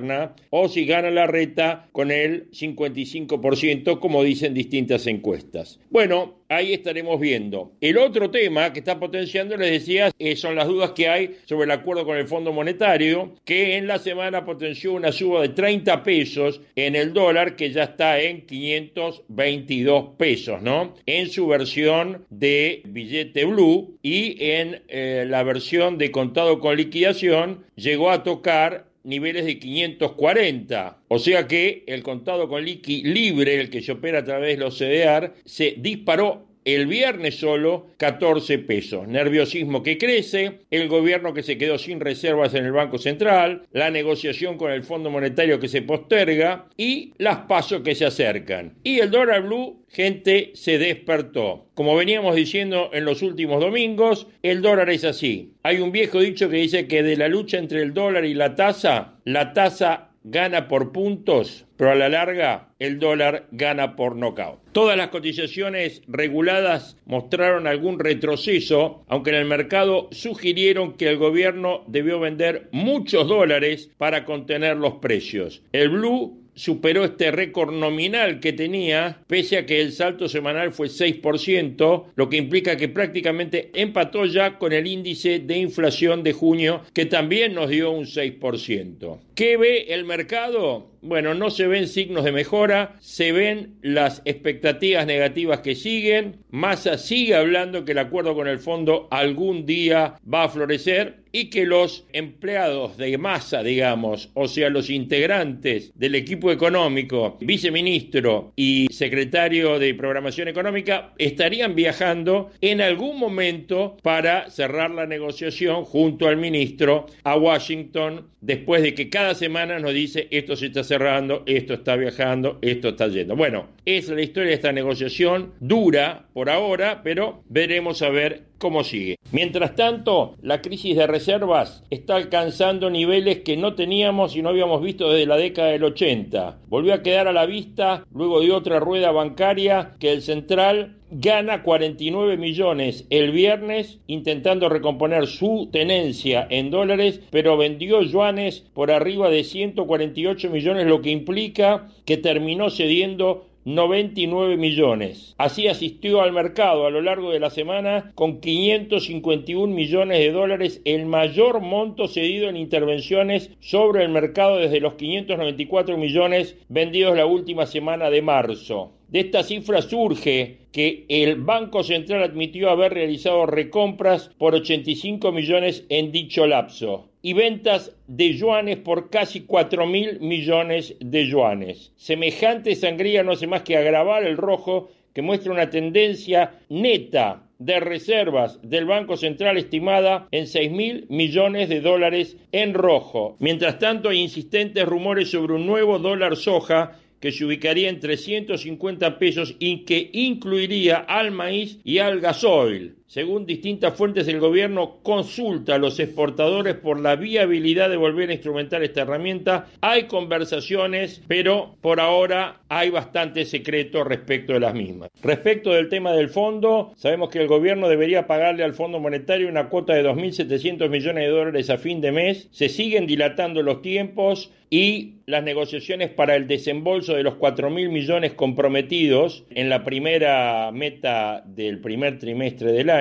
[0.50, 5.78] o si gana la reta con el 55%, como dicen distintas encuestas.
[5.90, 7.72] Bueno, ahí estaremos viendo.
[7.80, 11.64] El otro tema que está potenciando, les decía, eh, son las dudas que hay sobre
[11.64, 16.02] el acuerdo con el Fondo Monetario, que en la semana potenció una suba de 30
[16.02, 20.94] pesos en el dólar, que ya está en 522 pesos, ¿no?
[21.06, 27.64] En su versión de billete blue y en eh, la versión de contado con liquidación
[27.76, 30.98] llegó a tocar niveles de 540.
[31.08, 34.64] O sea que el contado con liqui libre, el que se opera a través de
[34.64, 39.06] los CDR, se disparó el viernes solo 14 pesos.
[39.06, 43.92] Nerviosismo que crece, el gobierno que se quedó sin reservas en el Banco Central, la
[43.92, 48.74] negociación con el Fondo Monetario que se posterga y las pasos que se acercan.
[48.82, 51.68] Y el dólar blue, gente, se despertó.
[51.74, 55.52] Como veníamos diciendo en los últimos domingos, el dólar es así.
[55.62, 58.56] Hay un viejo dicho que dice que de la lucha entre el dólar y la
[58.56, 64.60] tasa, la tasa gana por puntos, pero a la larga el dólar gana por nocaut.
[64.72, 71.84] Todas las cotizaciones reguladas mostraron algún retroceso, aunque en el mercado sugirieron que el gobierno
[71.86, 75.62] debió vender muchos dólares para contener los precios.
[75.72, 80.88] El blue superó este récord nominal que tenía, pese a que el salto semanal fue
[80.88, 86.82] 6%, lo que implica que prácticamente empató ya con el índice de inflación de junio,
[86.94, 89.18] que también nos dio un 6%.
[89.34, 90.90] ¿Qué ve el mercado?
[91.02, 96.38] Bueno, no se ven signos de mejora, se ven las expectativas negativas que siguen.
[96.50, 101.50] Massa sigue hablando que el acuerdo con el fondo algún día va a florecer y
[101.50, 108.86] que los empleados de Massa, digamos, o sea, los integrantes del equipo económico, viceministro y
[108.90, 116.38] secretario de programación económica, estarían viajando en algún momento para cerrar la negociación junto al
[116.38, 121.74] ministro a Washington, después de que cada semana nos dice esto se está cerrando, esto
[121.74, 123.36] está viajando, esto está yendo.
[123.36, 128.84] Bueno, es la historia de esta negociación, dura por ahora, pero veremos a ver como
[128.84, 129.16] sigue.
[129.32, 134.82] Mientras tanto, la crisis de reservas está alcanzando niveles que no teníamos y no habíamos
[134.82, 136.58] visto desde la década del 80.
[136.68, 141.62] Volvió a quedar a la vista luego de otra rueda bancaria que el central gana
[141.62, 149.30] 49 millones el viernes intentando recomponer su tenencia en dólares, pero vendió yuanes por arriba
[149.30, 155.34] de 148 millones, lo que implica que terminó cediendo 99 millones.
[155.38, 160.80] Así asistió al mercado a lo largo de la semana con 551 millones de dólares,
[160.84, 167.26] el mayor monto cedido en intervenciones sobre el mercado desde los 594 millones vendidos la
[167.26, 168.92] última semana de marzo.
[169.08, 175.84] De esta cifra surge que el Banco Central admitió haber realizado recompras por 85 millones
[175.88, 181.92] en dicho lapso y ventas de yuanes por casi 4 mil millones de yuanes.
[181.96, 187.80] Semejante sangría no hace más que agravar el rojo que muestra una tendencia neta de
[187.80, 193.36] reservas del Banco Central estimada en 6 mil millones de dólares en rojo.
[193.38, 199.18] Mientras tanto, hay insistentes rumores sobre un nuevo dólar soja que se ubicaría en 350
[199.18, 202.96] pesos y que incluiría al maíz y al gasoil.
[203.08, 208.32] Según distintas fuentes, el gobierno consulta a los exportadores por la viabilidad de volver a
[208.32, 209.68] instrumentar esta herramienta.
[209.80, 215.10] Hay conversaciones, pero por ahora hay bastante secreto respecto de las mismas.
[215.22, 219.68] Respecto del tema del fondo, sabemos que el gobierno debería pagarle al Fondo Monetario una
[219.68, 222.48] cuota de 2.700 millones de dólares a fin de mes.
[222.50, 228.32] Se siguen dilatando los tiempos y las negociaciones para el desembolso de los 4.000 millones
[228.32, 232.95] comprometidos en la primera meta del primer trimestre del año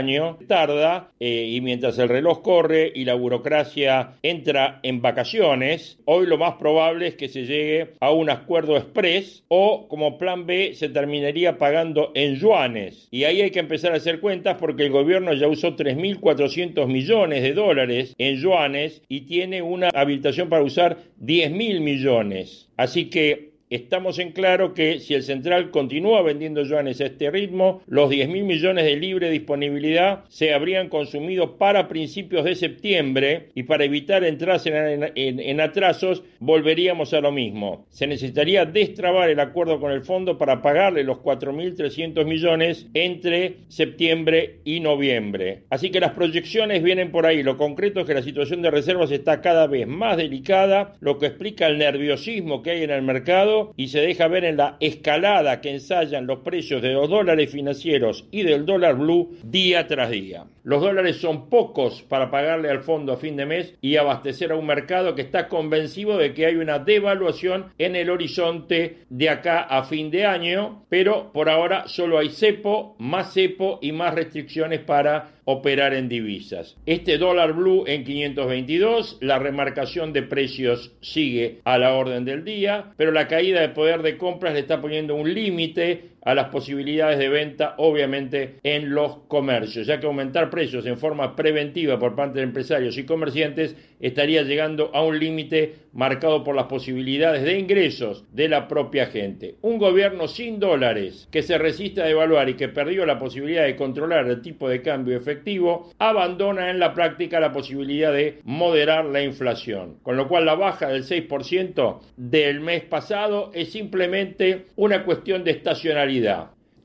[0.48, 6.38] tarda eh, y mientras el reloj corre y la burocracia entra en vacaciones, hoy lo
[6.38, 10.90] más probable es que se llegue a un acuerdo express o como plan B se
[10.90, 13.08] terminaría pagando en yuanes.
[13.12, 17.44] Y ahí hay que empezar a hacer cuentas porque el gobierno ya usó 3.400 millones
[17.44, 22.70] de dólares en yuanes y tiene una habilitación para usar 10 mil millones.
[22.78, 27.82] Así que Estamos en claro que si el central continúa vendiendo yuanes a este ritmo,
[27.88, 33.64] los 10 mil millones de libre disponibilidad se habrían consumido para principios de septiembre y
[33.64, 37.88] para evitar entrar en, en, en, atrasos volveríamos a lo mismo.
[37.90, 44.60] Se necesitaría destrabar el acuerdo con el fondo para pagarle los 4.300 millones entre septiembre
[44.64, 45.64] y noviembre.
[45.72, 47.42] Así que las proyecciones vienen por ahí.
[47.42, 51.26] Lo concreto es que la situación de reservas está cada vez más delicada, lo que
[51.26, 55.61] explica el nerviosismo que hay en el mercado y se deja ver en la escalada
[55.61, 60.45] que ensayan los precios de los dólares financieros y del dólar blue día tras día.
[60.64, 64.56] Los dólares son pocos para pagarle al fondo a fin de mes y abastecer a
[64.56, 69.61] un mercado que está convencido de que hay una devaluación en el horizonte de acá
[69.61, 74.80] a fin de año, pero por ahora solo hay cepo, más cepo y más restricciones
[74.80, 76.76] para operar en divisas.
[76.86, 82.94] Este dólar blue en 522, la remarcación de precios sigue a la orden del día,
[82.98, 87.20] pero la caída de poder de compras le está poniendo un límite a las posibilidades
[87.20, 92.40] de venta, obviamente, en los comercios, ya que aumentar precios en forma preventiva por parte
[92.40, 98.26] de empresarios y comerciantes estaría llegando a un límite marcado por las posibilidades de ingresos
[98.32, 99.56] de la propia gente.
[99.62, 103.76] Un gobierno sin dólares que se resiste a devaluar y que perdió la posibilidad de
[103.76, 109.24] controlar el tipo de cambio efectivo, abandona en la práctica la posibilidad de moderar la
[109.24, 109.98] inflación.
[110.04, 115.52] Con lo cual la baja del 6% del mes pasado es simplemente una cuestión de
[115.52, 115.96] estacionalidad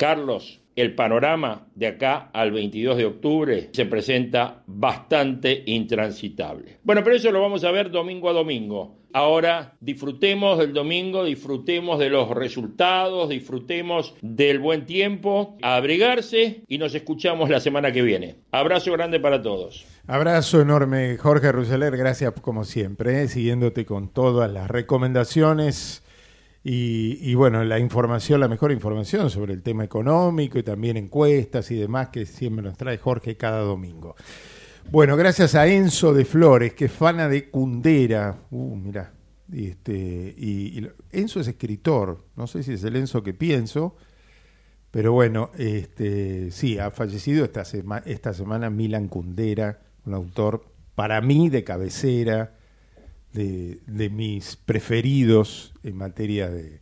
[0.01, 6.79] Carlos, el panorama de acá al 22 de octubre se presenta bastante intransitable.
[6.83, 9.01] Bueno, pero eso lo vamos a ver domingo a domingo.
[9.13, 16.79] Ahora disfrutemos del domingo, disfrutemos de los resultados, disfrutemos del buen tiempo, a abrigarse y
[16.79, 18.37] nos escuchamos la semana que viene.
[18.53, 19.85] Abrazo grande para todos.
[20.07, 23.29] Abrazo enorme, Jorge Ruseler, gracias como siempre, ¿eh?
[23.29, 26.05] siguiéndote con todas las recomendaciones
[26.63, 31.77] y, bueno, la información, la mejor información sobre el tema económico y también encuestas y
[31.77, 34.15] demás que siempre nos trae Jorge cada domingo.
[34.91, 38.37] Bueno, gracias a Enzo de Flores, que es fana de Cundera.
[38.51, 39.15] Uh, mira,
[39.51, 43.97] este, y, Enzo es escritor, no sé si es el Enzo que pienso,
[44.91, 47.63] pero bueno, este, sí, ha fallecido esta,
[48.05, 52.59] esta semana Milan Kundera, un autor para mí de cabecera,
[53.33, 56.81] de, mis preferidos en materia de,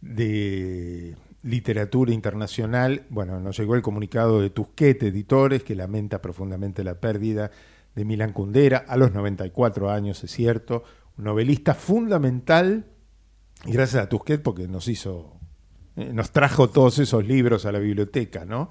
[0.00, 3.06] de literatura internacional.
[3.10, 7.50] Bueno, nos llegó el comunicado de Tusquet Editores, que lamenta profundamente la pérdida
[7.94, 10.84] de Milan Kundera a los 94 años, es cierto,
[11.16, 12.86] un novelista fundamental,
[13.64, 15.40] y gracias a Tusquet porque nos hizo,
[15.96, 18.70] eh, nos trajo todos esos libros a la biblioteca, ¿no?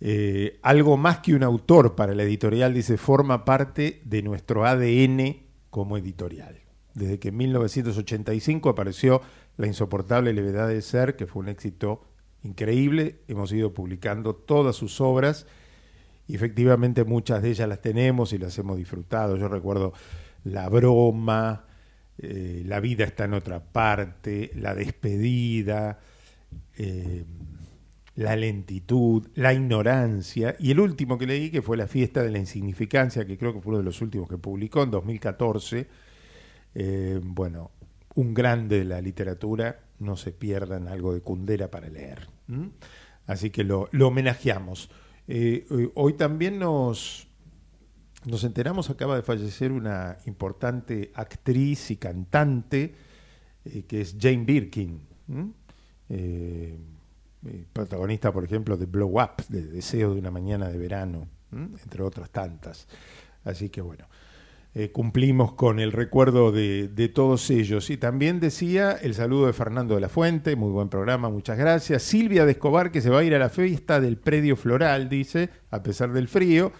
[0.00, 5.47] Eh, algo más que un autor para la editorial, dice, forma parte de nuestro ADN
[5.70, 6.56] como editorial.
[6.94, 9.22] Desde que en 1985 apareció
[9.56, 12.04] La insoportable levedad de ser, que fue un éxito
[12.42, 15.46] increíble, hemos ido publicando todas sus obras
[16.28, 19.36] y efectivamente muchas de ellas las tenemos y las hemos disfrutado.
[19.36, 19.92] Yo recuerdo
[20.44, 21.64] La broma,
[22.18, 25.98] eh, La vida está en otra parte, La despedida,
[26.76, 27.24] eh,
[28.18, 32.38] La lentitud, La ignorancia y el último que leí que fue La fiesta de la
[32.38, 35.86] insignificancia, que creo que fue uno de los últimos que publicó en 2014.
[36.74, 37.70] Eh, bueno,
[38.16, 42.28] un grande de la literatura, no se pierdan algo de Cundera para leer.
[43.26, 44.90] Así que lo, lo homenajeamos.
[45.28, 47.28] Eh, hoy- hoy también nos,
[48.24, 52.94] nos enteramos, acaba de fallecer una importante actriz y cantante,
[53.64, 55.00] eh, que es Jane Birkin.
[57.46, 62.02] Eh, protagonista, por ejemplo, de Blow Up, de Deseo de una mañana de verano, entre
[62.02, 62.88] otras tantas.
[63.44, 64.06] Así que bueno,
[64.74, 67.90] eh, cumplimos con el recuerdo de, de todos ellos.
[67.90, 72.02] Y también decía el saludo de Fernando de la Fuente, muy buen programa, muchas gracias.
[72.02, 75.50] Silvia de Escobar, que se va a ir a la fiesta del predio floral, dice,
[75.70, 76.72] a pesar del frío.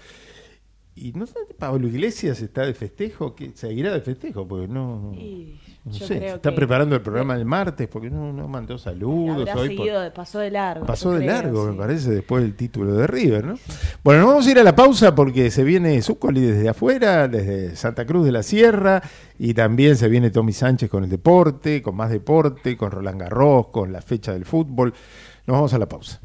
[1.00, 5.12] Y no sé, Pablo Iglesias está de festejo, que seguirá de festejo, porque no,
[5.84, 9.48] no sé, creo está preparando el programa del martes, porque no, no mandó saludos.
[9.54, 10.86] hoy seguido, pasó de largo.
[10.86, 11.70] Pasó de creo, largo, sí.
[11.70, 13.58] me parece, después del título de River, ¿no?
[14.02, 17.76] Bueno, nos vamos a ir a la pausa porque se viene Zúcoli desde afuera, desde
[17.76, 19.02] Santa Cruz de la Sierra,
[19.38, 23.68] y también se viene Tommy Sánchez con el deporte, con más deporte, con Roland Garros,
[23.68, 24.92] con la fecha del fútbol.
[25.46, 26.20] Nos vamos a la pausa.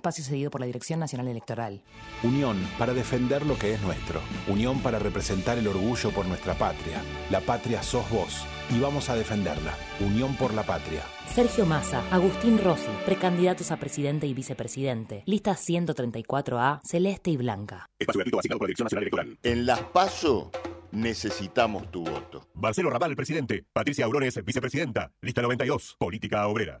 [0.00, 1.82] Espacio cedido por la Dirección Nacional Electoral.
[2.22, 4.22] Unión para defender lo que es nuestro.
[4.48, 7.02] Unión para representar el orgullo por nuestra patria.
[7.28, 9.74] La patria sos vos y vamos a defenderla.
[10.00, 11.02] Unión por la patria.
[11.34, 15.22] Sergio Massa, Agustín Rossi, precandidatos a presidente y vicepresidente.
[15.26, 17.86] Lista 134A, celeste y blanca.
[17.98, 19.38] Espacio gratuito asignado por la Dirección Nacional Electoral.
[19.42, 20.50] En las PASO
[20.92, 22.48] necesitamos tu voto.
[22.54, 23.66] Marcelo Raval, presidente.
[23.70, 25.12] Patricia Aurones, vicepresidenta.
[25.20, 26.80] Lista 92, política obrera.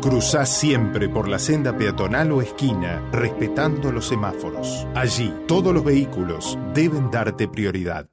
[0.00, 4.86] Cruzá siempre por la senda peatonal o esquina, respetando los semáforos.
[4.94, 8.06] Allí, todos los vehículos deben darte prioridad.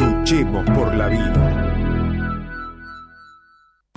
[0.00, 1.58] Luchemos por la vida.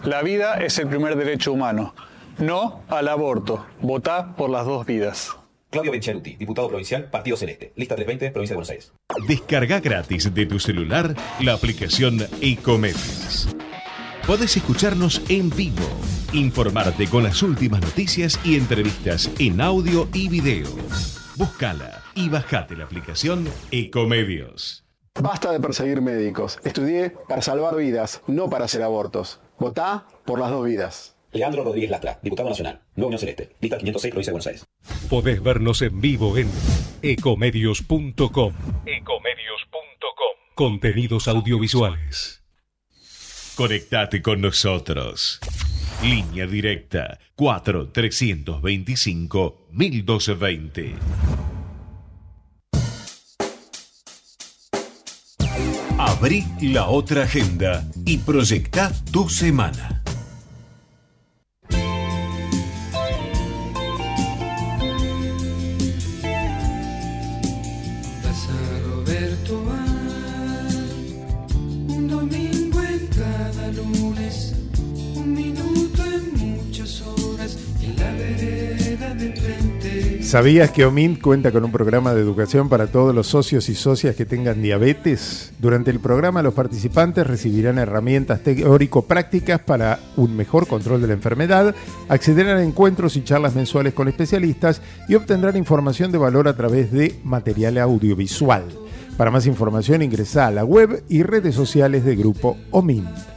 [0.04, 1.96] La vida es el primer derecho humano.
[2.38, 3.66] No al aborto.
[3.82, 5.36] Votá por las dos vidas.
[5.72, 7.74] Claudio Benchaluti, diputado provincial, Partido Celeste.
[7.76, 8.94] Lista 320, Provincia de Buenos Aires.
[9.28, 13.50] Descarga gratis de tu celular la aplicación Ecomedios.
[14.28, 15.86] Podés escucharnos en vivo,
[16.34, 20.68] informarte con las últimas noticias y entrevistas en audio y video.
[21.36, 24.84] Búscala y bajate la aplicación Ecomedios.
[25.22, 26.58] Basta de perseguir médicos.
[26.64, 29.42] Estudié para salvar vidas, no para hacer abortos.
[29.60, 31.16] Votá por las dos vidas.
[31.32, 32.82] Leandro Rodríguez Lastra, diputado nacional.
[32.96, 33.56] Nueva Unión Celeste.
[33.62, 34.66] Lista 506, Provincia de Buenos Aires.
[35.08, 36.50] Podés vernos en vivo en
[37.04, 38.54] ecomedios.com.
[38.88, 40.36] Ecomedios.com.
[40.56, 42.45] Contenidos audiovisuales.
[43.56, 45.40] Conectate con nosotros.
[46.04, 50.96] Línea directa 4 325 1220.
[55.98, 60.05] Abrí la otra agenda y proyecta tu semana.
[80.36, 84.18] ¿Sabías que OMINT cuenta con un programa de educación para todos los socios y socias
[84.18, 85.54] que tengan diabetes?
[85.60, 91.74] Durante el programa los participantes recibirán herramientas teórico-prácticas para un mejor control de la enfermedad,
[92.10, 96.92] accederán a encuentros y charlas mensuales con especialistas y obtendrán información de valor a través
[96.92, 98.66] de material audiovisual.
[99.16, 103.35] Para más información ingresa a la web y redes sociales de Grupo OMINT.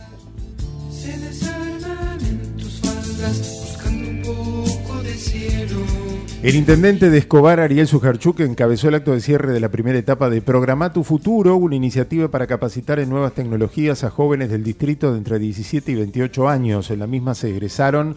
[6.41, 10.31] El intendente de Escobar, Ariel Sujarchuk, encabezó el acto de cierre de la primera etapa
[10.31, 15.11] de Programa Tu Futuro, una iniciativa para capacitar en nuevas tecnologías a jóvenes del distrito
[15.11, 16.93] de entre 17 y 28 años.
[16.93, 18.15] En la misma se egresaron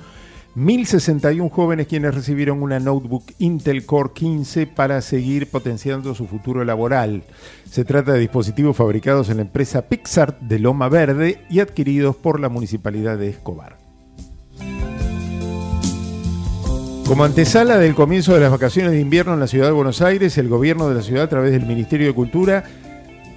[0.55, 7.23] 1.061 jóvenes quienes recibieron una notebook Intel Core 15 para seguir potenciando su futuro laboral.
[7.71, 12.39] Se trata de dispositivos fabricados en la empresa Pixar de Loma Verde y adquiridos por
[12.39, 13.80] la Municipalidad de Escobar.
[17.11, 20.37] Como antesala del comienzo de las vacaciones de invierno en la ciudad de Buenos Aires,
[20.37, 22.63] el gobierno de la ciudad, a través del Ministerio de Cultura,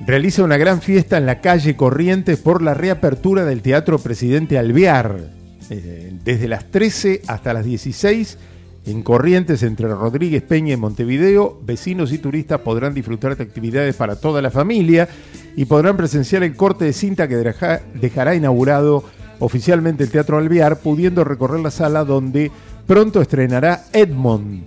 [0.06, 5.28] realiza una gran fiesta en la calle Corrientes por la reapertura del Teatro Presidente Alvear.
[5.70, 8.38] Eh, desde las 13 hasta las 16,
[8.86, 14.14] en Corrientes, entre Rodríguez Peña y Montevideo, vecinos y turistas podrán disfrutar de actividades para
[14.14, 15.08] toda la familia
[15.56, 19.02] y podrán presenciar el corte de cinta que deja- dejará inaugurado
[19.40, 22.52] oficialmente el Teatro Alvear, pudiendo recorrer la sala donde
[22.86, 24.64] pronto estrenará Edmond,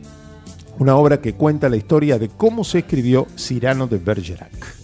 [0.79, 4.77] una obra que cuenta la historia de cómo se escribió Cyrano de Bergerac.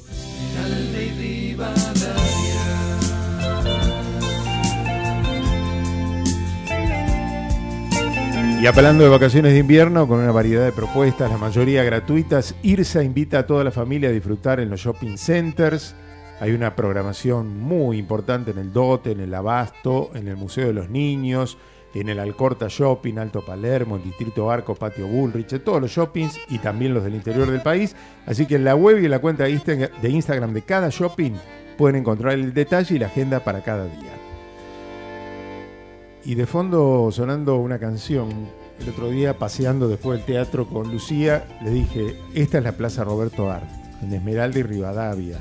[8.61, 13.03] Y hablando de vacaciones de invierno, con una variedad de propuestas, la mayoría gratuitas, IRSA
[13.03, 15.95] invita a toda la familia a disfrutar en los shopping centers.
[16.39, 20.73] Hay una programación muy importante en el DOTE, en el Abasto, en el Museo de
[20.73, 21.57] los Niños,
[22.01, 26.57] en el Alcorta Shopping, Alto Palermo, el Distrito Arco, Patio Bullrich, todos los shoppings y
[26.59, 27.95] también los del interior del país.
[28.25, 30.89] Así que en la web y en la cuenta de Insta- de Instagram de cada
[30.89, 31.33] shopping
[31.77, 34.11] pueden encontrar el detalle y la agenda para cada día.
[36.25, 38.29] Y de fondo sonando una canción.
[38.79, 43.03] El otro día paseando después del teatro con Lucía, le dije, esta es la Plaza
[43.03, 43.69] Roberto Art,
[44.01, 45.37] en Esmeralda y Rivadavia.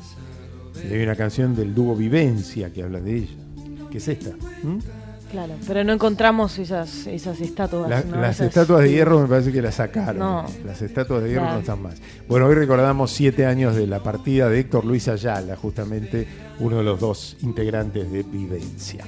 [0.88, 3.34] Y hay una canción del dúo Vivencia que habla de ella.
[3.90, 4.30] ¿Qué es esta?
[4.62, 4.78] ¿Mm?
[5.32, 7.88] Claro, pero no encontramos esas, esas estatuas.
[7.88, 8.20] La- ¿no?
[8.20, 10.18] las Esas- estatuas de hierro me parece que las sacaron.
[10.18, 10.44] No.
[10.64, 11.54] Las estatuas de hierro Claro.
[11.54, 11.94] no están más.
[12.28, 16.28] Bueno, hoy recordamos siete años de la partida de Héctor Luis Ayala, justamente
[16.60, 19.04] uno de los dos integrantes de Vivencia.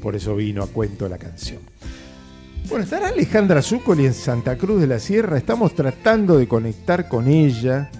[0.00, 1.60] Por eso vino a cuento la canción.
[2.68, 5.36] Bueno, estará Alejandra Zúcoli en Santa Cruz de la Sierra.
[5.38, 7.90] Estamos tratando de conectar con ella.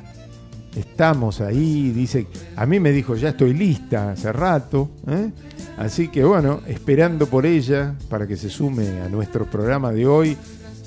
[0.78, 1.90] Estamos ahí.
[1.90, 2.26] Dice,
[2.56, 4.90] a mí me dijo, ya estoy lista hace rato.
[5.08, 5.30] ¿eh?
[5.76, 10.36] Así que bueno, esperando por ella para que se sume a nuestro programa de hoy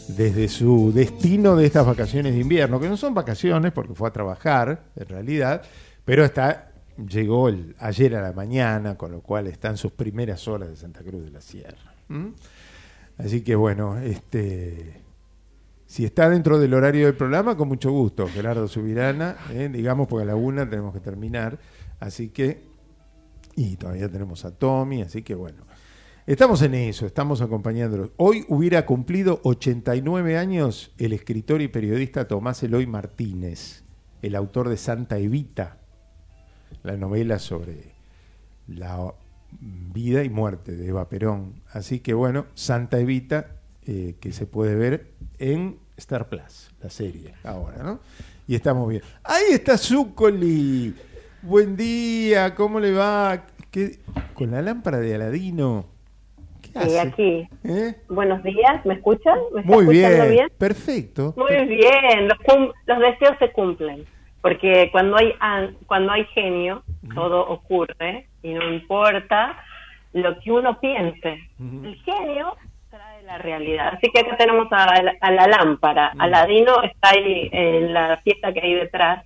[0.07, 4.11] desde su destino de estas vacaciones de invierno, que no son vacaciones porque fue a
[4.11, 5.61] trabajar en realidad,
[6.05, 6.71] pero está
[7.07, 7.49] llegó
[7.79, 11.23] ayer a la mañana, con lo cual está en sus primeras horas de Santa Cruz
[11.23, 11.93] de la Sierra.
[13.17, 15.00] Así que bueno, este
[15.91, 19.69] si está dentro del horario del programa, con mucho gusto, Gerardo Subirana, ¿eh?
[19.69, 21.59] digamos, porque a la una tenemos que terminar,
[21.99, 22.63] así que,
[23.57, 25.65] y todavía tenemos a Tommy, así que bueno,
[26.25, 28.11] estamos en eso, estamos acompañándolos.
[28.15, 33.83] Hoy hubiera cumplido 89 años el escritor y periodista Tomás Eloy Martínez,
[34.21, 35.75] el autor de Santa Evita,
[36.83, 37.91] la novela sobre
[38.65, 39.13] la
[39.59, 41.55] vida y muerte de Eva Perón.
[41.73, 43.57] Así que bueno, Santa Evita,
[43.87, 45.07] eh, que se puede ver
[45.39, 47.99] en Star Plus, la serie, ahora, ¿no?
[48.47, 49.01] Y estamos bien.
[49.23, 50.93] Ahí está Zúcoli.
[51.41, 53.45] Buen día, ¿cómo le va?
[53.71, 53.99] ¿Qué-
[54.33, 55.85] Con la lámpara de Aladino.
[56.61, 56.99] ¿Qué hace?
[56.99, 57.47] aquí.
[57.63, 57.95] ¿Eh?
[58.09, 59.37] Buenos días, ¿me escuchan?
[59.53, 60.47] ¿Me está Muy bien, bien?
[60.57, 61.33] perfecto.
[61.37, 62.37] Muy bien, los,
[62.85, 64.05] los deseos se cumplen.
[64.41, 66.83] Porque cuando hay, an- cuando hay genio,
[67.13, 69.55] todo ocurre y no importa
[70.13, 71.37] lo que uno piense.
[71.59, 72.55] El genio
[73.31, 73.93] la realidad.
[73.95, 76.11] Así que acá tenemos a, la- a la lámpara.
[76.17, 79.25] Aladino está ahí en la fiesta que hay detrás,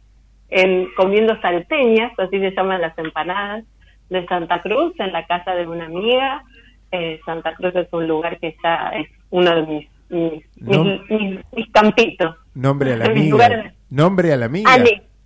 [0.49, 3.63] en, comiendo salteñas, así se llaman las empanadas,
[4.09, 6.43] de Santa Cruz, en la casa de una amiga.
[6.91, 10.83] Eh, Santa Cruz es un lugar que ya es uno de mis, mis, No.
[10.83, 12.35] mis, mis- mis campitos.
[12.53, 13.73] Nombre a la amiga.
[13.89, 14.71] Nombre a la amiga.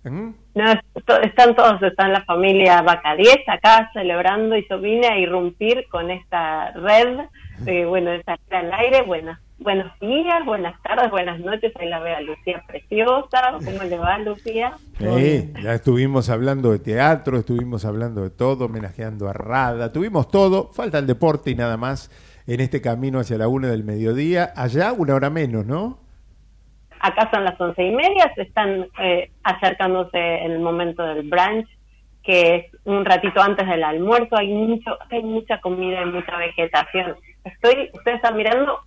[0.02, 0.64] No,
[1.06, 2.82] to- están todos, están la familia
[3.16, 7.18] 10 acá celebrando y yo vine a irrumpir con esta red,
[7.66, 12.00] eh, bueno, de salir al aire, buenas, buenos días, buenas tardes, buenas noches, ahí la
[12.00, 14.72] veo a Lucía preciosa, ¿cómo le va Lucía?
[14.98, 20.70] Sí, ya estuvimos hablando de teatro, estuvimos hablando de todo, homenajeando a Rada, tuvimos todo,
[20.72, 22.10] falta el deporte y nada más
[22.46, 25.98] en este camino hacia la una del mediodía, allá una hora menos, ¿no?
[27.00, 31.68] Acá son las once y media, se están eh, acercándose el momento del brunch,
[32.22, 37.16] que es un ratito antes del almuerzo, hay mucho, hay mucha comida y mucha vegetación.
[37.44, 38.80] Estoy, ustedes están mirando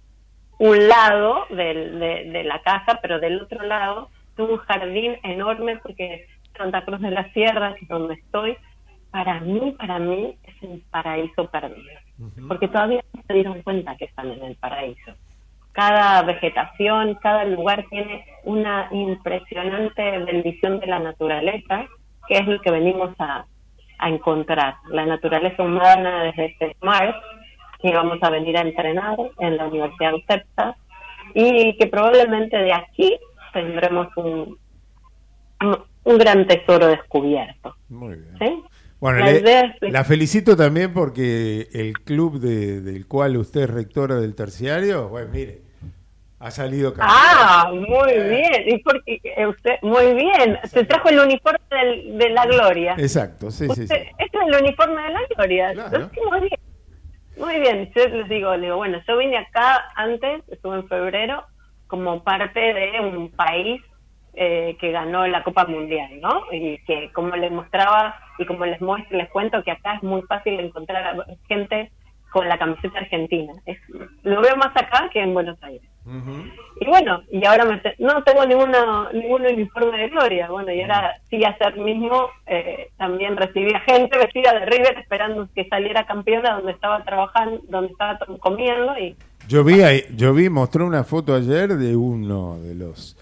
[0.60, 6.26] un lado del- de, de la casa, pero del otro lado un jardín enorme porque
[6.58, 8.56] Santa Cruz de la Sierra, que es donde estoy,
[9.12, 12.00] para mí, para mí es un paraíso perdido.
[12.48, 15.14] porque todavía no se dieron cuenta que están en el paraíso.
[15.74, 21.86] Cada vegetación, cada lugar tiene una impresionante bendición de la naturaleza,
[22.28, 23.46] que es lo que venimos a,
[24.00, 24.76] a encontrar.
[24.90, 27.16] La naturaleza humana desde este Smart,
[27.82, 30.78] que vamos a venir a entrenar en la Universidad UCEPTA,
[31.34, 33.18] y que probablemente de aquí
[33.52, 34.58] tendremos un,
[35.62, 37.76] un- gran tesoro descubierto.
[37.90, 38.38] Muy bien.
[38.40, 38.64] ¿sí?
[39.00, 39.32] Bueno, La
[40.00, 45.30] le- felicito también porque el club de- del cual usted es rectora del terciario, bueno,
[45.34, 45.62] mire,
[46.44, 47.10] ha salido campeón.
[47.18, 48.64] Ah, muy bien.
[48.68, 49.20] ¿Y por qué?
[49.24, 50.60] Eh, usted, muy bien.
[50.66, 52.96] Se trajo el uniforme del- de la gloria.
[52.98, 55.74] Exacto, sí, sí, Este es el uniforme de la gloria.
[56.30, 56.60] Muy bien.
[57.38, 57.92] Muy bien.
[57.96, 61.46] Yo les digo, le digo, bueno, yo vine acá antes, estuve en febrero,
[61.88, 63.82] como parte de un país
[64.36, 66.44] eh, que ganó la Copa Mundial, ¿no?
[66.52, 70.24] Y que como les mostraba y como les muestro, les cuento que acá es muy
[70.24, 71.92] fácil encontrar a gente
[72.32, 73.54] con la camiseta argentina.
[73.66, 73.78] Es,
[74.24, 75.88] lo veo más acá que en Buenos Aires.
[76.82, 80.50] Y bueno, y ahora me, no tengo ninguna, ningún uniforme de gloria.
[80.50, 85.68] Bueno, y ahora sí ayer mismo eh, también recibía gente vestida de River esperando que
[85.70, 89.16] saliera campeona donde estaba trabajando, donde estaba comiendo y
[89.48, 93.18] Yo vi, ahí- yo vi, mostró una foto ayer de uno de los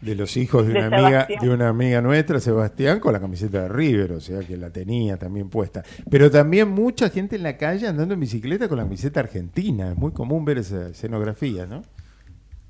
[0.00, 3.62] de los hijos de De una amiga de una amiga nuestra, Sebastián, con la camiseta
[3.62, 5.82] de River, o sea que la tenía también puesta.
[6.10, 9.92] Pero también mucha gente en la calle andando en bicicleta con la camiseta argentina.
[9.92, 11.82] Es muy común ver esa escenografía, ¿no?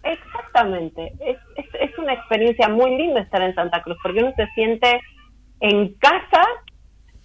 [0.05, 1.13] Exactamente.
[1.21, 5.01] Es, una experiencia muy linda estar en Santa Cruz, porque uno se siente
[5.61, 6.43] en casa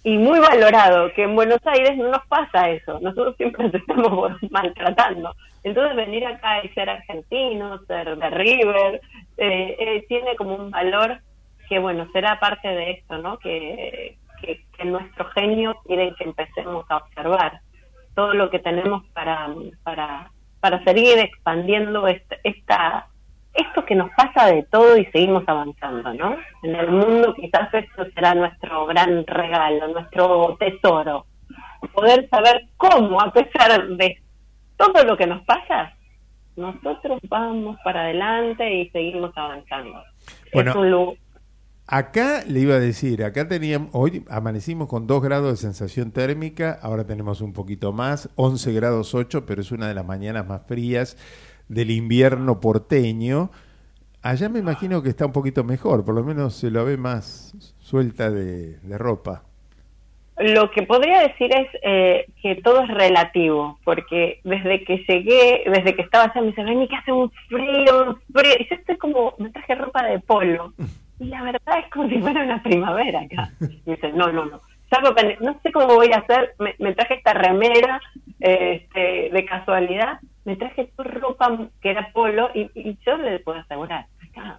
[0.02, 2.98] y muy valorado, que en Buenos Aires no nos pasa eso.
[3.00, 5.34] Nosotros siempre nos estamos maltratando.
[5.62, 9.00] Entonces venir acá y ser argentino, ser de River,
[9.36, 11.18] eh, eh, tiene como un valor
[11.68, 13.38] que, bueno, será parte de esto, ¿no?
[13.38, 14.16] Que
[14.84, 17.60] nuestro genio quiere que empecemos a observar
[18.14, 19.48] todo lo que tenemos para,
[19.82, 23.06] para, para seguir expandiendo este- esta,
[23.54, 26.36] esto que nos pasa de todo y seguimos avanzando, ¿no?
[26.62, 31.26] En el mundo quizás esto será nuestro gran regalo, nuestro tesoro.
[31.94, 34.22] Poder saber cómo, a pesar de
[34.76, 35.94] todo lo que nos pasa,
[36.56, 40.02] nosotros vamos para adelante y seguimos avanzando.
[40.52, 40.90] Bueno, es un
[41.92, 46.78] Acá le iba a decir, acá teníamos, hoy amanecimos con 2 grados de sensación térmica,
[46.82, 50.64] ahora tenemos un poquito más, 11 grados 8, pero es una de las mañanas más
[50.68, 51.16] frías
[51.66, 53.50] del invierno porteño.
[54.22, 57.56] Allá me imagino que está un poquito mejor, por lo menos se lo ve más
[57.80, 59.42] suelta de, de ropa.
[60.38, 65.96] Lo que podría decir es eh, que todo es relativo, porque desde que llegué, desde
[65.96, 68.54] que estaba allá, me dicen, vení que hace un frío, un frío.
[68.60, 70.72] Y yo estoy como, me traje ropa de polo.
[71.20, 73.50] Y la verdad es como si fuera una primavera acá.
[73.60, 74.60] Y dicen, no, no, no.
[75.40, 78.00] No sé cómo voy a hacer, me, me traje esta remera
[78.40, 83.60] este, de casualidad, me traje tu ropa que era polo y, y yo le puedo
[83.60, 84.58] asegurar, acá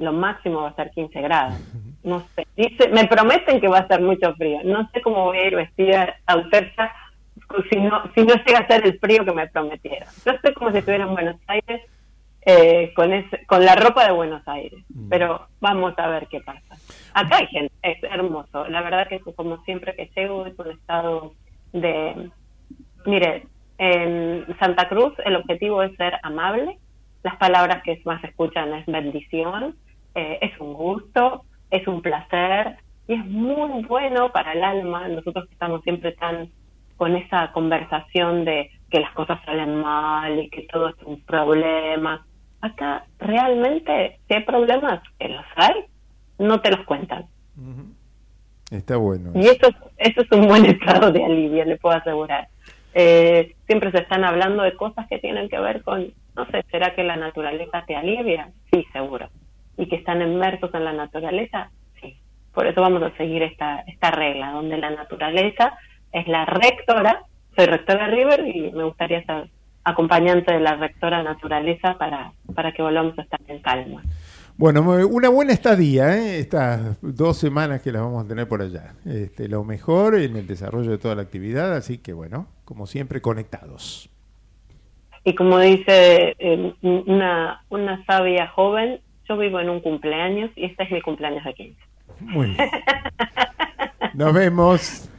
[0.00, 1.58] lo máximo va a ser 15 grados.
[2.02, 4.60] No sé, dice, me prometen que va a ser mucho frío.
[4.64, 6.90] No sé cómo voy a ir vestida autersa
[7.70, 10.08] si no, si no llega a ser el frío que me prometieron.
[10.24, 11.82] Yo estoy como si estuviera en Buenos Aires
[12.42, 16.76] eh, con, ese, con la ropa de Buenos Aires, pero vamos a ver qué pasa.
[17.14, 18.66] Acá hay gente, es hermoso.
[18.68, 21.34] La verdad que como siempre que llego es un estado
[21.72, 22.30] de...
[23.06, 23.46] Mire,
[23.78, 26.78] en Santa Cruz el objetivo es ser amable,
[27.22, 29.76] las palabras que más se escuchan es bendición,
[30.14, 32.76] eh, es un gusto, es un placer
[33.06, 35.08] y es muy bueno para el alma.
[35.08, 36.50] Nosotros que estamos siempre tan
[36.96, 42.26] con esa conversación de que las cosas salen mal y que todo es un problema.
[42.60, 45.84] Acá realmente, si hay problemas, que los hay,
[46.38, 47.26] no te los cuentan.
[48.70, 49.32] Está bueno.
[49.34, 52.48] Y eso, es- eso es un buen estado de alivio, le puedo asegurar.
[52.94, 56.94] Eh, siempre se están hablando de cosas que tienen que ver con, no sé, ¿será
[56.94, 58.50] que la naturaleza te alivia?
[58.72, 59.28] Sí, seguro.
[59.76, 61.70] ¿Y que están inmersos en la naturaleza?
[62.00, 62.16] Sí.
[62.52, 65.78] Por eso vamos a seguir esta, esta regla, donde la naturaleza
[66.12, 67.22] es la rectora.
[67.56, 69.48] Soy rectora de River y me gustaría ser
[69.84, 74.02] acompañante de la rectora naturaleza para, para que volvamos a estar en calma.
[74.56, 76.38] Bueno, una buena estadía, ¿eh?
[76.38, 78.94] estas dos semanas que las vamos a tener por allá.
[79.06, 83.22] Este, lo mejor en el desarrollo de toda la actividad, así que bueno, como siempre,
[83.22, 84.10] conectados.
[85.24, 90.82] Y como dice eh, una, una sabia joven, yo vivo en un cumpleaños y este
[90.82, 91.80] es mi cumpleaños de 15.
[92.20, 92.68] Muy bien.
[94.14, 95.10] Nos vemos.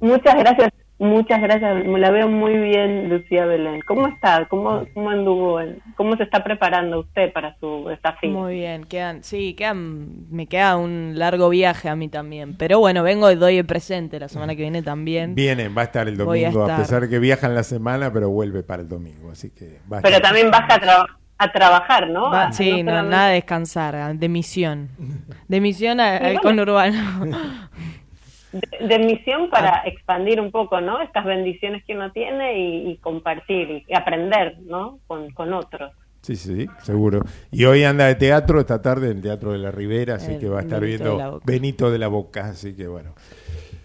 [0.00, 0.70] Muchas gracias
[1.02, 3.80] Muchas gracias, me la veo muy bien, Lucía Belén.
[3.86, 4.44] ¿Cómo está?
[4.48, 5.58] ¿Cómo, cómo anduvo?
[5.96, 8.28] ¿Cómo se está preparando usted para su desafío?
[8.30, 12.54] Muy bien, quedan, sí, quedan, me queda un largo viaje a mí también.
[12.58, 15.34] Pero bueno, vengo y doy el presente la semana que viene también.
[15.34, 16.80] Viene, va a estar el a domingo, a, estar.
[16.80, 20.02] pesar que viaja en la semana, pero vuelve para el domingo, así que va a
[20.02, 21.06] Pero estar- también baja a, tra-
[21.38, 22.30] a trabajar, ¿no?
[22.30, 24.90] Va- A- sí, no, nada de descansar, de misión.
[25.48, 26.40] De misión a- al bueno.
[26.42, 27.24] conurbano.
[28.52, 29.50] de, de misión Ah.
[29.50, 31.00] para expandir un poco, ¿no?
[31.00, 34.98] Estas bendiciones que uno tiene y, y compartir y aprender, ¿no?
[35.06, 35.92] Con, con otros.
[36.22, 37.22] Sí, sí, seguro.
[37.50, 40.38] Y hoy anda de teatro, esta tarde en el Teatro de la Ribera, así El
[40.40, 41.40] que va a estar Benito viendo.
[41.44, 43.14] Benito de la Boca, así que bueno.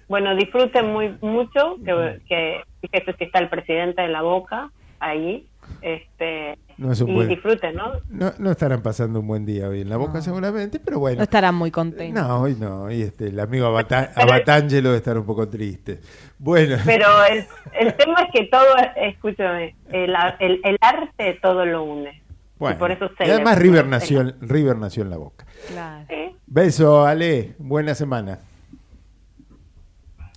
[0.10, 4.70] Bueno, disfruten muy mucho, que, que fíjese si está el presidente de la Boca
[5.00, 5.48] ahí,
[5.82, 7.94] este, No es un y buen- disfruten, ¿no?
[8.10, 11.18] No, no estarán pasando un buen día hoy en la Boca seguramente, pero bueno.
[11.18, 12.22] No estarán muy contentos.
[12.22, 16.02] No, hoy no, hoy este, el amigo Abata- Abatangelo debe estar un poco triste.
[16.38, 17.46] Bueno, Pero el,
[17.80, 18.66] el tema es que todo,
[18.98, 22.22] escúchame, el, el, el arte todo lo une.
[22.60, 22.76] bueno.
[22.76, 25.46] y por eso Y además River nació, en- River nació en la Boca.
[25.70, 26.06] Claro.
[26.46, 28.40] Beso, Ale, buena semana.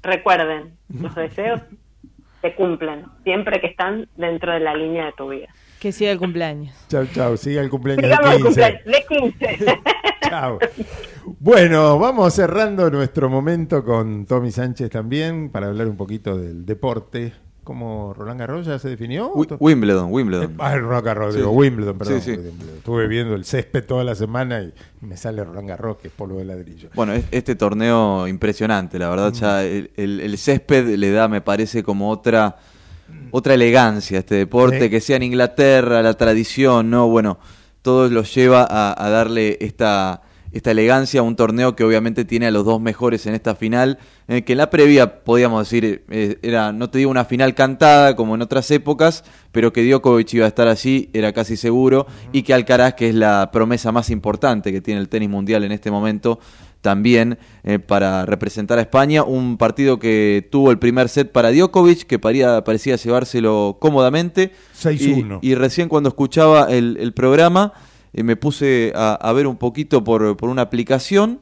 [0.03, 1.61] Recuerden, los deseos
[2.41, 5.49] se cumplen siempre que están dentro de la línea de tu vida.
[5.81, 6.75] Que siga el cumpleaños.
[6.89, 8.81] Chau, chau, siga el cumpleaños Sigamos de el 15.
[9.21, 9.81] cumpleaños de 15.
[10.29, 10.59] Chao.
[11.39, 17.33] Bueno, vamos cerrando nuestro momento con Tommy Sánchez también para hablar un poquito del deporte.
[17.65, 19.31] ¿Cómo Roland Garros ya se definió?
[19.35, 20.55] Wi- Wimbledon, Wimbledon.
[20.59, 21.41] Ah, Roland Garros, Sí.
[21.41, 22.21] digo, Wimbledon, perdón.
[22.23, 22.37] Sí, sí.
[22.39, 22.77] Wimbledon.
[22.79, 24.73] Estuve viendo el césped toda la semana y
[25.03, 26.89] me sale Roland Garros, que es polvo de ladrillo.
[26.95, 31.43] Bueno, es- este torneo impresionante, la verdad, ya el, el- el césped le da, me
[31.43, 32.57] parece, como otra
[33.31, 34.91] otra elegancia este deporte, Sí.
[34.91, 37.09] que sea en Inglaterra, la tradición, ¿no?
[37.09, 37.39] Bueno,
[37.83, 40.23] todo lo lleva a, a darle esta,
[40.53, 43.99] esta elegancia a un torneo que obviamente tiene a los dos mejores en esta final,
[44.29, 48.17] eh, que en la previa, podíamos decir, eh, era, no te digo una final cantada
[48.17, 52.43] como en otras épocas, pero que Djokovic iba a estar allí, era casi seguro, y
[52.43, 55.91] que Alcaraz, que es la promesa más importante que tiene el tenis mundial en este
[55.91, 56.41] momento,
[56.81, 59.23] también eh, para representar a España.
[59.25, 64.53] Un partido que tuvo el primer set para Djokovic, que paría- parecía llevárselo cómodamente.
[64.81, 65.39] 6-1.
[65.43, 67.73] Y, y recién cuando escuchaba el, el programa,
[68.13, 71.41] eh, me puse a, a ver un poquito por, por una aplicación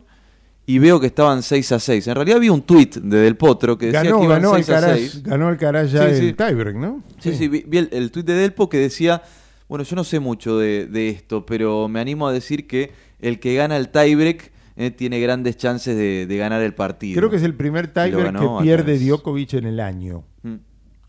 [0.69, 2.09] y veo que estaban 6 a 6.
[2.09, 4.69] En realidad vi un tuit de Del Potro que decía Ganó, que iban ganó 6
[4.71, 5.23] a Alcaraz, 6.
[5.23, 6.33] ganó Alcaraz ya Sí, sí.
[6.33, 7.03] tiebreak, ¿no?
[7.21, 9.23] Sí, sí, vi, vi el, el tuit de Delpo que decía,
[9.69, 12.91] bueno, yo no sé mucho de, de esto, pero me animo a decir que
[13.21, 17.19] el que gana el tiebreak eh, tiene grandes chances de, de ganar el partido.
[17.19, 18.99] Creo que es el primer tiebreak que pierde.
[18.99, 20.25] Djokovic en el año.
[20.43, 20.55] Mm.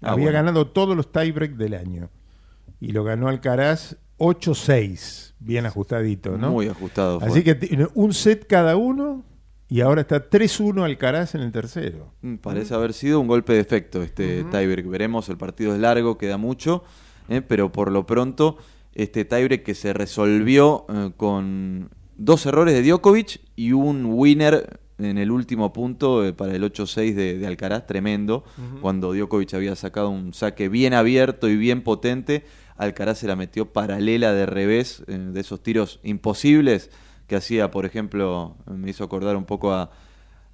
[0.01, 0.31] Ah, Había bueno.
[0.31, 2.09] ganado todos los tiebreak del año.
[2.79, 5.33] Y lo ganó Alcaraz 8-6.
[5.39, 6.51] Bien ajustadito, ¿no?
[6.51, 7.29] Muy ajustado fue.
[7.29, 9.23] Así que tiene un set cada uno
[9.69, 12.13] y ahora está 3-1 Alcaraz en el tercero.
[12.21, 14.87] Mm, Parece haber sido un golpe de efecto este tiebreak.
[14.87, 16.83] Veremos, el partido es largo, queda mucho,
[17.29, 18.57] eh, pero por lo pronto
[18.93, 25.17] este tiebreak que se resolvió eh, con dos errores de Djokovic y un winner en
[25.17, 28.43] el último punto eh, para el 8-6 de, de Alcaraz, tremendo,
[28.81, 32.45] cuando Djokovic había sacado un saque bien abierto y bien potente,
[32.77, 36.89] Alcaraz se la metió paralela de revés, eh, de esos tiros imposibles
[37.27, 39.91] que hacía, por ejemplo, me hizo acordar un poco a,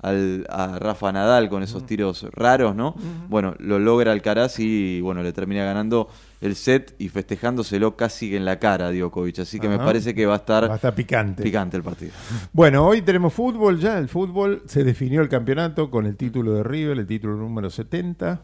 [0.04, 2.96] al- a Rafa Nadal con esos tiros raros, ¿no?
[3.30, 6.10] Bueno, lo logra Alcaraz y bueno, le termina ganando
[6.42, 10.26] el set y festejándoselo casi en la cara a Djokovic, así que me parece que
[10.26, 11.42] va a estar, Va a estar picante.
[11.42, 12.12] picante el partido.
[12.54, 13.98] Bueno, hoy tenemos fútbol ya.
[13.98, 18.42] El fútbol se definió el campeonato con el título de River, el título número 70.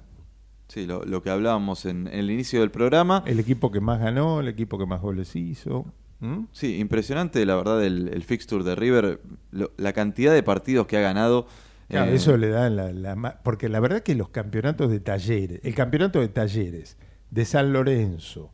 [0.69, 3.23] Sí, lo, lo que hablábamos en, en el inicio del programa.
[3.25, 5.85] El equipo que más ganó, el equipo que más goles hizo.
[6.19, 6.45] ¿Mm?
[6.51, 9.21] Sí, impresionante la verdad el, el fixture de River,
[9.51, 11.47] lo- la cantidad de partidos que ha ganado.
[11.87, 15.73] Claro, eh, eso le da la, Porque la verdad que los campeonatos de talleres, el
[15.75, 16.97] campeonato de talleres
[17.31, 18.51] de San Lorenzo,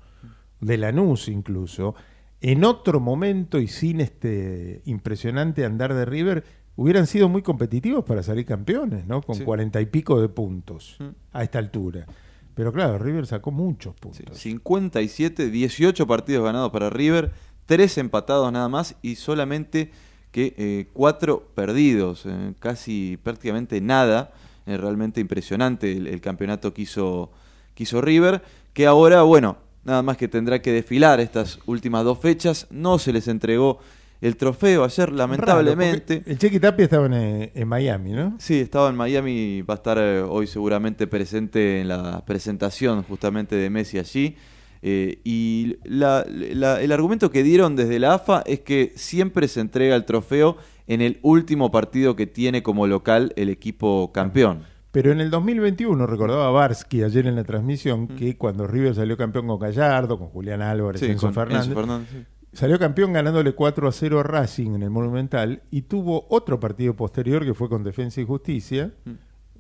[0.61, 1.95] de Lanús incluso,
[2.41, 6.43] en otro momento y sin este impresionante andar de River,
[6.75, 9.21] hubieran sido muy competitivos para salir campeones, ¿no?
[9.21, 9.43] Con Sí.
[9.43, 11.05] cuarenta y pico de puntos Mm.
[11.33, 12.05] a esta altura.
[12.53, 14.37] Pero claro, River sacó muchos puntos.
[14.37, 17.31] 57, 18 partidos ganados para River,
[17.65, 19.91] 3 empatados nada más y solamente
[20.31, 24.33] que 4 perdidos, eh, casi prácticamente nada.
[24.67, 27.31] Eh, realmente impresionante el, el campeonato que hizo,
[27.75, 28.41] que hizo River,
[28.73, 32.65] que ahora, bueno, nada más que tendrá que desfilar estas últimas dos fechas.
[32.71, 33.79] No se les entregó
[34.21, 36.15] el trofeo ayer, lamentablemente.
[36.15, 38.35] Raro, el Chequi Tapia estaba en, eh, en Miami, ¿no?
[38.39, 43.55] Sí, estaba en Miami, va a estar eh, hoy seguramente presente en la presentación justamente
[43.55, 44.35] de Messi allí.
[44.81, 49.60] Eh, y la- la- el argumento que dieron desde la AFA es que siempre se
[49.61, 50.57] entrega el trofeo
[50.88, 54.64] en el último partido que tiene como local el equipo campeón.
[54.91, 59.47] Pero en el 2021, recordaba Barsky ayer en la transmisión, que cuando River salió campeón
[59.47, 62.18] con Gallardo, con Julián Álvarez, Sí, Enzo con Fernández, Enzo Fernández, sí.
[62.53, 66.95] salió campeón ganándole 4 a 0 a Racing en el Monumental y tuvo otro partido
[66.95, 68.93] posterior que fue con Defensa y Justicia.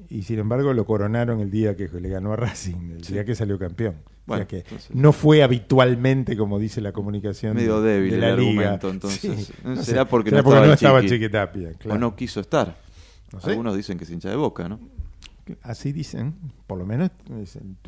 [0.09, 3.13] Y sin embargo lo coronaron el día que le ganó a Racing, el Sí.
[3.13, 3.95] día que salió campeón.
[3.95, 8.15] O sea Bueno, que entonces- no fue habitualmente, como dice la comunicación Medio débil de
[8.15, 8.49] el la liga.
[8.73, 9.19] argumento, entonces.
[9.47, 11.13] Sí, no sé, ¿Será porque será no estaba, el estaba Chiqui?
[11.15, 11.95] Chiquitapia, claro.
[11.95, 12.75] O no quiso estar.
[13.33, 13.51] No sé.
[13.51, 14.79] Algunos dicen que es hincha de boca, ¿no?
[15.61, 16.33] Así dicen,
[16.65, 17.11] por lo menos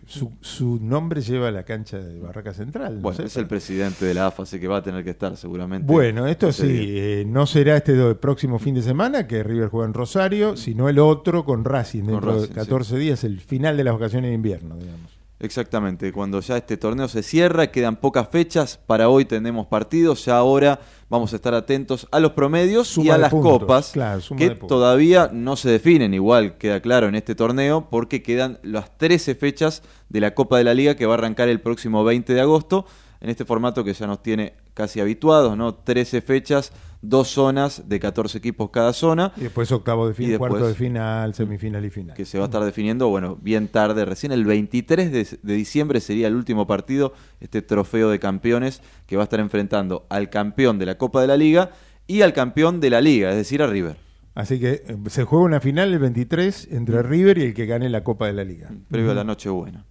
[0.05, 2.95] su, su nombre lleva a la cancha de Barraca Central.
[2.97, 5.09] no Bueno, sé, es el presidente de la AFA, así que va a tener que
[5.09, 5.91] estar seguramente.
[5.91, 9.87] Bueno, esto sí, eh, no será este do- próximo fin de semana que River juega
[9.87, 13.75] en Rosario, sino el otro con Racing Con dentro Racing, de 14 días, el final
[13.75, 15.17] de las vacaciones de invierno, digamos.
[15.39, 20.37] Exactamente, cuando ya este torneo se cierra, quedan pocas fechas, para hoy tenemos partidos, ya
[20.37, 20.79] ahora
[21.09, 25.29] vamos a estar atentos a los promedios y a las puntos, copas, claro, que todavía
[25.31, 30.21] no se definen, igual queda claro en este torneo, porque quedan las 13 fechas de
[30.21, 32.85] la Copa de la Liga que va a arrancar el próximo 20 de agosto,
[33.21, 35.73] en este formato que ya nos tiene casi habituados, ¿no?
[35.75, 36.71] 13 fechas,
[37.01, 39.31] dos zonas de 14 equipos cada zona.
[39.37, 42.15] Y después octavo de Y fin, después- cuarto de final, semifinal y final.
[42.15, 45.99] que se va a estar definiendo, bueno, bien tarde, recién el 23 de, de diciembre
[45.99, 50.79] sería el último partido, este trofeo de campeones que va a estar enfrentando al campeón
[50.79, 51.71] de la Copa de la Liga
[52.07, 53.97] y al campeón de la Liga, es decir, a River.
[54.37, 57.89] Así que eh, se juega una final el 23 entre River y el que gane
[57.89, 58.69] la Copa de la Liga.
[58.87, 59.83] Previo a la Nochebuena.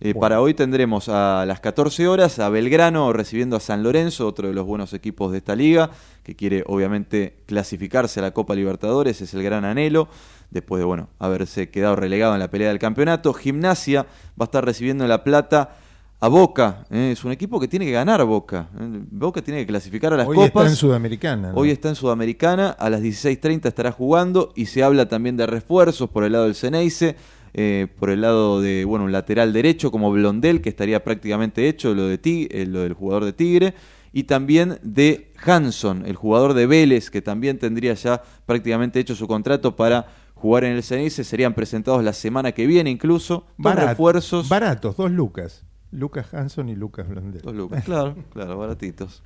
[0.00, 0.20] Eh, Bueno.
[0.20, 4.54] Para hoy tendremos a las 14 horas a Belgrano recibiendo a San Lorenzo, otro de
[4.54, 5.90] los buenos equipos de esta liga,
[6.22, 10.08] que quiere obviamente clasificarse a la Copa Libertadores, es el gran anhelo,
[10.50, 13.34] después de bueno haberse quedado relegado en la pelea del campeonato.
[13.34, 14.08] Gimnasia va
[14.40, 15.76] a estar recibiendo en La Plata
[16.24, 18.68] a Boca, eh, es un equipo que tiene que ganar Boca.
[18.80, 19.00] eh.
[19.10, 20.48] Boca tiene que clasificar a las Hoy copas.
[20.48, 21.50] está en Sudamericana.
[21.52, 21.56] ¿no?
[21.58, 26.08] Hoy está en Sudamericana, a las 16.30 estará jugando y se habla también de refuerzos
[26.08, 27.16] por el lado del Ceneice,
[27.52, 31.94] eh, por el lado de, bueno, un lateral derecho como Blondel, que estaría prácticamente hecho,
[31.94, 33.74] lo, de Tig- eh, lo del jugador de Tigre,
[34.12, 39.26] y también de Hanson, el jugador de Vélez, que también tendría ya prácticamente hecho su
[39.28, 43.88] contrato para jugar en el Ceneice, serían presentados la semana que viene incluso, dos Barat-
[43.90, 44.48] refuerzos.
[44.48, 45.64] Baratos, dos Lucas.
[45.94, 47.40] Lucas Hanson y Lucas Blondel.
[47.42, 49.22] Dos lucas, claro, claro, baratitos.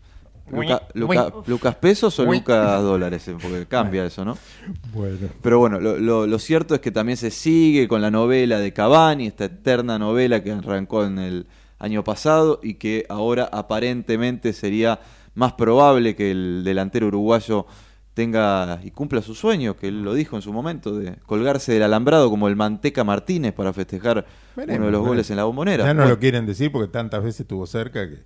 [0.50, 1.32] Luca- Luca-.
[1.46, 2.24] ¿Lucas pesos o.
[2.24, 3.26] Lucas dólares?
[3.28, 4.38] Eh, Porque cambia eso, ¿no?
[4.94, 5.28] Bueno.
[5.42, 8.72] Pero bueno, lo, lo- lo cierto es que también se sigue con la novela de
[8.72, 11.46] Cavani, esta eterna novela que arrancó en el
[11.78, 15.00] año pasado y que ahora aparentemente sería
[15.34, 17.66] más probable que el delantero uruguayo
[18.18, 21.84] tenga y cumpla su sueño, que él lo dijo en su momento, de colgarse del
[21.84, 24.26] alambrado como el Manteca Martínez para festejar
[24.56, 25.06] Veremos, uno de los veremos.
[25.08, 25.84] goles en la bombonera.
[25.84, 26.10] Ya no Bueno.
[26.16, 28.24] lo quieren decir porque tantas veces estuvo cerca que.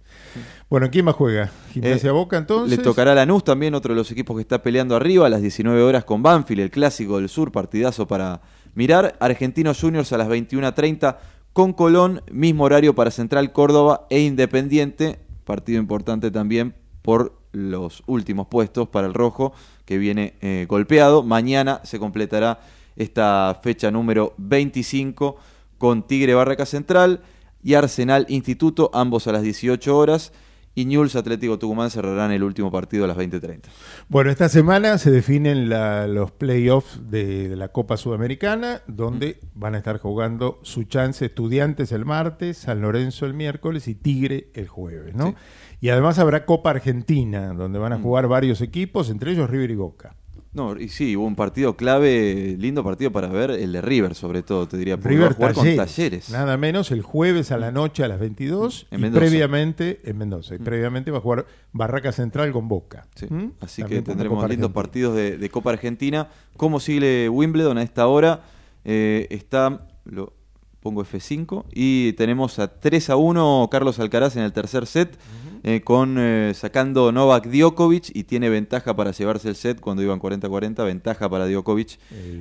[0.70, 1.51] Bueno, ¿quién más juega?
[1.73, 2.78] Gimnasia Eh, Boca entonces.
[2.78, 5.43] Le tocará a Lanús también, otro de los equipos que está peleando arriba, a las
[5.43, 8.40] 19 horas con Banfield, el clásico del sur, partidazo para
[8.74, 9.14] mirar.
[9.20, 11.19] Argentinos Juniors a las 21.30
[11.52, 18.47] con Colón, mismo horario para Central Córdoba e Independiente, partido importante también por los últimos
[18.47, 19.52] puestos para el Rojo,
[19.93, 21.23] que viene eh, golpeado.
[21.23, 22.60] Mañana se completará
[22.97, 25.36] esta fecha número 25
[25.78, 27.20] con Tigre Barraca Central
[27.62, 30.32] y Arsenal Instituto, ambos a las 18 horas.
[30.74, 33.60] Y Newell's Atlético Tucumán cerrarán el último partido a las 20.30.
[34.09, 39.74] Bueno, esta semana se definen la- los playoffs de, de la Copa Sudamericana, donde van
[39.74, 44.66] a estar jugando su chance estudiantes el martes, San Lorenzo el miércoles y Tigre el
[44.66, 45.27] jueves, ¿no?
[45.27, 45.35] Sí.
[45.82, 48.02] Y además habrá Copa Argentina, donde van a Mm.
[48.02, 50.14] jugar varios equipos, entre ellos River y Boca.
[50.54, 54.42] No, y sí, hubo un partido clave, lindo partido para ver, el de River sobre
[54.42, 56.30] todo, te diría, River jugar Talleres, con Talleres.
[56.30, 59.20] Nada menos el jueves a la noche a las 22 En y Mendoza.
[59.26, 60.54] previamente en Mendoza.
[60.54, 63.06] Y previamente va a jugar Barraca Central con Boca.
[63.16, 63.52] Sí, ¿Mm?
[63.60, 64.72] Así También que tendremos lindos Argentina.
[64.74, 66.28] partidos de, de Copa Argentina.
[66.59, 68.42] ¿Cómo sigue Wimbledon a esta hora?
[68.84, 70.34] Eh, está, lo
[70.80, 75.16] pongo F5, y tenemos a 3 a 1 Carlos Alcaraz en el tercer set,
[75.64, 80.18] eh, con eh, sacando Novak Djokovic y tiene ventaja para llevarse el set cuando iban
[80.18, 81.98] 40-40, ventaja para Djokovic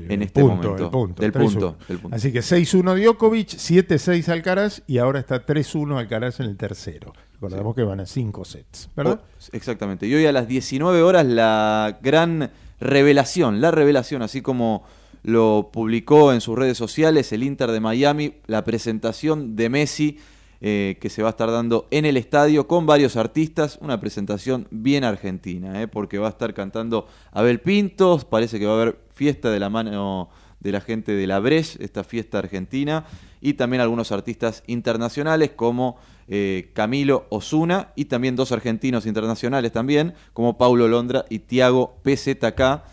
[0.09, 0.85] en este punto, momento.
[0.85, 1.39] el punto, del 3-1.
[1.39, 2.15] punto, del punto.
[2.15, 7.13] Así que 6-1 Djokovic, 7-6 Alcaraz y ahora está 3-1 Alcaraz en el tercero.
[7.33, 9.21] Recordamos que van a 5 sets, ¿verdad?
[9.23, 10.07] Oh, exactamente.
[10.07, 14.83] Y hoy a las 19 horas la gran revelación, la revelación, así como
[15.23, 20.17] lo publicó en sus redes sociales el Inter de Miami, la presentación de Messi
[20.61, 24.67] eh, que se va a estar dando en el estadio con varios artistas, una presentación
[24.69, 28.99] bien argentina, eh, porque va a estar cantando Abel Pintos, parece que va a haber
[29.13, 30.29] fiesta de la mano
[30.59, 33.05] de la gente de la Breche, esta fiesta argentina,
[33.41, 35.97] y también algunos artistas internacionales como
[36.27, 42.83] eh, Camilo Osuna y también dos argentinos internacionales también, como Paulo Londra y Tiago PZK.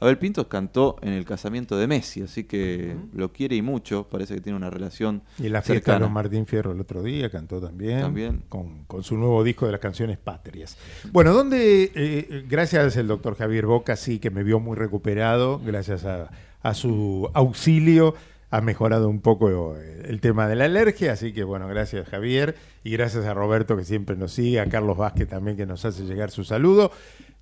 [0.00, 4.08] Eh, Abel Pintos cantó en el casamiento de Messi, así que lo quiere y mucho,
[4.08, 5.98] parece que tiene una relación Y en la fiesta de cercana.
[6.00, 8.00] los Martín Fierro el otro día cantó también.
[8.00, 8.42] También.
[8.48, 10.76] Con, con su nuevo disco de las canciones patrias.
[11.12, 16.04] Bueno, donde, eh, gracias al doctor Javier Boca, sí, que me vio muy recuperado, gracias
[16.04, 16.30] a,
[16.62, 18.14] a su auxilio,
[18.50, 21.12] ha mejorado un poco eh, el tema de la alergia.
[21.12, 22.54] Así que, bueno, gracias Javier.
[22.82, 26.04] Y gracias a Roberto, que siempre nos sigue, a Carlos Vázquez también, que nos hace
[26.04, 26.90] llegar su saludo.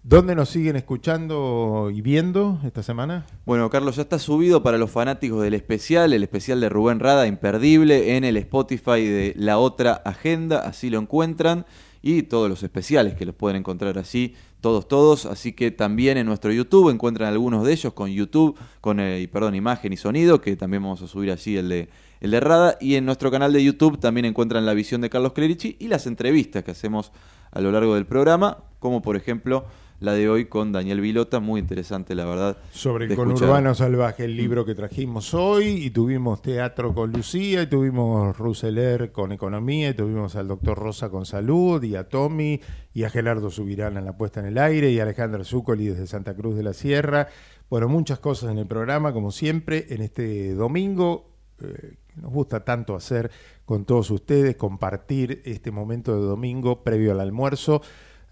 [0.09, 3.27] ¿Dónde nos siguen escuchando y viendo esta semana?
[3.45, 7.27] Bueno, Carlos, ya está subido para los fanáticos del especial, el especial de Rubén Rada,
[7.27, 11.66] imperdible, en el Spotify de La Otra Agenda, así lo encuentran,
[12.03, 16.27] y todos los especiales que los pueden encontrar así, todos, todos, así que también en
[16.27, 20.55] nuestro YouTube encuentran algunos de ellos con YouTube, con, eh, perdón, imagen y sonido, que
[20.55, 21.89] también vamos a subir allí el de,
[22.20, 25.33] el de Rada, y en nuestro canal de YouTube también encuentran la visión de Carlos
[25.33, 27.11] Clerici y las entrevistas que hacemos
[27.51, 29.66] a lo largo del programa, como por ejemplo
[30.01, 32.59] la de hoy con Daniel Vilota, muy interesante la verdad.
[32.70, 37.66] Sobre el conurbano salvaje, el libro que trajimos hoy, y tuvimos teatro con Lucía, y
[37.66, 42.60] tuvimos Ruseler con economía, y tuvimos al doctor Rosa con salud, y a Tommy,
[42.93, 46.06] y a Gerardo Subirán en la puesta en el aire, y a Alejandra Zúcoli desde
[46.06, 47.28] Santa Cruz de la Sierra.
[47.70, 51.27] Bueno, muchas cosas en el programa, como siempre, en este domingo.
[51.60, 53.31] eh, que nos gusta tanto hacer
[53.64, 57.82] con todos ustedes, compartir este momento de domingo previo al almuerzo.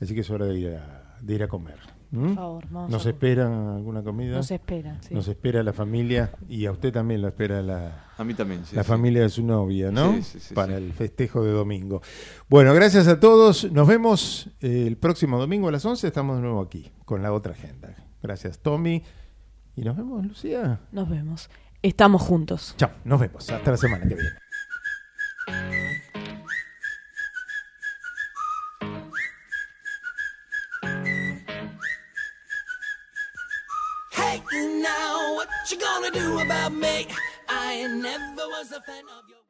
[0.01, 1.77] Así que es hora de ir a, de ir a comer.
[2.11, 2.27] ¿Mm?
[2.27, 4.37] Por favor, vamos ¿Nos a- esperan alguna comida?
[4.37, 5.13] Nos espera, sí.
[5.15, 8.77] Nos espera la familia y a usted también lo espera la, A mí también, sí,
[8.77, 8.89] la sí.
[8.89, 10.13] familia de su novia, ¿no?
[10.15, 12.03] Sí, sí, sí, Para el festejo de domingo.
[12.49, 13.71] Bueno, gracias a todos.
[13.73, 16.07] Nos vemos eh, el próximo domingo a las 11.
[16.07, 17.95] Estamos de nuevo aquí con la otra agenda.
[18.23, 19.03] Gracias, Tommy.
[19.75, 20.79] Y nos vemos, Lucía.
[20.93, 21.51] Nos vemos.
[21.83, 22.75] Estamos juntos.
[22.79, 23.51] Chao, nos vemos.
[23.51, 25.84] Hasta la semana que viene.
[36.05, 37.07] Gonna do about me?
[37.49, 39.44] I never was a fan of your.